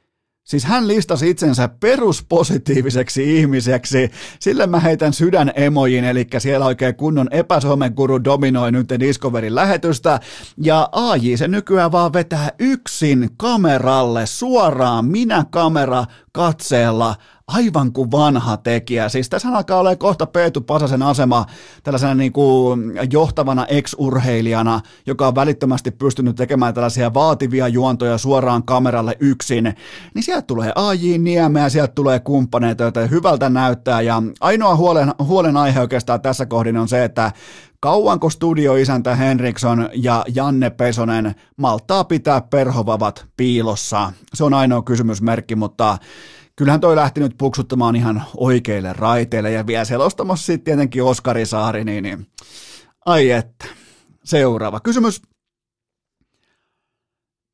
Siis 0.47 0.65
hän 0.65 0.89
listasi 0.89 1.31
itsensä 1.31 1.69
peruspositiiviseksi 1.69 3.39
ihmiseksi. 3.39 4.11
Sille 4.41 4.67
mä 4.67 4.81
heitän 4.81 5.13
sydän 5.13 5.53
emojiin, 5.55 6.05
eli 6.05 6.27
siellä 6.39 6.67
oikein 6.67 6.95
kunnon 6.95 7.29
epäsomenkuru 7.31 8.25
dominoi 8.25 8.73
nyt 8.73 8.89
Discoverin 9.01 9.55
lähetystä. 9.55 10.21
Ja 10.63 10.89
AJ 10.93 11.37
se 11.37 11.49
nykyään 11.49 11.93
vaan 11.93 12.13
vetää 12.13 12.51
yksin 12.59 13.31
kameralle 13.37 14.27
suoraan 14.27 15.05
minä 15.05 15.45
kamera 15.51 16.05
katseella 16.33 17.15
aivan 17.49 17.93
kuin 17.93 18.11
vanha 18.11 18.57
tekijä. 18.57 19.09
Siis 19.09 19.29
tässä 19.29 19.49
alkaa 19.49 19.79
olla 19.79 19.97
kohta 19.97 20.27
Peetu 20.27 20.61
Pasasen 20.61 21.03
asema 21.03 21.47
tällaisena 21.83 22.15
niin 22.15 22.33
kuin 22.33 22.93
johtavana 23.13 23.67
ex-urheilijana, 23.67 24.81
joka 25.07 25.27
on 25.27 25.35
välittömästi 25.35 25.91
pystynyt 25.91 26.37
tekemään 26.37 26.75
tällaisia 26.75 27.15
vaativia 27.15 27.69
juontoja 27.69 28.19
suoraan 28.19 28.63
kameralle 28.63 29.17
yksin. 29.21 29.75
Niin 30.15 30.23
sieltä 30.23 30.43
tulee 30.43 30.73
AJ 30.75 31.19
Niemeä, 31.19 31.69
sieltä 31.69 31.93
tulee 31.93 32.21
kumppaneita, 32.21 32.83
joita 32.83 33.07
hyvältä 33.07 33.49
näyttää. 33.49 34.01
Ja 34.01 34.23
ainoa 34.41 34.77
huolen, 34.77 35.13
huolen 35.19 35.57
aihe 35.57 35.81
oikeastaan 35.81 36.21
tässä 36.21 36.47
kohdin 36.47 36.77
on 36.77 36.89
se, 36.89 37.05
että 37.05 37.33
kauanko 37.81 38.31
studioisäntä 38.31 39.15
Henriksson 39.15 39.91
ja 39.95 40.25
Janne 40.35 40.71
Pesonen 40.71 41.35
maltaa 41.57 42.05
pitää 42.05 42.41
perhovavat 42.41 43.27
piilossa? 43.37 44.13
Se 44.35 44.45
on 44.45 44.55
ainoa 44.55 44.83
kysymysmerkki, 44.83 45.55
mutta 45.55 45.99
kyllähän 46.57 46.81
toi 46.81 46.97
lähti 46.97 47.21
nyt 47.21 47.35
puksuttamaan 47.39 47.97
ihan 47.97 48.25
oikeille 48.37 48.93
raiteille 48.93 49.51
ja 49.51 49.67
vielä 49.67 49.85
selostamassa 49.85 50.47
sitten 50.47 50.65
tietenkin 50.65 51.03
Oskari 51.03 51.47
Saari, 51.47 51.85
niin, 51.85 52.03
niin 52.03 52.27
ai 53.07 53.31
että. 53.31 53.67
Seuraava 54.25 54.81
kysymys. 54.81 55.23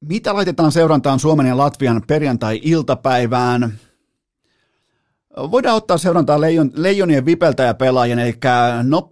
Mitä 0.05 0.34
laitetaan 0.34 0.72
seurantaan 0.72 1.18
Suomen 1.18 1.46
ja 1.46 1.57
Latvian 1.57 2.03
perjantai-iltapäivään? 2.07 3.78
Voidaan 5.37 5.76
ottaa 5.76 5.99
seurantaa 5.99 6.41
leijon, 6.41 6.70
leijonien 6.74 7.26
vipeltäjäpelaajien, 7.26 8.18
eli 8.18 8.35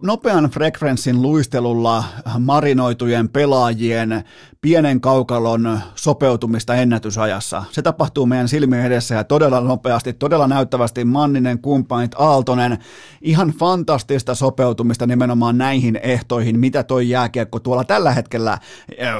nopean 0.01 0.45
frekvenssin 0.45 1.21
luistelulla 1.21 2.03
marinoitujen 2.39 3.29
pelaajien 3.29 4.23
pienen 4.61 5.01
kaukalon 5.01 5.79
sopeutumista 5.95 6.75
ennätysajassa. 6.75 7.63
Se 7.71 7.81
tapahtuu 7.81 8.25
meidän 8.25 8.47
silmien 8.47 8.85
edessä 8.85 9.15
ja 9.15 9.23
todella 9.23 9.61
nopeasti, 9.61 10.13
todella 10.13 10.47
näyttävästi 10.47 11.05
Manninen, 11.05 11.59
kumppanit, 11.59 12.11
Aaltonen, 12.17 12.77
ihan 13.21 13.49
fantastista 13.49 14.35
sopeutumista 14.35 15.07
nimenomaan 15.07 15.57
näihin 15.57 15.99
ehtoihin, 16.03 16.59
mitä 16.59 16.83
toi 16.83 17.09
jääkiekko 17.09 17.59
tuolla 17.59 17.83
tällä 17.83 18.11
hetkellä 18.11 18.57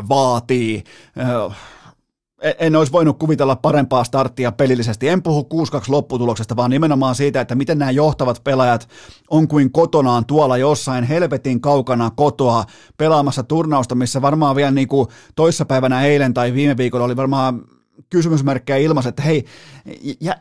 vaatii 0.10 0.84
en 2.60 2.76
olisi 2.76 2.92
voinut 2.92 3.20
kuvitella 3.20 3.56
parempaa 3.56 4.04
starttia 4.04 4.52
pelillisesti. 4.52 5.08
En 5.08 5.24
puhu 5.24 5.48
6-2 5.78 5.84
lopputuloksesta, 5.88 6.56
vaan 6.56 6.72
nimenomaan 6.72 7.16
siitä, 7.16 7.42
että 7.42 7.56
miten 7.56 7.80
nämä 7.80 7.92
johtavat 7.92 8.42
pelaajat 8.44 8.88
on 9.30 9.48
kuin 9.48 9.72
kotonaan 9.72 10.26
tuolla 10.26 10.58
jossain 10.58 11.04
helvetin 11.04 11.62
kaukana 11.62 12.12
kotoa 12.16 12.66
pelaamassa 12.98 13.44
turnausta, 13.44 13.96
missä 13.96 14.22
varmaan 14.22 14.56
vielä 14.56 14.72
niin 14.72 14.88
kuin 14.88 15.08
toissapäivänä 15.36 16.02
eilen 16.02 16.34
tai 16.34 16.54
viime 16.54 16.78
viikolla 16.78 17.06
oli 17.06 17.16
varmaan 17.16 17.62
kysymysmerkkejä 18.10 18.78
ilmassa, 18.78 19.10
että 19.10 19.22
hei, 19.22 19.46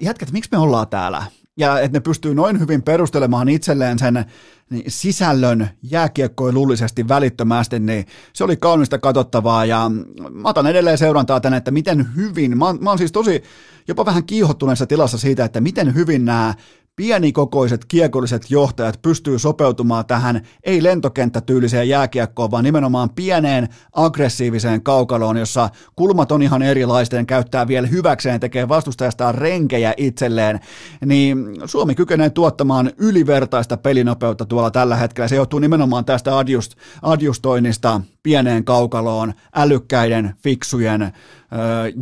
jätkät, 0.00 0.32
miksi 0.32 0.50
me 0.52 0.58
ollaan 0.58 0.88
täällä? 0.88 1.22
Ja 1.60 1.80
että 1.80 1.96
ne 1.96 2.00
pystyy 2.00 2.34
noin 2.34 2.60
hyvin 2.60 2.82
perustelemaan 2.82 3.48
itselleen 3.48 3.98
sen 3.98 4.24
niin 4.70 4.84
sisällön 4.88 5.68
jääkiekkoilullisesti 5.82 7.08
välittömästi, 7.08 7.80
niin 7.80 8.06
se 8.32 8.44
oli 8.44 8.56
kaunista 8.56 8.98
katsottavaa. 8.98 9.64
Ja 9.64 9.90
mä 10.30 10.48
otan 10.48 10.66
edelleen 10.66 10.98
seurantaa 10.98 11.40
tänne, 11.40 11.58
että 11.58 11.70
miten 11.70 12.06
hyvin, 12.16 12.58
mä 12.58 12.64
oon, 12.64 12.78
mä 12.80 12.90
oon 12.90 12.98
siis 12.98 13.12
tosi 13.12 13.42
jopa 13.88 14.04
vähän 14.04 14.24
kiihottuneessa 14.24 14.86
tilassa 14.86 15.18
siitä, 15.18 15.44
että 15.44 15.60
miten 15.60 15.94
hyvin 15.94 16.24
nämä 16.24 16.54
pienikokoiset 16.96 17.84
kiekolliset 17.84 18.50
johtajat 18.50 19.02
pystyy 19.02 19.38
sopeutumaan 19.38 20.06
tähän 20.06 20.40
ei 20.64 20.82
lentokenttätyyliseen 20.82 21.88
jääkiekkoon, 21.88 22.50
vaan 22.50 22.64
nimenomaan 22.64 23.10
pieneen 23.10 23.68
aggressiiviseen 23.92 24.82
kaukaloon, 24.82 25.36
jossa 25.36 25.68
kulmat 25.96 26.32
on 26.32 26.42
ihan 26.42 26.62
erilaisten, 26.62 27.26
käyttää 27.26 27.68
vielä 27.68 27.86
hyväkseen, 27.86 28.40
tekee 28.40 28.68
vastustajastaan 28.68 29.34
renkejä 29.34 29.94
itselleen, 29.96 30.60
niin 31.06 31.56
Suomi 31.64 31.94
kykenee 31.94 32.30
tuottamaan 32.30 32.90
ylivertaista 32.98 33.76
pelinopeutta 33.76 34.44
tuolla 34.44 34.70
tällä 34.70 34.96
hetkellä. 34.96 35.28
Se 35.28 35.36
johtuu 35.36 35.58
nimenomaan 35.58 36.04
tästä 36.04 36.38
adjust, 36.38 36.72
adjustoinnista 37.02 38.00
pieneen 38.22 38.64
kaukaloon, 38.64 39.32
älykkäiden, 39.54 40.34
fiksujen, 40.42 41.12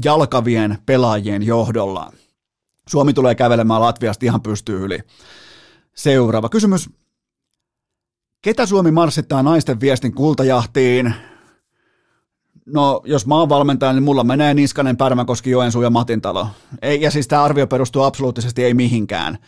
jalkavien 0.05 0.79
pelaajien 0.87 1.43
johdolla. 1.43 2.13
Suomi 2.89 3.13
tulee 3.13 3.35
kävelemään 3.35 3.81
Latviasta 3.81 4.27
ihan 4.27 4.43
pystyy 4.43 4.85
yli. 4.85 4.99
Seuraava 5.95 6.49
kysymys. 6.49 6.91
Ketä 8.43 8.67
Suomi 8.67 8.91
marssittaa 8.91 9.43
naisten 9.43 9.81
viestin 9.81 10.15
kultajahtiin? 10.15 11.15
No, 12.67 13.03
jos 13.05 13.27
mä 13.27 13.35
oon 13.35 13.49
valmentaja, 13.49 13.93
niin 13.93 14.03
mulla 14.03 14.25
menee 14.25 14.55
Niskanen, 14.55 14.97
Pärmäkoski, 14.97 15.51
Joensuu 15.51 15.83
ja 15.83 15.91
Matintalo. 15.91 16.47
Ei, 16.83 17.03
ja 17.03 17.11
siis 17.11 17.29
tämä 17.29 17.45
arvio 17.45 17.67
perustuu 17.67 18.03
absoluuttisesti 18.03 18.65
ei 18.65 18.75
mihinkään. 18.75 19.39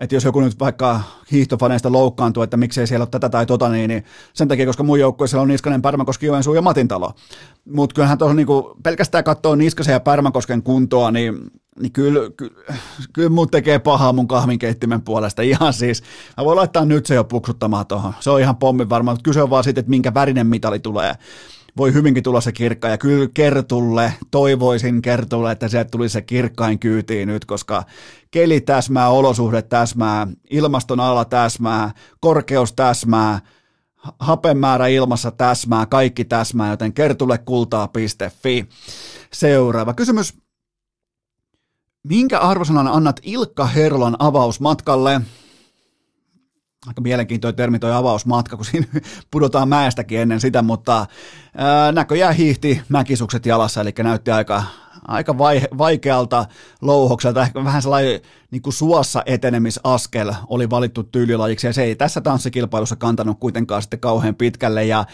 Että 0.00 0.16
jos 0.16 0.24
joku 0.24 0.40
nyt 0.40 0.60
vaikka 0.60 1.00
hiihtofaneista 1.32 1.92
loukkaantuu, 1.92 2.42
että 2.42 2.56
miksei 2.56 2.86
siellä 2.86 3.02
ole 3.02 3.08
tätä 3.10 3.28
tai 3.28 3.46
tota, 3.46 3.68
niin, 3.68 3.88
niin 3.88 4.04
sen 4.32 4.48
takia, 4.48 4.66
koska 4.66 4.82
mun 4.82 5.00
joukkueessa 5.00 5.40
on 5.40 5.48
Niskanen, 5.48 5.82
Pärmäkoski, 5.82 6.26
Joensuu 6.26 6.54
ja 6.54 6.62
Matintalo. 6.62 7.12
Mutta 7.64 7.94
kyllähän 7.94 8.18
tuossa 8.18 8.34
niinku, 8.34 8.76
pelkästään 8.82 9.24
katsoo 9.24 9.54
Niskasen 9.54 9.92
ja 9.92 10.00
Pärmäkosken 10.00 10.62
kuntoa, 10.62 11.10
niin, 11.10 11.50
niin 11.80 11.92
kyllä, 11.92 12.30
kyllä, 12.36 12.54
kyllä 13.12 13.28
mun 13.28 13.50
tekee 13.50 13.78
pahaa 13.78 14.12
mun 14.12 14.28
kahvinkeittimen 14.28 15.02
puolesta. 15.02 15.42
Ihan 15.42 15.72
siis, 15.72 16.02
mä 16.36 16.44
voin 16.44 16.56
laittaa 16.56 16.84
nyt 16.84 17.06
se 17.06 17.14
jo 17.14 17.24
puksuttamaan 17.24 17.86
tuohon. 17.86 18.14
Se 18.20 18.30
on 18.30 18.40
ihan 18.40 18.56
pommin 18.56 18.88
varmaan, 18.88 19.14
mutta 19.14 19.28
kyse 19.28 19.42
on 19.42 19.50
vaan 19.50 19.64
siitä, 19.64 19.80
että 19.80 19.90
minkä 19.90 20.14
värinen 20.14 20.46
mitali 20.46 20.78
tulee 20.78 21.14
voi 21.76 21.92
hyvinkin 21.92 22.22
tulla 22.22 22.40
se 22.40 22.52
kirkka, 22.52 22.88
ja 22.88 22.98
kyllä 22.98 23.28
Kertulle, 23.34 24.12
toivoisin 24.30 25.02
Kertulle, 25.02 25.52
että 25.52 25.68
sieltä 25.68 25.90
tulisi 25.90 26.12
se 26.12 26.22
kirkkain 26.22 26.78
kyytiin 26.78 27.28
nyt, 27.28 27.44
koska 27.44 27.84
keli 28.30 28.60
täsmää, 28.60 29.08
olosuhde 29.08 29.62
täsmää, 29.62 30.26
ilmaston 30.50 31.00
ala 31.00 31.24
täsmää, 31.24 31.90
korkeus 32.20 32.72
täsmää, 32.72 33.40
hapemäärä 34.18 34.86
ilmassa 34.86 35.30
täsmää, 35.30 35.86
kaikki 35.86 36.24
täsmää, 36.24 36.70
joten 36.70 36.92
kertulle 36.92 37.38
kultaa.fi. 37.38 38.68
Seuraava 39.32 39.94
kysymys. 39.94 40.34
Minkä 42.02 42.38
arvosanan 42.38 42.88
annat 42.88 43.20
Ilkka 43.22 43.66
Herlan 43.66 44.16
avausmatkalle? 44.18 45.20
Aika 46.86 47.00
mielenkiintoinen 47.00 47.56
termi 47.56 47.78
toi 47.78 47.92
avausmatka, 47.92 48.56
kun 48.56 48.64
siinä 48.64 48.86
pudotaan 49.30 49.68
mäestäkin 49.68 50.20
ennen 50.20 50.40
sitä, 50.40 50.62
mutta 50.62 51.06
ää, 51.56 51.92
näköjään 51.92 52.34
hiihti 52.34 52.82
mäkisukset 52.88 53.46
jalassa, 53.46 53.80
eli 53.80 53.92
näytti 54.02 54.30
aika, 54.30 54.62
aika 55.08 55.38
vai, 55.38 55.62
vaikealta 55.78 56.46
louhokselta, 56.80 57.42
ehkä 57.42 57.64
vähän 57.64 57.82
sellainen 57.82 58.20
niin 58.50 58.62
kuin 58.62 58.72
suossa 58.72 59.22
etenemisaskel 59.26 60.32
oli 60.48 60.70
valittu 60.70 61.02
tyylilajiksi, 61.02 61.66
ja 61.66 61.72
se 61.72 61.82
ei 61.82 61.96
tässä 61.96 62.20
tanssikilpailussa 62.20 62.96
kantanut 62.96 63.40
kuitenkaan 63.40 63.82
sitten 63.82 64.00
kauhean 64.00 64.34
pitkälle, 64.34 64.84
ja 64.84 65.04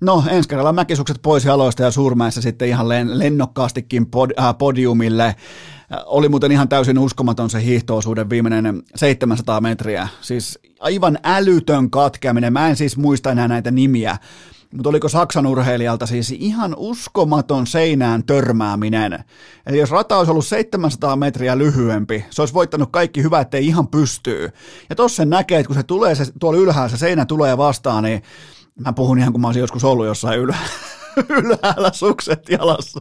no 0.00 0.24
ensi 0.30 0.48
kerralla 0.48 0.72
mäkisukset 0.72 1.18
pois 1.22 1.44
jaloista 1.44 1.82
ja 1.82 1.90
surmäessä 1.90 2.40
sitten 2.40 2.68
ihan 2.68 2.88
lennokkaastikin 2.88 4.06
pod, 4.06 4.30
äh, 4.38 4.58
podiumille, 4.58 5.36
oli 6.06 6.28
muuten 6.28 6.52
ihan 6.52 6.68
täysin 6.68 6.98
uskomaton 6.98 7.50
se 7.50 7.62
hiihtoosuuden 7.62 8.30
viimeinen 8.30 8.82
700 8.94 9.60
metriä. 9.60 10.08
Siis 10.20 10.58
aivan 10.80 11.18
älytön 11.24 11.90
katkeaminen. 11.90 12.52
Mä 12.52 12.68
en 12.68 12.76
siis 12.76 12.96
muista 12.96 13.30
enää 13.30 13.48
näitä 13.48 13.70
nimiä, 13.70 14.16
mutta 14.74 14.88
oliko 14.88 15.08
Saksan 15.08 15.46
urheilijalta 15.46 16.06
siis 16.06 16.30
ihan 16.30 16.74
uskomaton 16.76 17.66
seinään 17.66 18.24
törmääminen. 18.24 19.24
Eli 19.66 19.78
jos 19.78 19.90
rata 19.90 20.16
olisi 20.16 20.30
ollut 20.30 20.46
700 20.46 21.16
metriä 21.16 21.58
lyhyempi, 21.58 22.24
se 22.30 22.42
olisi 22.42 22.54
voittanut 22.54 22.88
kaikki 22.92 23.22
hyvä, 23.22 23.40
ettei 23.40 23.66
ihan 23.66 23.88
pystyy. 23.88 24.48
Ja 24.90 24.96
tossa 24.96 25.16
sen 25.16 25.30
näkee, 25.30 25.58
että 25.58 25.66
kun 25.66 25.76
se 25.76 25.82
tulee, 25.82 26.14
se, 26.14 26.24
tuolla 26.40 26.58
ylhäällä 26.58 26.88
se 26.88 26.96
seinä 26.96 27.26
tulee 27.26 27.56
vastaan, 27.56 28.04
niin 28.04 28.22
mä 28.80 28.92
puhun 28.92 29.18
ihan 29.18 29.32
kuin 29.32 29.40
mä 29.40 29.48
olisin 29.48 29.60
joskus 29.60 29.84
ollut 29.84 30.06
jossain 30.06 30.40
ylhäällä, 30.40 30.70
ylhäällä 31.40 31.90
sukset 31.92 32.48
jalassa. 32.48 33.00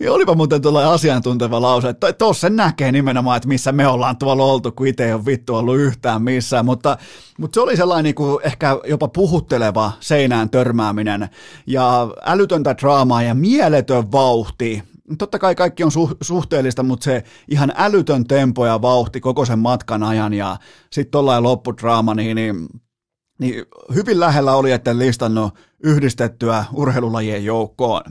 Ja 0.00 0.12
olipa 0.12 0.34
muuten 0.34 0.62
tuolla 0.62 0.92
asiantunteva 0.92 1.62
lause, 1.62 1.88
että 1.88 2.12
tuossa 2.12 2.50
näkee 2.50 2.92
nimenomaan, 2.92 3.36
että 3.36 3.48
missä 3.48 3.72
me 3.72 3.86
ollaan 3.86 4.16
tuolla 4.16 4.44
oltu, 4.44 4.72
kun 4.72 4.86
itse 4.86 5.06
ei 5.06 5.12
ole 5.12 5.26
vittu 5.26 5.54
ollut 5.54 5.76
yhtään 5.76 6.22
missään, 6.22 6.64
mutta, 6.64 6.98
mutta 7.38 7.54
se 7.54 7.60
oli 7.60 7.76
sellainen 7.76 8.04
niin 8.04 8.14
kuin 8.14 8.38
ehkä 8.44 8.78
jopa 8.84 9.08
puhutteleva 9.08 9.92
seinään 10.00 10.50
törmääminen 10.50 11.28
ja 11.66 12.08
älytöntä 12.26 12.74
draamaa 12.80 13.22
ja 13.22 13.34
mieletön 13.34 14.12
vauhti, 14.12 14.82
totta 15.18 15.38
kai 15.38 15.54
kaikki 15.54 15.84
on 15.84 15.90
su- 15.90 16.16
suhteellista, 16.20 16.82
mutta 16.82 17.04
se 17.04 17.24
ihan 17.48 17.72
älytön 17.76 18.24
tempo 18.24 18.66
ja 18.66 18.82
vauhti 18.82 19.20
koko 19.20 19.44
sen 19.44 19.58
matkan 19.58 20.02
ajan 20.02 20.34
ja 20.34 20.56
sitten 20.92 21.10
tollain 21.10 21.42
loppudraama, 21.42 22.14
niin, 22.14 22.34
niin, 22.34 22.68
niin 23.38 23.64
hyvin 23.94 24.20
lähellä 24.20 24.54
oli, 24.54 24.72
että 24.72 24.98
listannut 24.98 25.54
yhdistettyä 25.82 26.64
urheilulajien 26.72 27.44
joukkoon. 27.44 28.02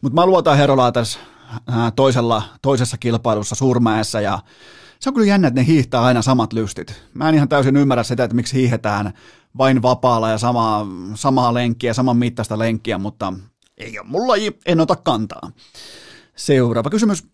Mutta 0.00 0.14
mä 0.14 0.26
luotan 0.26 0.56
Herolaa 0.56 0.92
tässä 0.92 1.18
äh, 1.52 1.92
toisella, 1.96 2.42
toisessa 2.62 2.98
kilpailussa 2.98 3.54
Surmäessä 3.54 4.20
ja 4.20 4.38
se 5.00 5.10
on 5.10 5.14
kyllä 5.14 5.26
jännä, 5.26 5.48
että 5.48 5.60
ne 5.60 5.66
hiihtää 5.66 6.02
aina 6.02 6.22
samat 6.22 6.52
lystit. 6.52 7.02
Mä 7.14 7.28
en 7.28 7.34
ihan 7.34 7.48
täysin 7.48 7.76
ymmärrä 7.76 8.02
sitä, 8.02 8.24
että 8.24 8.36
miksi 8.36 8.56
hiihetään 8.56 9.12
vain 9.58 9.82
vapaalla 9.82 10.30
ja 10.30 10.38
samaa, 10.38 10.86
samaa 11.14 11.54
lenkkiä, 11.54 11.94
saman 11.94 12.16
mittaista 12.16 12.58
lenkkiä, 12.58 12.98
mutta 12.98 13.32
ei 13.78 13.98
ole 13.98 14.06
mulla, 14.06 14.34
en 14.66 14.80
ota 14.80 14.96
kantaa. 14.96 15.50
Seuraava 16.36 16.90
kysymys. 16.90 17.24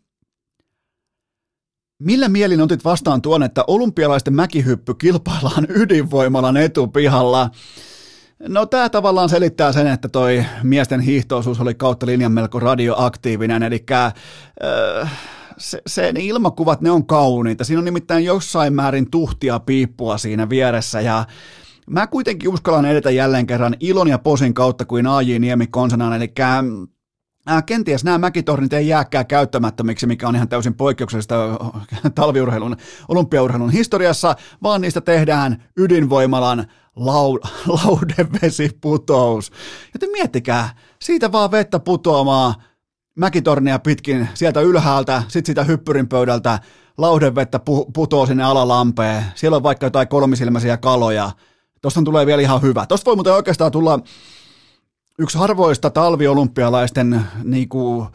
Millä 2.02 2.28
mielin 2.28 2.60
otit 2.60 2.84
vastaan 2.84 3.22
tuon, 3.22 3.42
että 3.42 3.64
olympialaisten 3.66 4.34
mäkihyppy 4.34 4.94
kilpaillaan 4.94 5.66
ydinvoimalan 5.68 6.56
etupihalla? 6.56 7.50
No 8.38 8.66
tämä 8.66 8.88
tavallaan 8.88 9.28
selittää 9.28 9.72
sen, 9.72 9.86
että 9.86 10.08
toi 10.08 10.44
miesten 10.62 11.00
hiihtoosuus 11.00 11.60
oli 11.60 11.74
kautta 11.74 12.06
linjan 12.06 12.32
melko 12.32 12.60
radioaktiivinen, 12.60 13.62
eli 13.62 13.84
äh, 13.92 15.12
se, 15.58 15.82
se, 15.86 16.12
ne 16.12 16.20
ilmakuvat, 16.20 16.80
ne 16.80 16.90
on 16.90 17.06
kauniita. 17.06 17.64
Siinä 17.64 17.78
on 17.78 17.84
nimittäin 17.84 18.24
jossain 18.24 18.74
määrin 18.74 19.10
tuhtia 19.10 19.60
piippua 19.60 20.18
siinä 20.18 20.48
vieressä 20.48 21.00
ja 21.00 21.24
Mä 21.90 22.06
kuitenkin 22.06 22.48
uskallan 22.48 22.84
edetä 22.84 23.10
jälleen 23.10 23.46
kerran 23.46 23.76
ilon 23.80 24.08
ja 24.08 24.18
posin 24.18 24.54
kautta 24.54 24.84
kuin 24.84 25.06
AJ 25.06 25.38
Niemi 25.38 25.66
konsanaan, 25.66 26.12
eli 26.12 26.32
Äh, 27.50 27.64
kenties 27.66 28.04
nämä 28.04 28.18
mäkitornit 28.18 28.72
ei 28.72 28.88
jääkään 28.88 29.26
käyttämättömiksi, 29.26 30.06
mikä 30.06 30.28
on 30.28 30.36
ihan 30.36 30.48
täysin 30.48 30.74
poikkeuksellista 30.74 31.34
talviurheilun, 32.14 32.76
olympiaurheilun 33.08 33.70
historiassa, 33.70 34.36
vaan 34.62 34.80
niistä 34.80 35.00
tehdään 35.00 35.62
ydinvoimalan 35.76 36.66
lau, 36.96 37.38
laudevesiputous. 37.84 39.52
Joten 39.94 40.10
miettikää, 40.10 40.70
siitä 41.02 41.32
vaan 41.32 41.50
vettä 41.50 41.78
putoamaan 41.78 42.54
mäkitornia 43.16 43.78
pitkin 43.78 44.28
sieltä 44.34 44.60
ylhäältä, 44.60 45.22
sitten 45.28 45.46
sitä 45.46 45.64
hyppyrin 45.64 46.08
pöydältä 46.08 46.58
lauhdevettä 46.98 47.58
pu- 47.58 47.90
putoo 47.94 48.26
sinne 48.26 48.44
alalampeen. 48.44 49.24
Siellä 49.34 49.56
on 49.56 49.62
vaikka 49.62 49.86
jotain 49.86 50.08
kolmisilmäisiä 50.08 50.76
kaloja. 50.76 51.30
Tuosta 51.82 52.02
tulee 52.02 52.26
vielä 52.26 52.42
ihan 52.42 52.62
hyvä. 52.62 52.86
Tuosta 52.86 53.04
voi 53.04 53.16
muuten 53.16 53.32
oikeastaan 53.32 53.72
tulla 53.72 53.98
yksi 55.18 55.38
harvoista 55.38 55.90
talviolympialaisten 55.90 57.22
niinku, 57.44 58.06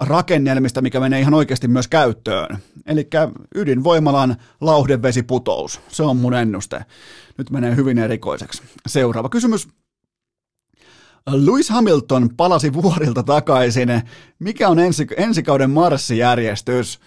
rakennelmista, 0.00 0.82
mikä 0.82 1.00
menee 1.00 1.20
ihan 1.20 1.34
oikeasti 1.34 1.68
myös 1.68 1.88
käyttöön. 1.88 2.58
Eli 2.86 3.08
ydinvoimalan 3.54 4.36
lauhdevesiputous. 4.60 5.80
Se 5.88 6.02
on 6.02 6.16
mun 6.16 6.34
ennuste. 6.34 6.84
Nyt 7.38 7.50
menee 7.50 7.76
hyvin 7.76 7.98
erikoiseksi. 7.98 8.62
Seuraava 8.86 9.28
kysymys. 9.28 9.68
Lewis 11.30 11.70
Hamilton 11.70 12.30
palasi 12.36 12.72
vuorilta 12.72 13.22
takaisin. 13.22 13.88
Mikä 14.38 14.68
on 14.68 14.78
ensi, 14.78 15.06
ensikauden 15.16 15.70
marssijärjestys? 15.70 17.00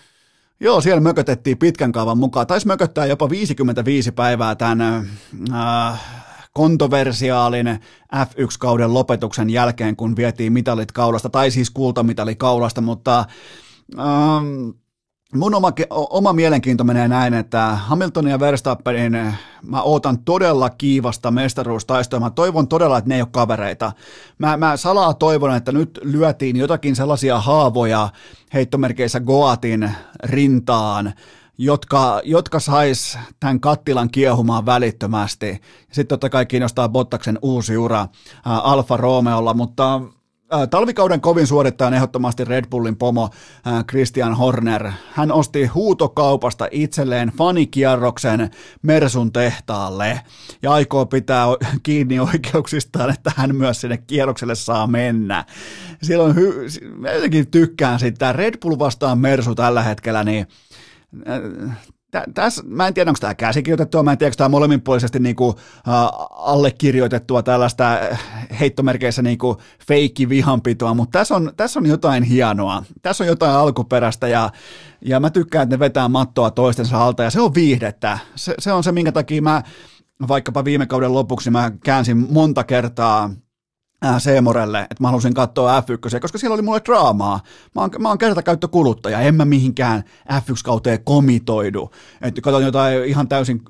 Joo, 0.59 0.81
siellä 0.81 1.01
mökötettiin 1.01 1.57
pitkän 1.57 1.91
kaavan 1.91 2.17
mukaan. 2.17 2.47
Taisi 2.47 2.67
mököttää 2.67 3.05
jopa 3.05 3.29
55 3.29 4.11
päivää 4.11 4.55
tämän 4.55 5.09
äh, 5.53 6.18
kontroversiaalin 6.59 7.67
F1-kauden 8.15 8.93
lopetuksen 8.93 9.49
jälkeen, 9.49 9.95
kun 9.95 10.15
vietiin 10.15 10.53
mitalit 10.53 10.91
kaulasta, 10.91 11.29
tai 11.29 11.51
siis 11.51 11.69
kultamitali 11.69 12.35
kaulasta, 12.35 12.81
mutta 12.81 13.25
ähm, 13.99 14.69
mun 15.35 15.55
oma, 15.55 15.71
oma 15.89 16.33
mielenkiinto 16.33 16.83
menee 16.83 17.07
näin, 17.07 17.33
että 17.33 17.65
Hamilton 17.65 18.27
ja 18.27 18.39
Verstappenin 18.39 19.33
mä 19.63 19.81
ootan 19.81 20.19
todella 20.19 20.69
kiivasta 20.69 21.31
mestaruustaistoa. 21.31 22.19
Mä 22.19 22.29
toivon 22.29 22.67
todella, 22.67 22.97
että 22.97 23.09
ne 23.09 23.15
ei 23.15 23.21
ole 23.21 23.29
kavereita. 23.31 23.91
Mä, 24.37 24.57
mä 24.57 24.77
salaa 24.77 25.13
toivon, 25.13 25.55
että 25.55 25.71
nyt 25.71 25.99
lyötiin 26.03 26.55
jotakin 26.55 26.95
sellaisia 26.95 27.39
haavoja 27.39 28.09
heittomerkeissä 28.53 29.19
Goatin 29.19 29.91
rintaan, 30.23 31.13
jotka, 31.61 32.21
jotka 32.23 32.59
sais 32.59 33.17
tämän 33.39 33.59
kattilan 33.59 34.09
kiehumaan 34.09 34.65
välittömästi. 34.65 35.61
Sitten 35.91 36.07
totta 36.07 36.29
kai 36.29 36.45
kiinnostaa 36.45 36.89
Bottaksen 36.89 37.39
uusi 37.41 37.77
ura 37.77 38.07
ää, 38.45 38.59
Alfa 38.59 38.97
Romeolla, 38.97 39.53
mutta 39.53 40.01
ää, 40.51 40.67
talvikauden 40.67 41.21
kovin 41.21 41.47
suorittajan 41.47 41.93
ehdottomasti 41.93 42.45
Red 42.45 42.65
Bullin 42.69 42.97
pomo 42.97 43.29
ää, 43.65 43.83
Christian 43.83 44.33
Horner. 44.33 44.91
Hän 45.11 45.31
osti 45.31 45.65
huutokaupasta 45.65 46.67
itselleen 46.71 47.31
fanikierroksen 47.37 48.51
Mersun 48.81 49.31
tehtaalle 49.33 50.21
ja 50.61 50.71
aikoo 50.71 51.05
pitää 51.05 51.45
kiinni 51.83 52.19
oikeuksistaan, 52.19 53.09
että 53.09 53.31
hän 53.35 53.55
myös 53.55 53.81
sinne 53.81 53.97
kierrokselle 53.97 54.55
saa 54.55 54.87
mennä. 54.87 55.45
Silloin 56.03 56.35
hy- 56.35 57.13
jotenkin 57.13 57.51
tykkään 57.51 57.99
sitä. 57.99 58.33
Red 58.33 58.57
Bull 58.61 58.79
vastaan 58.79 59.19
Mersu 59.19 59.55
tällä 59.55 59.83
hetkellä, 59.83 60.23
niin 60.23 60.47
tässä, 62.33 62.63
mä 62.65 62.87
en 62.87 62.93
tiedä, 62.93 63.09
onko 63.09 63.17
tämä 63.21 63.35
käsikirjoitettua, 63.35 64.03
mä 64.03 64.11
en 64.11 64.17
tiedä, 64.17 64.27
onko 64.27 64.37
tämä 64.37 64.49
molemminpuolisesti 64.49 65.19
niin 65.19 65.35
kuin, 65.35 65.49
uh, 65.49 65.57
allekirjoitettua 66.31 67.43
tällaista 67.43 67.99
heittomerkeissä 68.59 69.21
niin 69.21 69.37
kuin 69.37 69.57
feikki 69.87 70.29
vihanpitoa, 70.29 70.93
mutta 70.93 71.19
tässä 71.19 71.35
on, 71.35 71.51
tässä 71.57 71.79
on 71.79 71.85
jotain 71.85 72.23
hienoa. 72.23 72.83
Tässä 73.01 73.23
on 73.23 73.27
jotain 73.27 73.51
alkuperäistä 73.51 74.27
ja, 74.27 74.49
ja 75.01 75.19
mä 75.19 75.29
tykkään, 75.29 75.63
että 75.63 75.75
ne 75.75 75.79
vetää 75.79 76.07
mattoa 76.07 76.51
toistensa 76.51 77.03
alta 77.03 77.23
ja 77.23 77.29
se 77.29 77.41
on 77.41 77.55
viihdettä. 77.55 78.19
Se, 78.35 78.53
se 78.59 78.73
on 78.73 78.83
se, 78.83 78.91
minkä 78.91 79.11
takia 79.11 79.41
mä 79.41 79.63
vaikkapa 80.27 80.65
viime 80.65 80.85
kauden 80.85 81.13
lopuksi 81.13 81.49
mä 81.51 81.71
käänsin 81.83 82.27
monta 82.29 82.63
kertaa 82.63 83.29
Äh, 83.29 83.48
Seemorelle, 84.17 84.81
että 84.81 84.95
mä 84.99 85.07
halusin 85.07 85.33
katsoa 85.33 85.79
F1, 85.79 86.19
koska 86.19 86.37
siellä 86.37 86.53
oli 86.53 86.61
mulle 86.61 86.81
draamaa. 86.85 87.39
Mä 87.75 87.81
oon, 87.81 87.89
mä 87.99 88.09
oon 88.09 88.17
kertakuluttaja, 88.17 89.19
en 89.19 89.35
mä 89.35 89.45
mihinkään 89.45 90.03
F1-kauteen 90.31 91.03
komitoidu. 91.03 91.91
Että 92.21 92.41
katson 92.41 92.63
jotain 92.63 93.05
ihan 93.05 93.27
täysin 93.27 93.61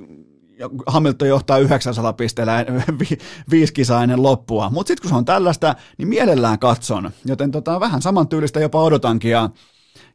Hamilton 0.88 1.28
johtaa 1.28 1.58
900 1.58 2.14
pisteellä 2.14 2.66
vi, 3.00 3.18
viiskisainen 3.52 4.24
loppua. 4.24 4.70
Mutta 4.70 4.88
sitten 4.88 5.02
kun 5.02 5.10
se 5.10 5.16
on 5.16 5.26
tällaista, 5.26 5.76
niin 5.98 6.08
mielellään 6.08 6.60
katson. 6.60 7.12
Joten 7.26 7.52
tota, 7.52 7.80
vähän 7.80 8.02
samantyylistä 8.02 8.60
jopa 8.60 8.84
odotankin. 8.84 9.32
Ja, 9.32 9.50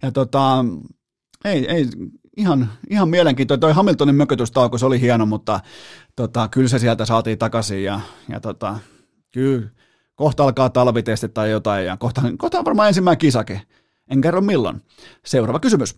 ja 0.03 0.13
tota, 0.13 0.65
ei, 1.45 1.67
ei, 1.73 1.87
ihan, 2.37 2.71
ihan 2.91 3.09
mielenkiintoinen. 3.09 3.61
Toi 3.61 3.73
Hamiltonin 3.73 4.15
mökötystauko, 4.15 4.79
se 4.79 4.87
oli 4.87 5.01
hieno, 5.01 5.27
mutta 5.27 5.61
tota, 6.17 6.49
kyllä 6.49 6.69
se 6.69 6.79
sieltä 6.79 7.05
saatiin 7.05 7.39
takaisin. 7.39 7.85
Ja, 7.85 8.01
ja 8.29 8.41
tota, 8.41 8.79
kyllä 9.33 9.69
kohta 10.15 10.45
alkaa 10.45 10.71
talvitestit 10.71 11.35
tai 11.35 11.51
jotain, 11.51 11.87
ja 11.87 11.97
kohta, 11.97 12.23
kohta 12.39 12.59
on 12.59 12.65
varmaan 12.65 12.89
ensimmäinen 12.89 13.19
kisake. 13.19 13.63
En 14.11 14.21
kerro 14.21 14.41
milloin. 14.41 14.83
Seuraava 15.25 15.61
kysymys. 15.61 15.97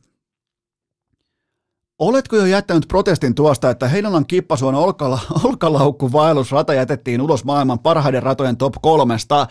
Oletko 1.99 2.37
jo 2.37 2.47
jättänyt 2.47 2.89
protestin 2.89 3.35
tuosta, 3.35 3.71
että 3.71 3.89
Heinolan 3.89 4.27
kippasuon 4.27 4.75
olkala, 4.75 5.21
olkalaukku 5.45 6.13
vaellusrata 6.13 6.75
jätettiin 6.75 7.21
ulos 7.21 7.45
maailman 7.45 7.79
parhaiden 7.79 8.23
ratojen 8.23 8.57
top 8.57 8.75
kolmesta? 8.83 9.47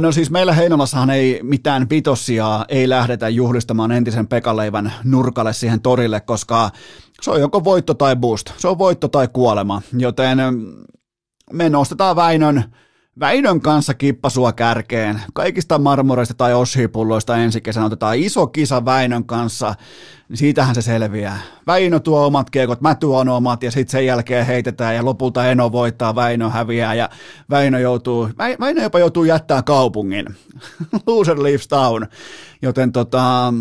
No 0.00 0.12
siis 0.12 0.30
meillä 0.30 0.52
Heinolassahan 0.52 1.10
ei 1.10 1.40
mitään 1.42 1.90
vitossia 1.90 2.64
ei 2.68 2.88
lähdetä 2.88 3.28
juhlistamaan 3.28 3.92
entisen 3.92 4.26
Pekaleivän 4.26 4.92
nurkalle 5.04 5.52
siihen 5.52 5.80
torille, 5.80 6.20
koska 6.20 6.70
se 7.22 7.30
on 7.30 7.40
joko 7.40 7.64
voitto 7.64 7.94
tai 7.94 8.16
boost. 8.16 8.50
Se 8.56 8.68
on 8.68 8.78
voitto 8.78 9.08
tai 9.08 9.28
kuolema, 9.32 9.82
joten 9.98 10.38
me 11.52 11.68
nostetaan 11.68 12.16
Väinön 12.16 12.64
Väinön 13.20 13.60
kanssa 13.60 13.94
kippasua 13.94 14.52
kärkeen. 14.52 15.22
Kaikista 15.34 15.78
marmoreista 15.78 16.34
tai 16.34 16.54
oshipulloista 16.54 17.36
ensi 17.36 17.60
kesänä 17.60 17.86
otetaan 17.86 18.18
iso 18.18 18.46
kisa 18.46 18.84
Väinön 18.84 19.24
kanssa, 19.24 19.74
niin 20.28 20.36
siitähän 20.36 20.74
se 20.74 20.82
selviää. 20.82 21.38
Väinö 21.66 22.00
tuo 22.00 22.26
omat 22.26 22.50
kiekot, 22.50 22.80
mä 22.80 22.94
tuon 22.94 23.28
omat 23.28 23.62
ja 23.62 23.70
sitten 23.70 23.92
sen 23.92 24.06
jälkeen 24.06 24.46
heitetään 24.46 24.94
ja 24.94 25.04
lopulta 25.04 25.46
Eno 25.50 25.72
voittaa, 25.72 26.14
Väinö 26.14 26.48
häviää 26.48 26.94
ja 26.94 27.08
Väinö, 27.50 27.80
joutuu, 27.80 28.28
Väinö 28.60 28.82
jopa 28.82 28.98
joutuu 28.98 29.24
jättää 29.24 29.62
kaupungin. 29.62 30.26
Loser 31.06 31.42
leaves 31.42 31.68
town. 31.68 32.06
Joten 32.62 32.92
tota, 32.92 33.54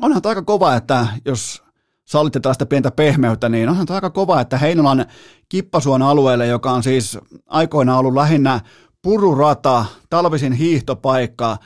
onhan 0.00 0.22
aika 0.24 0.42
kova, 0.42 0.74
että 0.76 1.06
jos 1.24 1.62
sallitte 2.10 2.40
tällaista 2.40 2.66
pientä 2.66 2.90
pehmeyttä, 2.90 3.48
niin 3.48 3.68
onhan 3.68 3.86
tämä 3.86 3.94
aika 3.94 4.10
kova, 4.10 4.40
että 4.40 4.58
Heinolan 4.58 5.06
Kippasuon 5.48 6.02
alueelle, 6.02 6.46
joka 6.46 6.72
on 6.72 6.82
siis 6.82 7.18
aikoinaan 7.46 7.98
ollut 7.98 8.14
lähinnä 8.14 8.60
pururata, 9.02 9.84
talvisin 10.10 10.52
hiihtopaikka, 10.52 11.56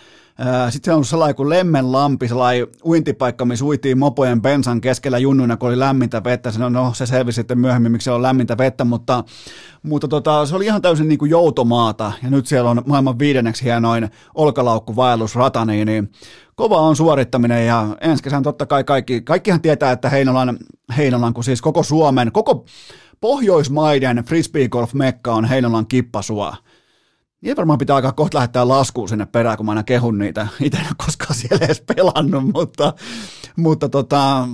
sitten 0.70 0.93
se 0.93 0.97
on 0.97 1.05
sellainen 1.05 1.37
kuin 1.37 1.49
Lemmenlampi, 1.49 2.28
sellainen 2.28 2.66
uintipaikka, 2.85 3.45
missä 3.45 3.64
uitiin 3.64 3.99
mopojen 3.99 4.43
bensan 4.43 4.80
keskellä 4.80 5.18
junnuina, 5.18 5.57
kun 5.57 5.68
oli 5.68 5.78
lämmintä 5.78 6.24
vettä. 6.24 6.53
No, 6.59 6.68
no 6.68 6.95
se 6.95 7.07
selvisi 7.07 7.37
sitten 7.37 7.59
myöhemmin, 7.59 7.93
miksi 7.93 8.05
se 8.05 8.11
on 8.11 8.22
lämmintä 8.22 8.59
vettä, 8.59 8.85
mutta, 8.85 9.24
mutta 9.82 10.09
tota, 10.09 10.47
se 10.47 10.57
oli 10.57 10.64
ihan 10.64 10.82
täysin 10.82 11.09
niin 11.09 11.18
kuin 11.18 11.30
joutomaata. 11.30 12.12
Ja 12.22 12.30
nyt 12.30 12.47
siellä 12.47 12.70
on 12.70 12.82
maailman 12.87 13.18
viidenneksi 13.18 13.64
hienoin 13.64 14.11
olkalaukku 14.35 14.97
vaellusrata, 14.97 15.64
niin, 15.64 15.87
niin 15.87 16.11
kova 16.55 16.80
on 16.80 16.97
suorittaminen 16.97 17.66
ja 17.66 17.97
ensi 18.01 18.22
kesän 18.22 18.43
totta 18.43 18.66
kai 18.66 18.85
kaikki, 18.85 19.20
kaikkihan 19.20 19.61
tietää, 19.61 19.93
että 19.93 20.09
Heinolan, 20.09 20.59
Heinolan, 20.97 21.35
kun 21.35 21.45
siis 21.45 21.62
koko 21.62 21.82
Suomen, 21.82 22.32
koko 22.32 22.64
Pohjoismaiden 23.20 24.16
frisbeegolf-mekka 24.16 25.35
on 25.35 25.45
Heinolan 25.45 25.87
kippasua. 25.87 26.57
Niin 27.45 27.57
varmaan 27.57 27.78
pitää 27.78 27.97
alkaa 27.97 28.12
kohta 28.12 28.36
lähettää 28.38 28.68
laskuun 28.68 29.09
sinne 29.09 29.26
perään, 29.26 29.57
kun 29.57 29.66
mä 29.66 29.72
aina 29.72 29.82
kehun 29.82 30.18
niitä. 30.18 30.47
Itse 30.61 30.78
en 30.78 30.86
ole 30.86 30.95
koskaan 31.07 31.34
siellä 31.34 31.64
edes 31.64 31.80
pelannut, 31.97 32.53
mutta, 32.53 32.92
mutta 33.57 33.88
tota, 33.88 34.49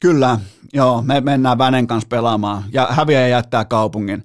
kyllä, 0.00 0.38
joo, 0.72 1.02
me 1.02 1.20
mennään 1.20 1.58
Vänen 1.58 1.86
kanssa 1.86 2.08
pelaamaan 2.08 2.64
ja 2.72 2.88
häviäjä 2.90 3.28
jättää 3.28 3.64
kaupungin. 3.64 4.24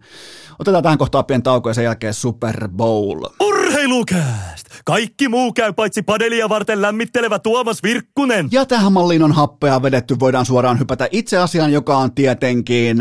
Otetaan 0.60 0.84
tähän 0.84 0.98
kohtaan 0.98 1.26
pieni 1.26 1.42
tauko 1.42 1.70
ja 1.70 1.74
sen 1.74 1.84
jälkeen 1.84 2.14
Super 2.14 2.68
Bowl. 2.68 3.26
Urheilukääst! 3.40 4.68
Kaikki 4.86 5.28
muu 5.28 5.54
käy 5.54 5.74
paitsi 5.74 6.02
padelia 6.02 6.50
varten 6.50 6.82
lämmittelevä 6.82 7.40
Tuomas 7.40 7.84
Virkkunen. 7.84 8.48
Ja 8.52 8.66
tähän 8.66 8.94
malliin 8.94 9.24
on 9.24 9.32
happea 9.32 9.82
vedetty, 9.82 10.20
voidaan 10.20 10.46
suoraan 10.46 10.80
hypätä 10.80 11.08
itse 11.12 11.38
asiaan, 11.38 11.74
joka 11.74 11.98
on 11.98 12.16
tietenkin... 12.16 12.98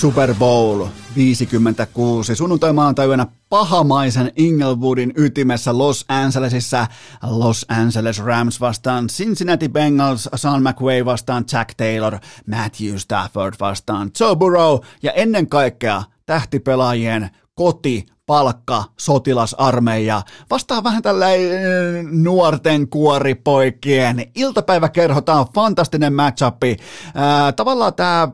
Super 0.00 0.34
Bowl 0.34 0.86
56. 1.16 2.36
Sunnuntai 2.36 2.72
maanantaina 2.72 3.26
pahamaisen 3.48 4.32
Inglewoodin 4.36 5.12
ytimessä 5.16 5.78
Los 5.78 6.04
Angelesissa 6.08 6.86
Los 7.30 7.66
Angeles 7.68 8.18
Rams 8.18 8.60
vastaan 8.60 9.06
Cincinnati 9.06 9.68
Bengals, 9.68 10.28
Sean 10.36 10.62
McVay 10.62 11.04
vastaan 11.04 11.44
Jack 11.52 11.74
Taylor, 11.76 12.18
Matthew 12.46 12.96
Stafford 12.96 13.54
vastaan 13.60 14.10
Joe 14.20 14.36
Burrow 14.36 14.78
ja 15.02 15.12
ennen 15.12 15.48
kaikkea 15.48 16.02
tähtipelaajien 16.26 17.30
koti, 17.54 18.06
palkka, 18.26 18.84
sotilasarmeija. 18.96 20.22
Vastaa 20.50 20.84
vähän 20.84 21.02
tällainen 21.02 22.24
nuorten 22.24 22.88
kuoripoikien 22.88 24.30
iltapäiväkerho. 24.34 25.20
Tämä 25.20 25.40
on 25.40 25.46
fantastinen 25.54 26.14
matchup. 26.14 26.62
Tavallaan 27.56 27.94
tämä 27.94 28.28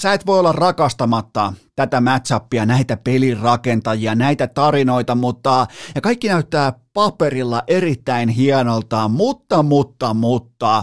sä 0.00 0.12
et 0.12 0.26
voi 0.26 0.38
olla 0.38 0.52
rakastamatta 0.52 1.52
tätä 1.76 2.00
matchappia, 2.00 2.66
näitä 2.66 2.96
pelirakentajia, 2.96 4.14
näitä 4.14 4.46
tarinoita, 4.46 5.14
mutta 5.14 5.66
ja 5.94 6.00
kaikki 6.00 6.28
näyttää 6.28 6.72
paperilla 6.94 7.62
erittäin 7.66 8.28
hienolta, 8.28 9.08
mutta, 9.08 9.62
mutta, 9.62 10.14
mutta, 10.14 10.82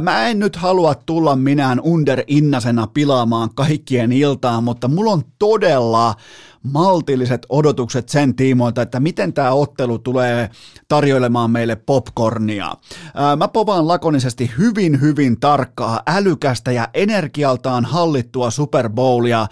mä 0.00 0.26
en 0.26 0.38
nyt 0.38 0.56
halua 0.56 0.94
tulla 0.94 1.36
minään 1.36 1.80
under 1.80 2.24
innasena 2.26 2.86
pilaamaan 2.86 3.54
kaikkien 3.54 4.12
iltaa, 4.12 4.60
mutta 4.60 4.88
mulla 4.88 5.12
on 5.12 5.22
todella 5.38 6.14
maltilliset 6.62 7.46
odotukset 7.48 8.08
sen 8.08 8.36
tiimoilta, 8.36 8.82
että 8.82 9.00
miten 9.00 9.32
tämä 9.32 9.50
ottelu 9.50 9.98
tulee 9.98 10.50
tarjoilemaan 10.88 11.50
meille 11.50 11.76
popcornia. 11.76 12.74
Mä 13.36 13.48
povaan 13.48 13.88
lakonisesti 13.88 14.50
hyvin, 14.58 15.00
hyvin 15.00 15.40
tarkkaa, 15.40 16.02
älykästä 16.06 16.72
ja 16.72 16.88
energialtaan 16.94 17.84
hallittua 17.84 18.50
Super 18.50 18.90
Bowlia. 18.90 19.46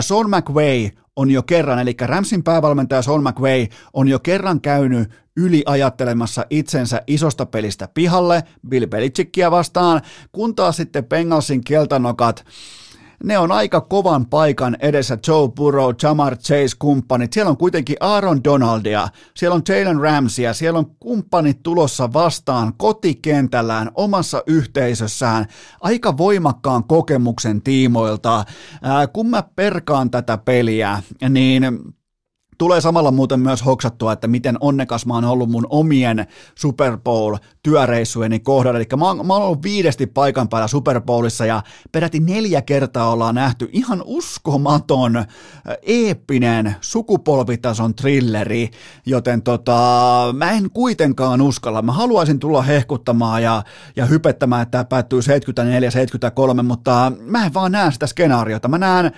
Sean 0.00 0.30
McVay 0.30 0.90
on 1.16 1.30
jo 1.30 1.42
kerran, 1.42 1.78
eli 1.78 1.96
Ramsin 2.00 2.42
päävalmentaja 2.42 3.02
Sean 3.02 3.22
McVay 3.22 3.66
on 3.92 4.08
jo 4.08 4.18
kerran 4.18 4.60
käynyt 4.60 5.10
yliajattelemassa 5.36 6.46
itsensä 6.50 7.02
isosta 7.06 7.46
pelistä 7.46 7.88
pihalle 7.94 8.42
Bill 8.68 8.86
Belichickia 8.86 9.50
vastaan, 9.50 10.00
kun 10.32 10.54
taas 10.54 10.76
sitten 10.76 11.04
Bengalsin 11.04 11.64
keltanokat 11.64 12.44
ne 13.24 13.38
on 13.38 13.52
aika 13.52 13.80
kovan 13.80 14.26
paikan 14.26 14.76
edessä 14.80 15.18
Joe 15.28 15.48
Burrow, 15.48 15.94
Jamar 16.02 16.36
Chase 16.36 16.76
kumppanit. 16.78 17.32
Siellä 17.32 17.50
on 17.50 17.56
kuitenkin 17.56 17.96
Aaron 18.00 18.44
Donaldia, 18.44 19.08
siellä 19.36 19.54
on 19.54 19.62
Jalen 19.68 20.00
Ramsia, 20.00 20.54
siellä 20.54 20.78
on 20.78 20.96
kumppanit 21.00 21.62
tulossa 21.62 22.12
vastaan 22.12 22.72
kotikentällään 22.76 23.90
omassa 23.94 24.42
yhteisössään 24.46 25.46
aika 25.80 26.16
voimakkaan 26.16 26.84
kokemuksen 26.84 27.62
tiimoilta. 27.62 28.44
Ää, 28.82 29.06
kun 29.06 29.30
mä 29.30 29.42
perkaan 29.56 30.10
tätä 30.10 30.38
peliä, 30.38 31.02
niin 31.28 31.62
Tulee 32.58 32.80
samalla 32.80 33.10
muuten 33.10 33.40
myös 33.40 33.64
hoksattua, 33.64 34.12
että 34.12 34.28
miten 34.28 34.56
onnekas 34.60 35.06
mä 35.06 35.14
oon 35.14 35.24
ollut 35.24 35.50
mun 35.50 35.66
omien 35.70 36.26
Super 36.54 36.98
Bowl-työreissujeni 37.04 38.40
kohdalla. 38.40 38.78
Eli 38.78 38.86
mä 38.96 39.04
oon, 39.04 39.26
mä 39.26 39.34
oon 39.34 39.42
ollut 39.42 39.62
viidesti 39.62 40.06
paikan 40.06 40.48
päällä 40.48 40.68
Super 40.68 41.00
Bowlissa 41.00 41.46
ja 41.46 41.62
peräti 41.92 42.20
neljä 42.20 42.62
kertaa 42.62 43.10
ollaan 43.10 43.34
nähty 43.34 43.68
ihan 43.72 44.02
uskomaton, 44.04 45.16
äh, 45.16 45.26
eeppinen 45.82 46.76
sukupolvitason 46.80 47.94
trilleri, 47.94 48.70
joten 49.06 49.42
tota, 49.42 49.78
mä 50.32 50.50
en 50.50 50.70
kuitenkaan 50.70 51.40
uskalla. 51.40 51.82
Mä 51.82 51.92
haluaisin 51.92 52.38
tulla 52.38 52.62
hehkuttamaan 52.62 53.42
ja, 53.42 53.62
ja 53.96 54.06
hypettämään, 54.06 54.62
että 54.62 54.70
tämä 54.70 54.84
päättyy 54.84 55.20
74-73, 55.20 56.62
mutta 56.62 57.12
mä 57.20 57.46
en 57.46 57.54
vaan 57.54 57.72
näe 57.72 57.92
sitä 57.92 58.06
skenaariota. 58.06 58.68
Mä 58.68 58.78
näen 58.78 59.12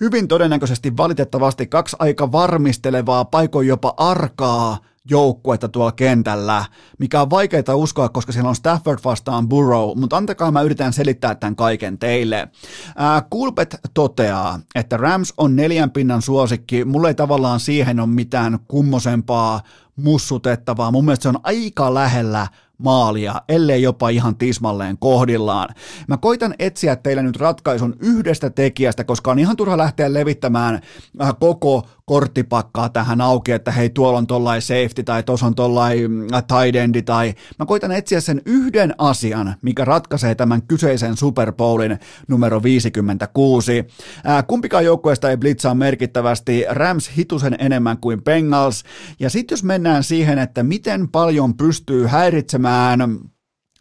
hyvin 0.00 0.28
todennäköisesti 0.28 0.96
valitettavasti 0.96 1.66
kaksi 1.66 1.96
aika 1.98 2.32
varmistelevaa, 2.32 3.24
paikoin 3.24 3.68
jopa 3.68 3.94
arkaa 3.96 4.78
joukkuetta 5.10 5.68
tuolla 5.68 5.92
kentällä, 5.92 6.64
mikä 6.98 7.22
on 7.22 7.30
vaikeaa 7.30 7.74
uskoa, 7.74 8.08
koska 8.08 8.32
siellä 8.32 8.48
on 8.48 8.56
Stafford 8.56 8.98
vastaan 9.04 9.48
Burrow, 9.48 9.98
mutta 9.98 10.16
antakaa 10.16 10.50
mä 10.50 10.62
yritän 10.62 10.92
selittää 10.92 11.34
tämän 11.34 11.56
kaiken 11.56 11.98
teille. 11.98 12.48
Ää, 12.96 13.22
Kulpet 13.30 13.76
toteaa, 13.94 14.60
että 14.74 14.96
Rams 14.96 15.34
on 15.36 15.56
neljän 15.56 15.90
pinnan 15.90 16.22
suosikki, 16.22 16.84
mulla 16.84 17.08
ei 17.08 17.14
tavallaan 17.14 17.60
siihen 17.60 18.00
ole 18.00 18.08
mitään 18.08 18.58
kummosempaa 18.68 19.60
mussutettavaa, 19.96 20.90
mun 20.90 21.04
mielestä 21.04 21.22
se 21.22 21.28
on 21.28 21.40
aika 21.42 21.94
lähellä 21.94 22.46
maalia, 22.78 23.34
ellei 23.48 23.82
jopa 23.82 24.08
ihan 24.08 24.36
tismalleen 24.36 24.98
kohdillaan. 24.98 25.68
Mä 26.08 26.16
koitan 26.16 26.54
etsiä 26.58 26.96
teille 26.96 27.22
nyt 27.22 27.36
ratkaisun 27.36 27.96
yhdestä 28.00 28.50
tekijästä, 28.50 29.04
koska 29.04 29.30
on 29.30 29.38
ihan 29.38 29.56
turha 29.56 29.78
lähteä 29.78 30.12
levittämään 30.12 30.80
äh, 31.22 31.34
koko 31.40 31.88
korttipakkaa 32.04 32.88
tähän 32.88 33.20
auki, 33.20 33.52
että 33.52 33.70
hei 33.70 33.90
tuolla 33.90 34.18
on 34.18 34.26
tollai 34.26 34.60
safety 34.60 35.02
tai 35.04 35.22
tuossa 35.22 35.46
on 35.46 35.54
tollai 35.54 36.04
äh, 36.34 36.42
tight 36.44 36.76
endi 36.76 37.02
tai 37.02 37.34
mä 37.58 37.66
koitan 37.66 37.92
etsiä 37.92 38.20
sen 38.20 38.42
yhden 38.46 38.94
asian, 38.98 39.54
mikä 39.62 39.84
ratkaisee 39.84 40.34
tämän 40.34 40.62
kyseisen 40.62 41.16
Super 41.16 41.52
Bowlin 41.52 41.98
numero 42.28 42.62
56. 42.62 43.84
Ää, 44.24 44.38
äh, 44.38 44.46
kumpikaan 44.46 44.84
joukkueesta 44.84 45.30
ei 45.30 45.36
blitzaa 45.36 45.74
merkittävästi, 45.74 46.64
Rams 46.68 47.10
hitusen 47.16 47.56
enemmän 47.58 47.98
kuin 47.98 48.24
Bengals 48.24 48.84
ja 49.20 49.30
sitten 49.30 49.56
jos 49.56 49.64
mennään 49.64 50.04
siihen, 50.04 50.38
että 50.38 50.62
miten 50.62 51.08
paljon 51.08 51.56
pystyy 51.56 52.06
häiritsemään 52.06 52.67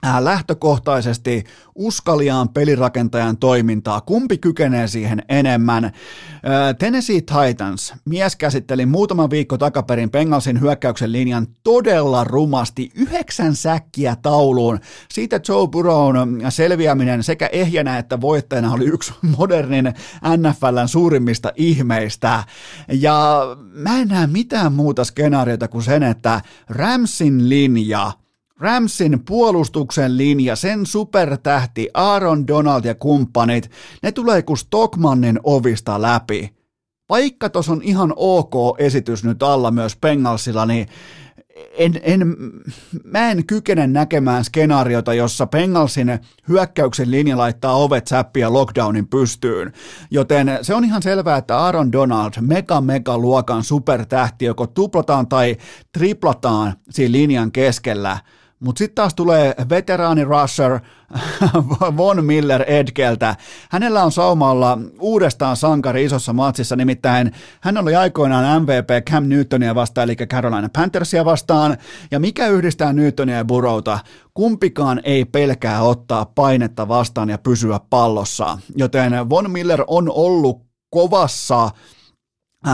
Äh, 0.05 0.23
lähtökohtaisesti 0.23 1.43
uskaliaan 1.75 2.49
pelirakentajan 2.49 3.37
toimintaa. 3.37 4.01
Kumpi 4.01 4.37
kykenee 4.37 4.87
siihen 4.87 5.23
enemmän? 5.29 5.85
Äh, 5.85 5.91
Tennessee 6.79 7.21
Titans. 7.21 7.93
Mies 8.05 8.35
käsitteli 8.35 8.85
muutama 8.85 9.29
viikko 9.29 9.57
takaperin 9.57 10.11
Bengalsin 10.11 10.61
hyökkäyksen 10.61 11.11
linjan 11.11 11.47
todella 11.63 12.23
rumasti. 12.23 12.91
Yhdeksän 12.95 13.55
säkkiä 13.55 14.15
tauluun. 14.21 14.79
Siitä 15.13 15.39
Joe 15.49 15.67
Burrown 15.67 16.17
selviäminen 16.49 17.23
sekä 17.23 17.49
ehjänä 17.51 17.97
että 17.97 18.21
voittajana 18.21 18.73
oli 18.73 18.85
yksi 18.85 19.13
modernin 19.37 19.93
NFLn 20.37 20.87
suurimmista 20.87 21.51
ihmeistä. 21.55 22.43
Ja 22.87 23.41
mä 23.57 23.99
en 23.99 24.07
näe 24.07 24.27
mitään 24.27 24.73
muuta 24.73 25.03
skenaariota 25.03 25.67
kuin 25.67 25.83
sen, 25.83 26.03
että 26.03 26.41
Ramsin 26.69 27.49
linja– 27.49 28.11
Ramsin 28.59 29.23
puolustuksen 29.25 30.17
linja, 30.17 30.55
sen 30.55 30.85
supertähti 30.85 31.89
Aaron 31.93 32.47
Donald 32.47 32.85
ja 32.85 32.95
kumppanit, 32.95 33.71
ne 34.03 34.11
tulee 34.11 34.41
kuin 34.41 34.57
Stockmannin 34.57 35.39
ovista 35.43 36.01
läpi. 36.01 36.57
Vaikka 37.09 37.49
tuossa 37.49 37.71
on 37.71 37.81
ihan 37.83 38.13
ok 38.15 38.53
esitys 38.77 39.23
nyt 39.23 39.43
alla 39.43 39.71
myös 39.71 39.95
Pengalsilla, 39.95 40.65
niin 40.65 40.87
en, 41.77 41.99
en, 42.01 42.35
mä 43.03 43.31
en 43.31 43.45
kykene 43.45 43.87
näkemään 43.87 44.43
skenaariota, 44.43 45.13
jossa 45.13 45.47
Pengalsin 45.47 46.19
hyökkäyksen 46.47 47.11
linja 47.11 47.37
laittaa 47.37 47.75
ovet 47.75 48.07
säppiä 48.07 48.53
lockdownin 48.53 49.07
pystyyn. 49.07 49.73
Joten 50.11 50.59
se 50.61 50.73
on 50.73 50.85
ihan 50.85 51.01
selvää, 51.01 51.37
että 51.37 51.57
Aaron 51.57 51.91
Donald, 51.91 52.31
mega 52.41 52.81
mega 52.81 53.17
luokan 53.17 53.63
supertähti, 53.63 54.45
joko 54.45 54.67
tuplataan 54.67 55.27
tai 55.27 55.57
triplataan 55.91 56.73
siinä 56.89 57.11
linjan 57.11 57.51
keskellä– 57.51 58.19
mutta 58.59 58.79
sitten 58.79 58.95
taas 58.95 59.15
tulee 59.15 59.55
veteraani 59.69 60.23
rusher 60.23 60.79
Von 61.97 62.25
Miller 62.25 62.63
Edgeltä. 62.67 63.35
Hänellä 63.69 64.03
on 64.03 64.11
saumalla 64.11 64.77
uudestaan 64.99 65.55
sankari 65.57 66.03
isossa 66.03 66.33
matsissa, 66.33 66.75
nimittäin 66.75 67.31
hän 67.61 67.77
oli 67.77 67.95
aikoinaan 67.95 68.61
MVP 68.61 69.05
Cam 69.09 69.23
Newtonia 69.23 69.75
vastaan, 69.75 70.05
eli 70.05 70.15
Carolina 70.15 70.69
Panthersia 70.73 71.25
vastaan. 71.25 71.77
Ja 72.11 72.19
mikä 72.19 72.47
yhdistää 72.47 72.93
Newtonia 72.93 73.37
ja 73.37 73.45
Burrowta? 73.45 73.99
Kumpikaan 74.33 75.01
ei 75.03 75.25
pelkää 75.25 75.81
ottaa 75.81 76.25
painetta 76.25 76.87
vastaan 76.87 77.29
ja 77.29 77.37
pysyä 77.37 77.79
pallossa. 77.89 78.57
Joten 78.75 79.29
Von 79.29 79.51
Miller 79.51 79.83
on 79.87 80.11
ollut 80.11 80.67
kovassa 80.89 81.69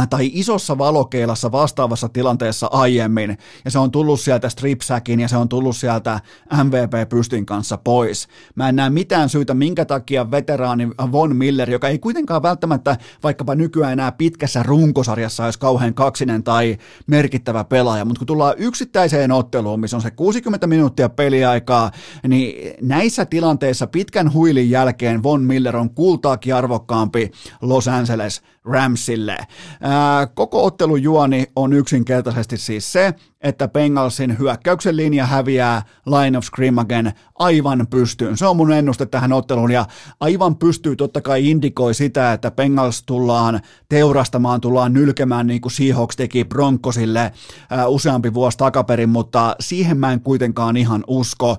tai 0.09 0.31
isossa 0.33 0.77
valokeilassa 0.77 1.51
vastaavassa 1.51 2.09
tilanteessa 2.09 2.67
aiemmin, 2.71 3.37
ja 3.65 3.71
se 3.71 3.79
on 3.79 3.91
tullut 3.91 4.19
sieltä 4.19 4.49
stripsäkin 4.49 5.19
ja 5.19 5.27
se 5.27 5.37
on 5.37 5.49
tullut 5.49 5.75
sieltä 5.75 6.19
MVP-pystin 6.63 7.45
kanssa 7.45 7.77
pois. 7.77 8.27
Mä 8.55 8.69
en 8.69 8.75
näe 8.75 8.89
mitään 8.89 9.29
syytä, 9.29 9.53
minkä 9.53 9.85
takia 9.85 10.31
veteraani 10.31 10.87
Von 11.11 11.35
Miller, 11.35 11.69
joka 11.69 11.87
ei 11.87 11.99
kuitenkaan 11.99 12.43
välttämättä 12.43 12.97
vaikkapa 13.23 13.55
nykyään 13.55 13.93
enää 13.93 14.11
pitkässä 14.11 14.63
runkosarjassa 14.63 15.45
olisi 15.45 15.59
kauhean 15.59 15.93
kaksinen 15.93 16.43
tai 16.43 16.77
merkittävä 17.07 17.63
pelaaja, 17.63 18.05
mutta 18.05 18.19
kun 18.19 18.27
tullaan 18.27 18.53
yksittäiseen 18.57 19.31
otteluun, 19.31 19.79
missä 19.79 19.97
on 19.97 20.01
se 20.01 20.11
60 20.11 20.67
minuuttia 20.67 21.09
peliaikaa, 21.09 21.91
niin 22.27 22.73
näissä 22.81 23.25
tilanteissa 23.25 23.87
pitkän 23.87 24.33
huilin 24.33 24.69
jälkeen 24.69 25.23
Von 25.23 25.41
Miller 25.41 25.77
on 25.77 25.89
kultaakin 25.89 26.55
arvokkaampi 26.55 27.31
Los 27.61 27.87
Angeles 27.87 28.41
Ramsille. 28.65 29.37
Ää, 29.85 30.27
koko 30.27 30.65
ottelun 30.65 31.03
juoni 31.03 31.45
on 31.55 31.73
yksinkertaisesti 31.73 32.57
siis 32.57 32.91
se, 32.91 33.13
että 33.41 33.67
Bengalsin 33.67 34.39
hyökkäyksen 34.39 34.97
linja 34.97 35.25
häviää 35.25 35.81
line 36.05 36.37
of 36.37 36.43
scrimmagen 36.43 37.13
aivan 37.39 37.87
pystyyn. 37.89 38.37
Se 38.37 38.45
on 38.45 38.57
mun 38.57 38.71
ennuste 38.71 39.05
tähän 39.05 39.33
otteluun 39.33 39.71
ja 39.71 39.85
aivan 40.19 40.55
pystyy 40.55 40.95
totta 40.95 41.21
kai 41.21 41.49
indikoi 41.49 41.93
sitä, 41.93 42.33
että 42.33 42.51
Bengals 42.51 43.03
tullaan 43.03 43.59
teurastamaan, 43.89 44.61
tullaan 44.61 44.93
nylkemään 44.93 45.47
niin 45.47 45.61
kuin 45.61 45.71
Seahawks 45.71 46.15
teki 46.15 46.43
Broncosille 46.45 47.31
ää, 47.69 47.87
useampi 47.87 48.33
vuosi 48.33 48.57
takaperin, 48.57 49.09
mutta 49.09 49.55
siihen 49.59 49.97
mä 49.97 50.13
en 50.13 50.21
kuitenkaan 50.21 50.77
ihan 50.77 51.03
usko. 51.07 51.57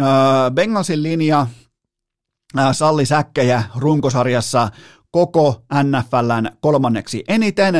Ää, 0.00 0.50
Bengalsin 0.50 1.02
linja 1.02 1.46
salli 2.72 3.06
säkkejä 3.06 3.62
runkosarjassa 3.76 4.68
koko 5.14 5.62
NFLn 5.82 6.48
kolmanneksi 6.60 7.24
eniten. 7.28 7.74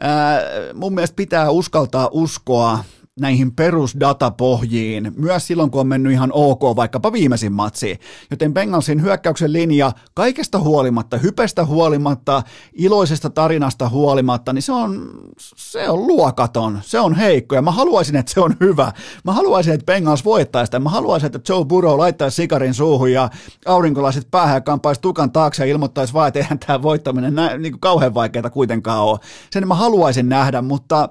Ää, 0.00 0.40
mun 0.74 0.94
mielestä 0.94 1.16
pitää 1.16 1.50
uskaltaa 1.50 2.08
uskoa 2.12 2.84
näihin 3.20 3.54
perusdatapohjiin, 3.54 5.12
myös 5.16 5.46
silloin 5.46 5.70
kun 5.70 5.80
on 5.80 5.86
mennyt 5.86 6.12
ihan 6.12 6.30
ok 6.32 6.62
vaikkapa 6.76 7.12
viimeisin 7.12 7.52
matsi. 7.52 7.98
Joten 8.30 8.54
Bengalsin 8.54 9.02
hyökkäyksen 9.02 9.52
linja 9.52 9.92
kaikesta 10.14 10.58
huolimatta, 10.58 11.16
hypestä 11.16 11.64
huolimatta, 11.64 12.42
iloisesta 12.72 13.30
tarinasta 13.30 13.88
huolimatta, 13.88 14.52
niin 14.52 14.62
se 14.62 14.72
on, 14.72 15.10
se 15.56 15.88
on 15.88 16.06
luokaton, 16.06 16.78
se 16.82 17.00
on 17.00 17.14
heikko 17.14 17.54
ja 17.54 17.62
mä 17.62 17.70
haluaisin, 17.70 18.16
että 18.16 18.32
se 18.32 18.40
on 18.40 18.56
hyvä. 18.60 18.92
Mä 19.24 19.32
haluaisin, 19.32 19.72
että 19.72 19.86
Bengals 19.86 20.24
voittaisi 20.24 20.66
sitä. 20.66 20.78
Mä 20.78 20.90
haluaisin, 20.90 21.26
että 21.26 21.52
Joe 21.52 21.64
Burrow 21.64 21.98
laittaisi 21.98 22.34
sikarin 22.34 22.74
suuhun 22.74 23.12
ja 23.12 23.30
aurinkolaiset 23.66 24.30
päähän 24.30 24.54
ja 24.54 24.60
kampaisi 24.60 25.00
tukan 25.00 25.32
taakse 25.32 25.66
ja 25.66 25.70
ilmoittaisi 25.70 26.12
vaan, 26.12 26.28
että 26.28 26.38
eihän 26.38 26.58
tämä 26.58 26.82
voittaminen 26.82 27.34
nä, 27.34 27.58
niin 27.58 27.72
kuin 27.72 27.80
kauhean 27.80 28.14
vaikeaa 28.14 28.50
kuitenkaan 28.50 29.00
ole. 29.00 29.18
Sen 29.50 29.68
mä 29.68 29.74
haluaisin 29.74 30.28
nähdä, 30.28 30.62
mutta 30.62 31.08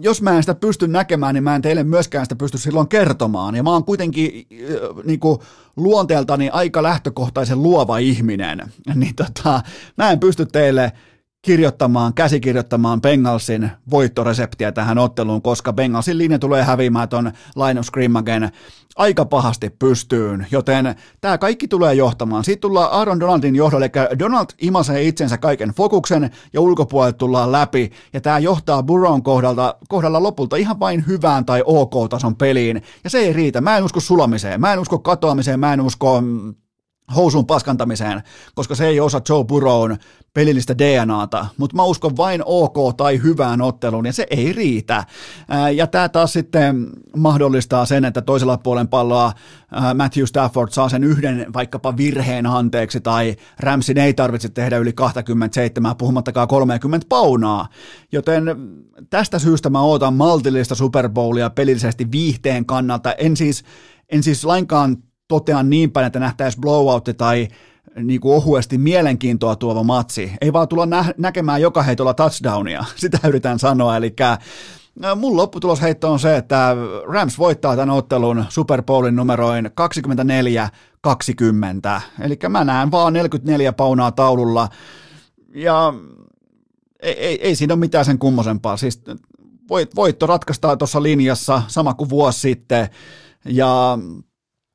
jos 0.00 0.22
mä 0.22 0.36
en 0.36 0.42
sitä 0.42 0.54
pysty 0.54 0.88
näkemään, 0.88 1.34
niin 1.34 1.44
mä 1.44 1.54
en 1.54 1.62
teille 1.62 1.84
myöskään 1.84 2.24
sitä 2.24 2.36
pysty 2.36 2.58
silloin 2.58 2.88
kertomaan. 2.88 3.54
Ja 3.54 3.62
mä 3.62 3.70
oon 3.70 3.84
kuitenkin 3.84 4.46
niin 5.04 5.20
kuin 5.20 5.38
luonteeltani 5.76 6.50
aika 6.50 6.82
lähtökohtaisen 6.82 7.62
luova 7.62 7.98
ihminen, 7.98 8.58
niin 8.94 9.14
tota, 9.14 9.60
mä 9.98 10.10
en 10.10 10.20
pysty 10.20 10.46
teille 10.46 10.92
kirjoittamaan, 11.42 12.14
käsikirjoittamaan 12.14 13.00
Bengalsin 13.00 13.70
voittoreseptiä 13.90 14.72
tähän 14.72 14.98
otteluun, 14.98 15.42
koska 15.42 15.72
Bengalsin 15.72 16.18
linja 16.18 16.38
tulee 16.38 16.62
häviämään 16.62 17.08
ton 17.08 17.32
Linus 17.56 17.90
Grimmagen 17.90 18.50
aika 18.96 19.24
pahasti 19.24 19.70
pystyyn, 19.70 20.46
joten 20.50 20.94
tämä 21.20 21.38
kaikki 21.38 21.68
tulee 21.68 21.94
johtamaan. 21.94 22.44
Sitten 22.44 22.60
tullaan 22.60 22.92
Aaron 22.92 23.20
Donaldin 23.20 23.56
johdolle, 23.56 23.84
eli 23.84 24.18
Donald 24.18 24.46
imasee 24.60 25.02
itsensä 25.02 25.38
kaiken 25.38 25.70
fokuksen 25.70 26.30
ja 26.52 26.60
ulkopuolelle 26.60 27.12
tullaan 27.12 27.52
läpi, 27.52 27.90
ja 28.12 28.20
tämä 28.20 28.38
johtaa 28.38 28.82
Burrown 28.82 29.22
kohdalta, 29.22 29.74
kohdalla 29.88 30.22
lopulta 30.22 30.56
ihan 30.56 30.80
vain 30.80 31.06
hyvään 31.06 31.44
tai 31.44 31.62
ok-tason 31.66 32.36
peliin, 32.36 32.82
ja 33.04 33.10
se 33.10 33.18
ei 33.18 33.32
riitä. 33.32 33.60
Mä 33.60 33.76
en 33.76 33.84
usko 33.84 34.00
sulamiseen, 34.00 34.60
mä 34.60 34.72
en 34.72 34.78
usko 34.78 34.98
katoamiseen, 34.98 35.60
mä 35.60 35.72
en 35.72 35.80
usko 35.80 36.20
mm, 36.20 36.54
housun 37.16 37.46
paskantamiseen, 37.46 38.22
koska 38.54 38.74
se 38.74 38.86
ei 38.86 39.00
osa 39.00 39.20
Joe 39.28 39.44
Burrown 39.44 39.96
pelillistä 40.34 40.78
DNAta, 40.78 41.46
mutta 41.56 41.76
mä 41.76 41.84
uskon 41.84 42.16
vain 42.16 42.42
OK 42.44 42.96
tai 42.96 43.20
hyvään 43.22 43.62
otteluun, 43.62 44.06
ja 44.06 44.12
se 44.12 44.26
ei 44.30 44.52
riitä. 44.52 45.04
Ja 45.74 45.86
tämä 45.86 46.08
taas 46.08 46.32
sitten 46.32 46.86
mahdollistaa 47.16 47.86
sen, 47.86 48.04
että 48.04 48.22
toisella 48.22 48.58
puolen 48.58 48.88
palloa 48.88 49.32
Matthew 49.94 50.24
Stafford 50.24 50.70
saa 50.72 50.88
sen 50.88 51.04
yhden 51.04 51.46
vaikkapa 51.52 51.96
virheen 51.96 52.46
anteeksi, 52.46 53.00
tai 53.00 53.36
Ramsin 53.60 53.98
ei 53.98 54.14
tarvitse 54.14 54.48
tehdä 54.48 54.78
yli 54.78 54.92
27, 54.92 55.96
puhumattakaan 55.96 56.48
30 56.48 57.06
paunaa. 57.08 57.68
Joten 58.12 58.44
tästä 59.10 59.38
syystä 59.38 59.70
mä 59.70 59.80
ootan 59.80 60.14
maltillista 60.14 60.74
Super 60.74 61.08
Bowlia 61.08 61.50
pelillisesti 61.50 62.10
viihteen 62.12 62.66
kannalta. 62.66 63.12
En 63.12 63.36
siis, 63.36 63.64
en 64.08 64.22
siis 64.22 64.44
lainkaan 64.44 64.96
totean 65.32 65.70
niin 65.70 65.92
päin, 65.92 66.06
että 66.06 66.18
nähtäisi 66.18 66.60
blowout 66.60 67.04
tai 67.16 67.48
niin 68.02 68.20
kuin 68.20 68.34
ohuesti 68.34 68.78
mielenkiintoa 68.78 69.56
tuova 69.56 69.82
matsi. 69.82 70.32
Ei 70.40 70.52
vaan 70.52 70.68
tulla 70.68 70.86
nä- 70.86 71.14
näkemään 71.18 71.60
joka 71.60 71.82
heitolla 71.82 72.14
touchdownia, 72.14 72.84
sitä 72.96 73.18
yritän 73.28 73.58
sanoa. 73.58 73.96
Eli 73.96 74.14
mun 75.16 75.36
lopputulosheitto 75.36 76.12
on 76.12 76.18
se, 76.18 76.36
että 76.36 76.76
Rams 77.08 77.38
voittaa 77.38 77.76
tämän 77.76 77.90
ottelun 77.90 78.44
Super 78.48 78.82
Bowlin 78.82 79.16
numeroin 79.16 79.70
24-20. 81.96 82.00
Eli 82.20 82.38
mä 82.48 82.64
näen 82.64 82.90
vaan 82.90 83.12
44 83.12 83.72
paunaa 83.72 84.12
taululla 84.12 84.68
ja 85.54 85.94
ei, 87.02 87.14
ei, 87.14 87.42
ei 87.42 87.56
siinä 87.56 87.74
ole 87.74 87.80
mitään 87.80 88.04
sen 88.04 88.18
kummosempaa. 88.18 88.76
Siis 88.76 89.02
voitto 89.96 90.26
ratkaistaan 90.26 90.78
tuossa 90.78 91.02
linjassa 91.02 91.62
sama 91.68 91.94
kuin 91.94 92.10
vuosi 92.10 92.40
sitten 92.40 92.88
ja 93.44 93.98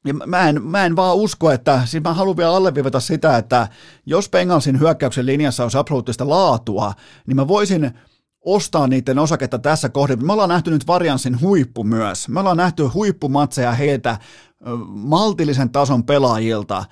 ja 0.08 0.14
mä 0.14 0.50
en, 0.50 0.64
mä 0.64 0.86
en 0.86 0.96
vaan 0.96 1.16
usko, 1.16 1.52
että, 1.52 1.82
siis 1.86 2.04
mä 2.04 2.14
haluan 2.14 2.38
vielä 2.38 2.56
alleviivata 2.56 3.00
sitä, 3.00 3.38
että 3.38 3.68
jos 4.06 4.30
Bengalsin 4.30 4.80
hyökkäyksen 4.80 5.26
linjassa 5.26 5.64
on 5.64 5.70
absoluuttista 5.74 6.30
laatua, 6.30 6.94
niin 7.28 7.36
mä 7.36 7.48
voisin 7.48 7.92
ostaa 8.46 8.88
niiden 8.88 9.20
osaketta 9.20 9.60
tässä 9.60 9.90
kohdassa. 9.90 10.26
Me 10.26 10.34
ollaan 10.34 10.50
nähty 10.50 10.72
nyt 10.72 10.88
varianssin 10.88 11.42
huippu 11.42 11.84
myös. 11.84 12.30
Me 12.30 12.40
ollaan 12.40 12.58
nähty 12.58 12.84
huippumatseja 12.84 13.72
heiltä 13.72 14.18
maltillisen 14.88 15.70
tason 15.70 16.04
pelaajilta. 16.04 16.86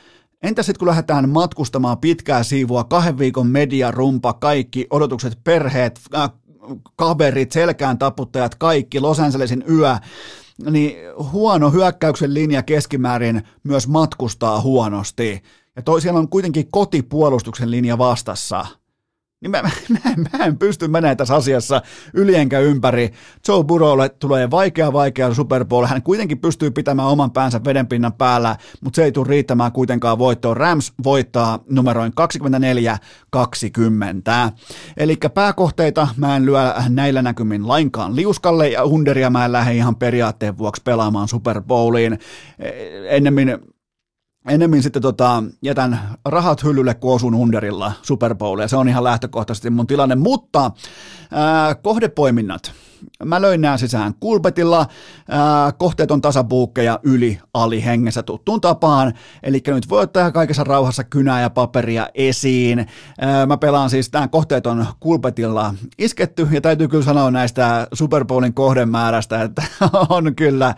Entä 0.43 0.63
sitten 0.63 0.80
kun 0.80 0.88
lähdetään 0.88 1.30
matkustamaan 1.30 1.97
pitkää 1.97 2.43
siivua, 2.43 2.84
kahden 2.84 3.18
viikon 3.18 3.47
mediarumpa, 3.47 4.34
kaikki 4.34 4.88
odotukset, 4.89 5.39
perheet, 5.43 5.99
äh, 6.16 6.32
kaverit, 6.95 7.51
selkään 7.51 7.97
taputtajat, 7.97 8.55
kaikki, 8.55 8.99
Los 8.99 9.20
Angelesin 9.20 9.63
yö, 9.70 9.97
niin 10.70 10.95
huono 11.32 11.72
hyökkäyksen 11.72 12.34
linja 12.34 12.64
keskimäärin 12.64 13.41
myös 13.64 13.88
matkustaa 13.88 14.62
huonosti. 14.62 15.43
Ja 15.76 15.82
toi 15.82 16.01
siellä 16.01 16.20
on 16.20 16.30
kuitenkin 16.30 16.72
kotipuolustuksen 16.72 17.72
linja 17.72 17.97
vastassa 17.97 18.66
niin 19.41 19.51
mä, 19.51 19.61
mä, 19.89 19.99
mä 20.38 20.45
en 20.45 20.57
pysty 20.57 20.88
menemään 20.88 21.17
tässä 21.17 21.36
asiassa 21.36 21.81
yli 22.13 22.36
enkä 22.36 22.59
ympäri. 22.59 23.11
Joe 23.47 23.63
Burrowlle 23.63 24.09
tulee 24.09 24.51
vaikea 24.51 24.93
vaikea 24.93 25.33
Super 25.33 25.65
Bowl. 25.65 25.86
Hän 25.86 26.03
kuitenkin 26.03 26.39
pystyy 26.39 26.71
pitämään 26.71 27.07
oman 27.07 27.31
päänsä 27.31 27.63
vedenpinnan 27.63 28.13
päällä, 28.13 28.55
mutta 28.81 28.95
se 28.95 29.03
ei 29.03 29.11
tule 29.11 29.27
riittämään 29.27 29.71
kuitenkaan 29.71 30.17
voittoon. 30.17 30.57
Rams 30.57 30.93
voittaa 31.03 31.59
numeroin 31.69 32.13
24-20. 33.36 34.51
Eli 34.97 35.17
pääkohteita 35.33 36.07
mä 36.17 36.36
en 36.36 36.45
lyö 36.45 36.73
näillä 36.89 37.21
näkymin 37.21 37.67
lainkaan 37.67 38.15
liuskalle 38.15 38.69
ja 38.69 38.88
Hunderia 38.88 39.29
mä 39.29 39.45
en 39.45 39.51
lähde 39.51 39.73
ihan 39.73 39.95
periaatteen 39.95 40.57
vuoksi 40.57 40.81
pelaamaan 40.86 41.27
Super 41.27 41.61
Bowliin. 41.61 42.13
E, 42.59 42.69
ennemmin 43.09 43.74
ennemmin 44.48 44.84
sitten 44.84 45.02
tota, 45.02 45.43
jätän 45.62 46.00
rahat 46.26 46.64
hyllylle, 46.64 46.93
kun 46.93 47.16
osun 47.16 47.36
Underilla 47.36 47.91
Super 48.02 48.36
Bowlia. 48.36 48.68
Se 48.68 48.78
on 48.78 48.89
ihan 48.89 49.04
lähtökohtaisesti 49.04 49.70
mun 49.70 49.88
tilanne, 49.88 50.16
mutta 50.16 50.72
ää, 51.32 51.76
kohdepoiminnat 51.76 52.74
mä 53.26 53.41
löin 53.41 53.62
nämä 53.62 53.78
sisään 53.78 54.14
kulpetilla, 54.20 54.86
ää, 55.30 55.72
kohteet 55.72 56.12
on 56.12 56.22
tasabuukkeja 56.22 57.00
yli, 57.04 57.39
ali 57.54 57.86
hengessä 57.86 58.24
tuttuun 58.24 58.62
tapaan, 58.62 59.14
eli 59.43 59.64
nyt 59.68 59.89
voi 59.89 60.02
ottaa 60.02 60.32
kaikessa 60.32 60.64
rauhassa 60.64 61.04
kynää 61.04 61.41
ja 61.41 61.50
paperia 61.50 62.08
esiin. 62.14 62.88
Ää, 63.20 63.46
mä 63.46 63.58
pelaan 63.58 63.89
siis, 63.89 64.14
nämä 64.14 64.28
kohteet 64.28 64.68
on 64.68 64.86
kulpetilla 65.00 65.74
isketty, 65.98 66.48
ja 66.52 66.62
täytyy 66.62 66.88
kyllä 66.88 67.04
sanoa 67.04 67.32
näistä 67.32 67.88
Super 67.93 68.26
Bowlin 68.26 68.54
kohdemäärästä, 68.54 69.41
että 69.41 69.64
on 70.10 70.36
kyllä, 70.36 70.76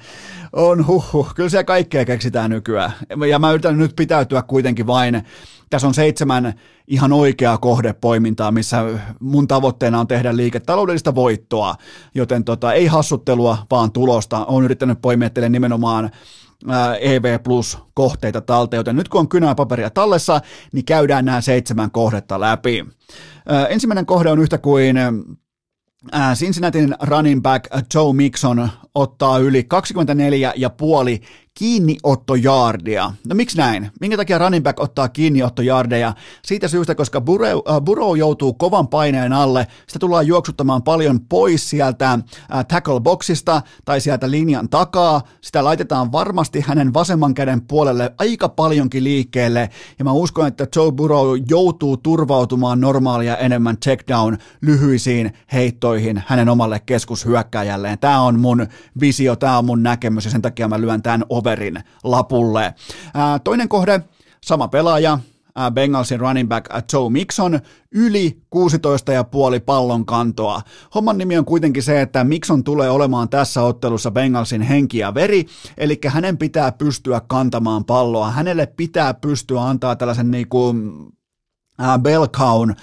on 0.54 0.88
huhhuh, 0.88 1.36
kyllä 1.36 1.50
se 1.50 1.64
kaikkea 1.64 2.06
keksitään 2.06 2.50
nykyään. 2.50 2.92
Ja 3.30 3.40
mä 3.40 3.52
yritän 3.52 3.78
nyt 3.78 3.96
pitäytyä 3.96 4.42
kuitenkin 4.42 4.88
vain 4.88 5.24
tässä 5.70 5.88
on 5.88 5.94
seitsemän 5.94 6.54
ihan 6.88 7.14
oikeaa 7.14 7.58
kohdepoimintaa, 7.58 8.52
missä 8.52 8.84
mun 9.20 9.48
tavoitteena 9.48 10.00
on 10.00 10.08
tehdä 10.08 10.36
liiketaloudellista 10.36 11.16
voittoa, 11.16 11.76
joten 12.16 12.44
tota, 12.44 12.74
ei 12.74 12.86
hassuttelua, 12.86 13.58
vaan 13.72 13.92
tulosta. 13.92 14.46
Olen 14.46 14.66
yrittänyt 14.66 15.02
poimia 15.02 15.30
teille 15.30 15.50
nimenomaan 15.50 16.10
EV 17.00 17.40
Plus 17.44 17.78
kohteita 17.94 18.42
talteen, 18.42 18.80
joten 18.80 18.96
nyt 18.96 19.10
kun 19.10 19.20
on 19.20 19.30
kynää 19.30 19.56
paperia 19.56 19.90
tallessa, 19.90 20.42
niin 20.74 20.86
käydään 20.86 21.26
nämä 21.26 21.42
seitsemän 21.42 21.92
kohdetta 21.92 22.40
läpi. 22.40 22.86
Ensimmäinen 23.70 24.06
kohde 24.06 24.32
on 24.32 24.40
yhtä 24.40 24.58
kuin 24.58 24.98
Cincinnatin 26.34 26.96
running 27.02 27.42
back 27.42 27.66
Joe 27.94 28.14
Mixon 28.14 28.70
ottaa 28.96 29.38
yli 29.38 29.64
24 29.64 30.54
ja 30.56 30.70
puoli 30.70 31.22
kiinniottojaardia. 31.58 33.12
No 33.28 33.36
miksi 33.36 33.58
näin? 33.58 33.92
Minkä 34.02 34.18
takia 34.18 34.38
running 34.38 34.64
back 34.64 34.80
ottaa 34.80 35.10
kiinniottojaardeja? 35.10 36.14
Siitä 36.46 36.68
syystä, 36.68 36.96
koska 36.96 37.22
Burrow, 37.22 37.50
äh, 37.50 37.82
Burrow 37.82 38.18
joutuu 38.18 38.54
kovan 38.54 38.88
paineen 38.88 39.34
alle, 39.34 39.68
sitä 39.88 40.00
tullaan 40.00 40.28
juoksuttamaan 40.28 40.84
paljon 40.84 41.20
pois 41.20 41.70
sieltä 41.70 42.12
äh, 42.12 42.66
tackle 42.68 43.00
boxista 43.00 43.62
tai 43.86 44.02
sieltä 44.02 44.32
linjan 44.32 44.70
takaa, 44.70 45.22
sitä 45.42 45.64
laitetaan 45.64 46.12
varmasti 46.12 46.64
hänen 46.68 46.94
vasemman 46.94 47.34
käden 47.34 47.62
puolelle 47.62 48.14
aika 48.18 48.50
paljonkin 48.50 49.04
liikkeelle, 49.04 49.70
ja 50.00 50.06
mä 50.06 50.12
uskon, 50.12 50.48
että 50.48 50.68
Joe 50.76 50.92
Burrow 50.92 51.38
joutuu 51.50 51.98
turvautumaan 51.98 52.82
normaalia 52.82 53.38
enemmän 53.38 53.78
checkdown 53.78 54.38
lyhyisiin 54.62 55.34
heittoihin 55.54 56.24
hänen 56.28 56.50
omalle 56.50 56.80
keskushyökkäjälleen. 56.86 58.00
Tämä 58.00 58.22
on 58.22 58.40
mun 58.40 58.68
visio, 59.00 59.36
tämä 59.36 59.58
on 59.58 59.66
mun 59.66 59.84
näkemys, 59.84 60.26
ja 60.26 60.32
sen 60.32 60.42
takia 60.42 60.68
mä 60.68 60.82
lyön 60.82 61.02
tämän 61.02 61.24
over 61.30 61.47
Overin 61.48 61.84
lapulle. 62.04 62.74
Toinen 63.44 63.70
kohde, 63.70 64.02
sama 64.44 64.68
pelaaja, 64.68 65.20
Bengalsin 65.74 66.20
running 66.20 66.50
back 66.50 66.68
Joe 66.94 67.10
Mixon 67.10 67.60
yli 67.92 68.42
16,5 68.56 68.62
pallon 69.66 70.06
kantoa. 70.06 70.62
Homman 70.96 71.18
nimi 71.18 71.38
on 71.38 71.46
kuitenkin 71.46 71.84
se, 71.84 72.02
että 72.02 72.24
Mixon 72.24 72.64
tulee 72.64 72.90
olemaan 72.90 73.30
tässä 73.30 73.64
ottelussa 73.64 74.12
Bengalsin 74.12 74.62
henki 74.62 74.98
ja 74.98 75.14
veri, 75.14 75.46
eli 75.78 76.00
hänen 76.08 76.38
pitää 76.38 76.72
pystyä 76.72 77.22
kantamaan 77.28 77.86
palloa. 77.86 78.32
Hänelle 78.32 78.66
pitää 78.66 79.14
pystyä 79.14 79.62
antaa 79.62 79.96
tällaisen 79.96 80.32
niinku 80.32 80.76
Belkaun 82.02 82.76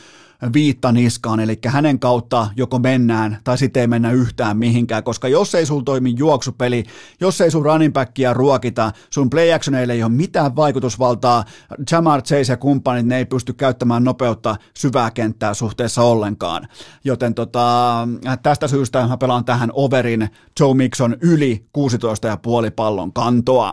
viitta 0.52 0.92
niskaan, 0.92 1.40
eli 1.40 1.58
hänen 1.66 1.98
kautta 1.98 2.48
joko 2.56 2.78
mennään 2.78 3.38
tai 3.44 3.58
sitten 3.58 3.80
ei 3.80 3.86
mennä 3.86 4.12
yhtään 4.12 4.56
mihinkään, 4.56 5.04
koska 5.04 5.28
jos 5.28 5.54
ei 5.54 5.66
sul 5.66 5.80
toimi 5.80 6.14
juoksupeli, 6.16 6.84
jos 7.20 7.40
ei 7.40 7.50
sun 7.50 7.64
running 7.64 7.92
backia 7.92 8.34
ruokita, 8.34 8.92
sun 9.10 9.30
play 9.30 9.52
actioneille 9.52 9.92
ei 9.92 10.02
ole 10.02 10.12
mitään 10.12 10.56
vaikutusvaltaa, 10.56 11.44
Jamar 11.90 12.22
Chase 12.22 12.52
ja 12.52 12.56
kumppanit, 12.56 13.06
ne 13.06 13.18
ei 13.18 13.24
pysty 13.24 13.52
käyttämään 13.52 14.04
nopeutta 14.04 14.56
syvää 14.76 15.10
kenttää 15.10 15.54
suhteessa 15.54 16.02
ollenkaan. 16.02 16.68
Joten 17.04 17.34
tota, 17.34 18.08
tästä 18.42 18.68
syystä 18.68 19.06
mä 19.06 19.16
pelaan 19.16 19.44
tähän 19.44 19.70
overin 19.72 20.28
Joe 20.60 20.74
Mixon 20.74 21.16
yli 21.20 21.64
16,5 21.78 22.70
pallon 22.76 23.12
kantoa. 23.12 23.72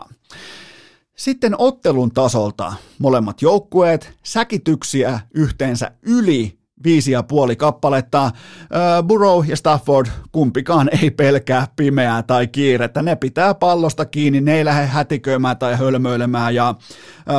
Sitten 1.22 1.54
ottelun 1.58 2.10
tasolta 2.10 2.72
molemmat 2.98 3.42
joukkueet, 3.42 4.12
säkityksiä 4.22 5.20
yhteensä 5.34 5.90
yli 6.02 6.58
viisi 6.84 7.12
ja 7.12 7.22
puoli 7.22 7.56
kappaletta. 7.56 8.30
Burrow 9.06 9.46
ja 9.46 9.56
Stafford 9.56 10.06
kumpikaan 10.32 10.90
ei 11.02 11.10
pelkää 11.10 11.66
pimeää 11.76 12.22
tai 12.22 12.46
kiirettä. 12.46 13.02
Ne 13.02 13.16
pitää 13.16 13.54
pallosta 13.54 14.04
kiinni, 14.04 14.40
ne 14.40 14.54
ei 14.54 14.64
lähde 14.64 14.86
hätiköimään 14.86 15.58
tai 15.58 15.78
hölmöilemään 15.78 16.54
ja 16.54 16.74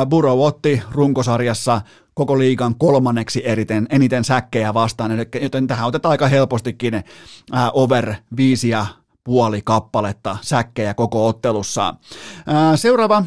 Burrow 0.08 0.40
otti 0.40 0.82
runkosarjassa 0.90 1.80
koko 2.14 2.38
liigan 2.38 2.74
kolmanneksi 2.78 3.42
eriten, 3.44 3.86
eniten 3.90 4.24
säkkejä 4.24 4.74
vastaan, 4.74 5.10
joten 5.40 5.66
tähän 5.66 5.86
otetaan 5.86 6.10
aika 6.10 6.28
helpostikin 6.28 7.04
over 7.72 8.14
viisi 8.36 8.68
ja 8.68 8.86
puoli 9.24 9.62
kappaletta 9.64 10.36
säkkejä 10.42 10.94
koko 10.94 11.26
ottelussa. 11.26 11.94
Seuraava 12.76 13.24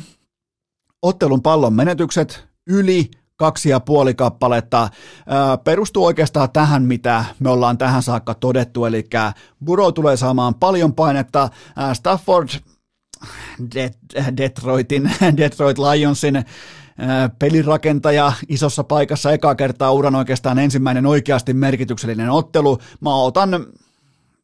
ottelun 1.01 1.41
pallon 1.41 1.73
menetykset 1.73 2.47
yli 2.67 3.11
kaksi 3.35 3.69
ja 3.69 3.79
puoli 3.79 4.13
kappaletta 4.13 4.89
perustuu 5.63 6.05
oikeastaan 6.05 6.51
tähän, 6.51 6.83
mitä 6.83 7.25
me 7.39 7.49
ollaan 7.49 7.77
tähän 7.77 8.03
saakka 8.03 8.33
todettu, 8.33 8.85
eli 8.85 9.09
Buro 9.65 9.91
tulee 9.91 10.17
saamaan 10.17 10.55
paljon 10.55 10.93
painetta, 10.93 11.49
Stafford 11.93 12.49
Detroitin, 14.37 15.11
Detroit 15.37 15.77
Lionsin 15.77 16.45
pelirakentaja 17.39 18.33
isossa 18.49 18.83
paikassa 18.83 19.31
eka 19.31 19.55
kertaa 19.55 19.91
uran 19.91 20.15
oikeastaan 20.15 20.59
ensimmäinen 20.59 21.05
oikeasti 21.05 21.53
merkityksellinen 21.53 22.29
ottelu. 22.29 22.77
Mä 23.01 23.15
otan 23.15 23.65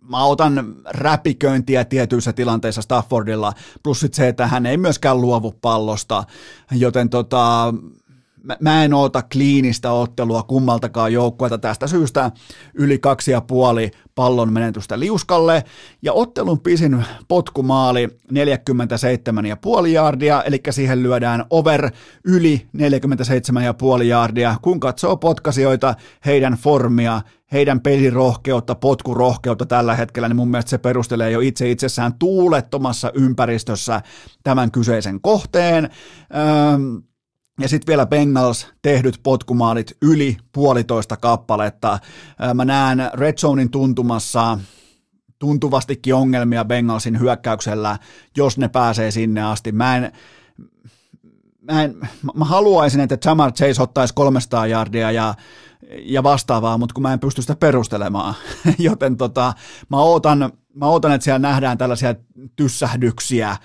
mä 0.10 0.26
otan 0.26 0.76
räpiköintiä 0.86 1.86
tietyissä 1.86 2.34
tilanteissa 2.34 2.82
Staffordilla, 2.82 3.54
plus 3.84 3.99
sit 3.99 4.14
se, 4.14 4.28
että 4.28 4.47
hän 4.47 4.66
ei 4.66 4.78
myöskään 4.78 5.22
luovu 5.22 5.51
pallosta, 5.62 6.24
joten 6.72 7.10
tota, 7.10 7.74
mä, 8.43 8.57
mä 8.59 8.83
en 8.83 8.93
oota 8.93 9.21
kliinistä 9.31 9.91
ottelua 9.91 10.43
kummaltakaan 10.43 11.13
joukkueelta 11.13 11.57
tästä 11.57 11.87
syystä. 11.87 12.31
Yli 12.73 12.99
kaksi 12.99 13.31
ja 13.31 13.41
puoli 13.41 13.91
pallon 14.15 14.53
menetystä 14.53 14.99
liuskalle, 14.99 15.63
ja 16.01 16.13
ottelun 16.13 16.59
pisin 16.59 17.05
potkumaali 17.27 18.07
47,5 18.07 19.87
jardia, 19.87 20.43
eli 20.43 20.61
siihen 20.69 21.03
lyödään 21.03 21.45
over 21.49 21.91
yli 22.25 22.67
47,5 23.97 24.03
jardia, 24.03 24.55
kun 24.61 24.79
katsoo 24.79 25.17
potkasioita, 25.17 25.95
heidän 26.25 26.53
formia, 26.53 27.21
heidän 27.51 27.81
pelirohkeutta, 27.81 28.75
potkurohkeutta 28.75 29.65
tällä 29.65 29.95
hetkellä, 29.95 30.27
niin 30.27 30.35
mun 30.35 30.51
mielestä 30.51 30.69
se 30.69 30.77
perustelee 30.77 31.31
jo 31.31 31.39
itse 31.39 31.71
itsessään 31.71 32.13
tuulettomassa 32.19 33.11
ympäristössä 33.13 34.01
tämän 34.43 34.71
kyseisen 34.71 35.21
kohteen. 35.21 35.89
Öö, 36.35 37.03
ja 37.60 37.70
sitten 37.70 37.91
vielä 37.91 38.06
Bengals 38.06 38.68
tehdyt 38.82 39.20
potkumaalit 39.24 39.97
yli 40.01 40.38
puolitoista 40.51 41.18
kappaletta. 41.18 41.99
Mä 42.54 42.66
näen 42.66 43.10
Red 43.14 43.38
Zonein 43.38 43.72
tuntumassa 43.72 44.58
tuntuvastikin 45.39 46.16
ongelmia 46.16 46.66
Bengalsin 46.66 47.20
hyökkäyksellä, 47.20 47.99
jos 48.38 48.58
ne 48.58 48.68
pääsee 48.68 49.12
sinne 49.12 49.43
asti. 49.43 49.72
Mä 49.72 49.97
en, 49.97 50.12
mä, 51.62 51.84
en, 51.84 51.95
mä 52.36 52.45
haluaisin, 52.45 53.01
että 53.01 53.18
Jamar 53.30 53.51
Chase 53.51 53.82
ottaisi 53.82 54.14
300 54.14 54.68
yardia 54.68 55.12
ja, 55.12 55.34
ja 56.06 56.24
vastaavaa, 56.24 56.78
mutta 56.78 56.93
kun 56.93 57.01
mä 57.01 57.14
en 57.14 57.20
pysty 57.20 57.41
sitä 57.41 57.56
perustelemaan, 57.56 58.36
joten 58.80 59.18
tota, 59.18 59.54
mä 59.89 59.97
ootan, 59.97 60.51
mä 60.74 60.86
ootan, 60.86 61.12
että 61.12 61.24
siellä 61.24 61.39
nähdään 61.39 61.78
tällaisia 61.78 62.16
tyssähdyksiä, 62.56 63.58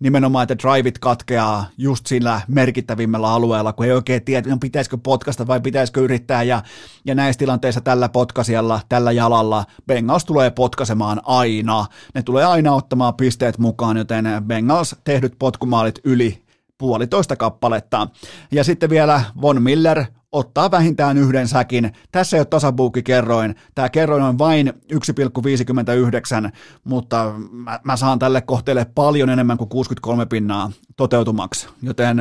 nimenomaan, 0.00 0.42
että 0.42 0.58
driveit 0.58 0.98
katkeaa 0.98 1.66
just 1.78 2.06
sillä 2.06 2.40
merkittävimmällä 2.48 3.32
alueella, 3.32 3.72
kun 3.72 3.86
ei 3.86 3.92
oikein 3.92 4.24
tiedä, 4.24 4.50
no 4.50 4.56
pitäisikö 4.60 4.98
potkasta 5.02 5.46
vai 5.46 5.60
pitäisikö 5.60 6.00
yrittää, 6.00 6.42
ja, 6.42 6.62
ja 7.04 7.14
näissä 7.14 7.38
tilanteissa 7.38 7.80
tällä 7.80 8.08
potkasialla, 8.08 8.80
tällä 8.88 9.12
jalalla 9.12 9.64
Bengals 9.86 10.24
tulee 10.24 10.50
potkasemaan 10.50 11.20
aina. 11.24 11.86
Ne 12.14 12.22
tulee 12.22 12.44
aina 12.44 12.74
ottamaan 12.74 13.14
pisteet 13.14 13.58
mukaan, 13.58 13.96
joten 13.96 14.26
Bengals 14.46 14.96
tehdyt 15.04 15.34
potkumaalit 15.38 15.98
yli 16.04 16.42
puolitoista 16.78 17.36
kappaletta. 17.36 18.08
Ja 18.52 18.64
sitten 18.64 18.90
vielä 18.90 19.22
Von 19.42 19.62
Miller 19.62 20.04
ottaa 20.38 20.70
vähintään 20.70 21.18
yhden 21.18 21.48
säkin. 21.48 21.92
Tässä 22.12 22.36
ei 22.36 22.40
ole 22.40 22.46
tasabuukkikerroin. 22.46 23.54
Tämä 23.74 23.88
kerroin 23.88 24.22
on 24.22 24.38
vain 24.38 24.72
1,59, 24.92 26.50
mutta 26.84 27.34
mä, 27.50 27.80
mä 27.84 27.96
saan 27.96 28.18
tälle 28.18 28.40
kohteelle 28.40 28.86
paljon 28.94 29.30
enemmän 29.30 29.58
kuin 29.58 29.68
63 29.68 30.26
pinnaa 30.26 30.72
toteutumaksi. 30.96 31.68
Joten 31.82 32.16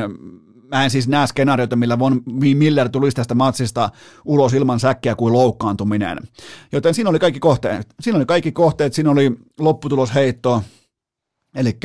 mä 0.68 0.84
en 0.84 0.90
siis 0.90 1.08
näe 1.08 1.28
skenaarioita, 1.28 1.76
millä 1.76 2.00
Von 2.00 2.22
Miller 2.56 2.90
tulisi 2.90 3.16
tästä 3.16 3.36
matsista 3.36 3.90
ulos 4.26 4.54
ilman 4.54 4.80
säkkiä 4.80 5.16
kuin 5.16 5.34
loukkaantuminen. 5.34 6.18
Joten 6.72 6.94
siinä 6.94 7.10
oli 7.10 7.20
kaikki 7.20 7.40
kohteet. 7.40 7.88
Siinä 8.00 8.18
oli 8.18 8.26
kaikki 8.26 8.52
kohteet, 8.52 8.94
siinä 8.94 9.12
oli 9.12 9.32
lopputulosheitto, 9.60 10.64
Eli 11.56 11.78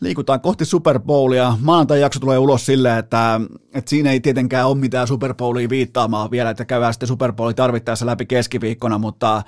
liikutaan 0.00 0.40
kohti 0.40 0.64
Super 0.64 0.98
Bowlia. 0.98 1.56
Maanantai 1.60 2.00
jakso 2.00 2.20
tulee 2.20 2.38
ulos 2.38 2.66
silleen, 2.66 2.98
että, 2.98 3.40
että 3.74 3.90
siinä 3.90 4.10
ei 4.10 4.20
tietenkään 4.20 4.66
ole 4.66 4.76
mitään 4.76 5.08
Super 5.08 5.34
Bowlia 5.34 5.68
viittaamaan 5.68 6.30
vielä, 6.30 6.50
että 6.50 6.64
käydään 6.64 6.92
sitten 6.92 7.06
Super 7.06 7.32
Bowli 7.32 7.54
tarvittaessa 7.54 8.06
läpi 8.06 8.26
keskiviikkona, 8.26 8.98
mutta 8.98 9.42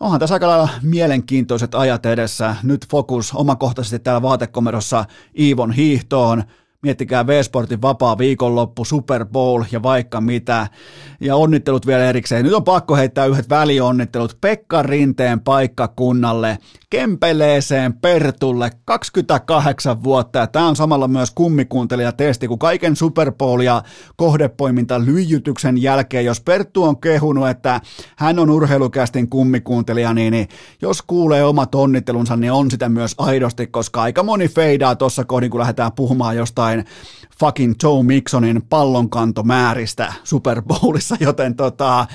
onhan 0.00 0.20
tässä 0.20 0.34
aika 0.34 0.48
lailla 0.48 0.68
mielenkiintoiset 0.82 1.74
ajat 1.74 2.06
edessä. 2.06 2.56
Nyt 2.62 2.86
fokus 2.90 3.32
omakohtaisesti 3.34 3.98
täällä 3.98 4.22
vaatekomerossa 4.22 5.04
Iivon 5.38 5.72
hiihtoon, 5.72 6.44
Miettikää 6.84 7.26
V-Sportin 7.26 7.82
vapaa 7.82 8.18
viikonloppu, 8.18 8.84
Super 8.84 9.24
Bowl 9.24 9.62
ja 9.72 9.82
vaikka 9.82 10.20
mitä. 10.20 10.66
Ja 11.20 11.36
onnittelut 11.36 11.86
vielä 11.86 12.04
erikseen. 12.04 12.44
Nyt 12.44 12.54
on 12.54 12.64
pakko 12.64 12.96
heittää 12.96 13.26
yhdet 13.26 13.48
välionnittelut 13.48 14.38
Pekka 14.40 14.82
Rinteen 14.82 15.40
paikkakunnalle, 15.40 16.58
Kempeleeseen 16.90 17.92
Pertulle, 17.92 18.70
28 18.84 20.02
vuotta. 20.02 20.38
Ja 20.38 20.46
tämä 20.46 20.68
on 20.68 20.76
samalla 20.76 21.08
myös 21.08 21.30
kummikuuntelijatesti, 21.30 22.48
kun 22.48 22.58
kaiken 22.58 22.96
Super 22.96 23.32
Bowl 23.32 23.60
ja 23.60 23.82
kohdepoiminta 24.16 25.04
lyijytyksen 25.04 25.82
jälkeen, 25.82 26.24
jos 26.24 26.40
Perttu 26.40 26.82
on 26.82 27.00
kehunut, 27.00 27.48
että 27.48 27.80
hän 28.16 28.38
on 28.38 28.50
urheilukästin 28.50 29.30
kummikuuntelija, 29.30 30.14
niin, 30.14 30.30
niin 30.30 30.48
jos 30.82 31.02
kuulee 31.02 31.44
omat 31.44 31.74
onnittelunsa, 31.74 32.36
niin 32.36 32.52
on 32.52 32.70
sitä 32.70 32.88
myös 32.88 33.14
aidosti, 33.18 33.66
koska 33.66 34.02
aika 34.02 34.22
moni 34.22 34.48
feidaa 34.48 34.96
tuossa 34.96 35.24
kohdin, 35.24 35.50
kun 35.50 35.60
lähdetään 35.60 35.92
puhumaan 35.92 36.36
jostain 36.36 36.73
jostain 36.78 36.94
fucking 37.40 37.74
Joe 37.82 38.02
Mixonin 38.02 38.62
pallonkantomääristä 38.62 40.12
Super 40.24 40.62
Bowlissa, 40.62 41.16
joten 41.28 41.56
tota, 41.56 42.06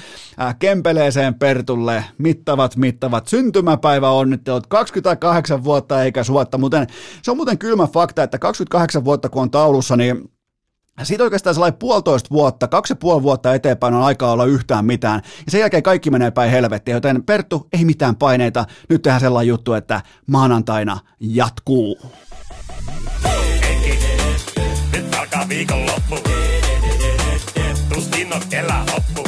Kempeleeseen 0.60 1.36
Pertulle 1.36 2.06
mittavat, 2.18 2.76
mittavat 2.78 3.28
syntymäpäivä 3.28 4.10
onnittelut, 4.10 4.68
28 4.68 5.64
vuotta 5.64 6.04
eikä 6.04 6.24
suotta, 6.24 6.58
muuten 6.58 6.88
se 7.22 7.32
on 7.32 7.38
muuten 7.38 7.58
kylmä 7.58 7.88
fakta, 7.88 8.24
että 8.24 8.40
28 8.40 9.06
vuotta 9.06 9.30
kun 9.30 9.42
on 9.42 9.52
taulussa, 9.52 9.98
niin 9.98 10.32
siitä 11.04 11.24
oikeastaan 11.24 11.54
sellainen 11.54 11.80
puolitoista 11.80 12.30
vuotta, 12.32 12.68
kaksi 12.68 12.92
ja 12.92 12.96
puoli 12.96 13.24
vuotta 13.24 13.54
eteenpäin 13.54 13.94
on 13.94 14.04
aikaa 14.04 14.32
olla 14.32 14.46
yhtään 14.46 14.86
mitään. 14.86 15.22
Ja 15.46 15.52
sen 15.52 15.60
jälkeen 15.60 15.84
kaikki 15.84 16.10
menee 16.10 16.32
päin 16.32 16.52
helvettiä, 16.52 16.96
joten 16.96 17.24
Perttu, 17.24 17.68
ei 17.74 17.86
mitään 17.86 18.16
paineita. 18.16 18.66
Nyt 18.90 19.02
tehdään 19.02 19.22
sellainen 19.22 19.48
juttu, 19.48 19.74
että 19.74 20.02
maanantaina 20.28 21.00
jatkuu. 21.20 22.00
Viikonloppu. 25.50 26.20
Tuskin 27.94 28.34
on 28.34 28.42
kellä 28.50 28.86
hoppu. 28.94 29.24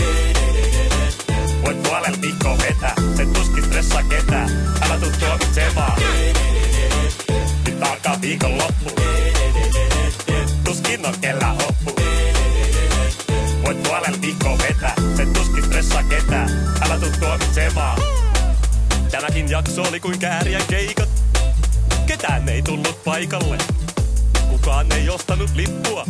Voit 1.65 1.83
puolella 1.83 2.17
viikkoa 2.21 2.57
vetää, 2.57 2.95
se 3.17 3.25
tuskin 3.25 3.63
stressaa 3.63 4.03
ketään. 4.03 4.49
Älä 4.81 4.97
tuu 4.99 5.11
tuomitsemaan. 5.19 6.01
Nyt 7.65 7.83
alkaa 7.83 8.21
viikonloppu. 8.21 8.91
Tuskin 10.63 11.05
on 11.05 11.13
kellä 11.21 11.47
hoppu. 11.47 11.95
Voit 13.65 13.83
puolella 13.83 14.21
viikkoa 14.21 14.57
vetää, 14.57 14.95
se 15.17 15.25
tuskin 15.25 15.63
stressaa 15.65 16.03
ketään. 16.03 16.49
Älä 16.81 16.99
tuu 16.99 17.11
tuomitsemaan. 17.19 18.01
Tämäkin 19.11 19.49
jakso 19.49 19.81
oli 19.81 19.99
kuin 19.99 20.19
kääriän 20.19 20.63
keikat. 20.69 21.09
Ketään 22.05 22.49
ei 22.49 22.61
tullut 22.61 23.03
paikalle 23.03 23.57
kukaan 24.61 24.91
ei 24.91 25.09
ostanut 25.09 25.49
lippua. 25.55 26.05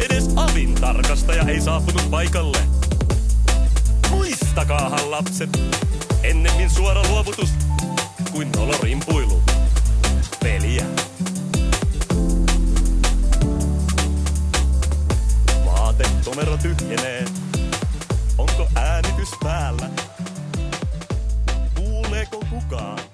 Edes 0.00 0.28
avin 0.36 0.74
tarkastaja 0.74 1.42
ei 1.42 1.60
saapunut 1.60 2.10
paikalle. 2.10 2.58
Muistakaahan 4.10 5.10
lapset, 5.10 5.60
ennemmin 6.22 6.70
suora 6.70 7.02
luovutus 7.08 7.48
kuin 8.32 8.52
nolorimpuilu. 8.52 9.42
Peliä. 10.42 10.84
Vaatetomero 15.66 16.56
tyhjenee. 16.56 17.24
Onko 18.38 18.68
äänitys 18.74 19.30
päällä? 19.42 19.90
Kuuleeko 21.74 22.40
kukaan? 22.50 23.13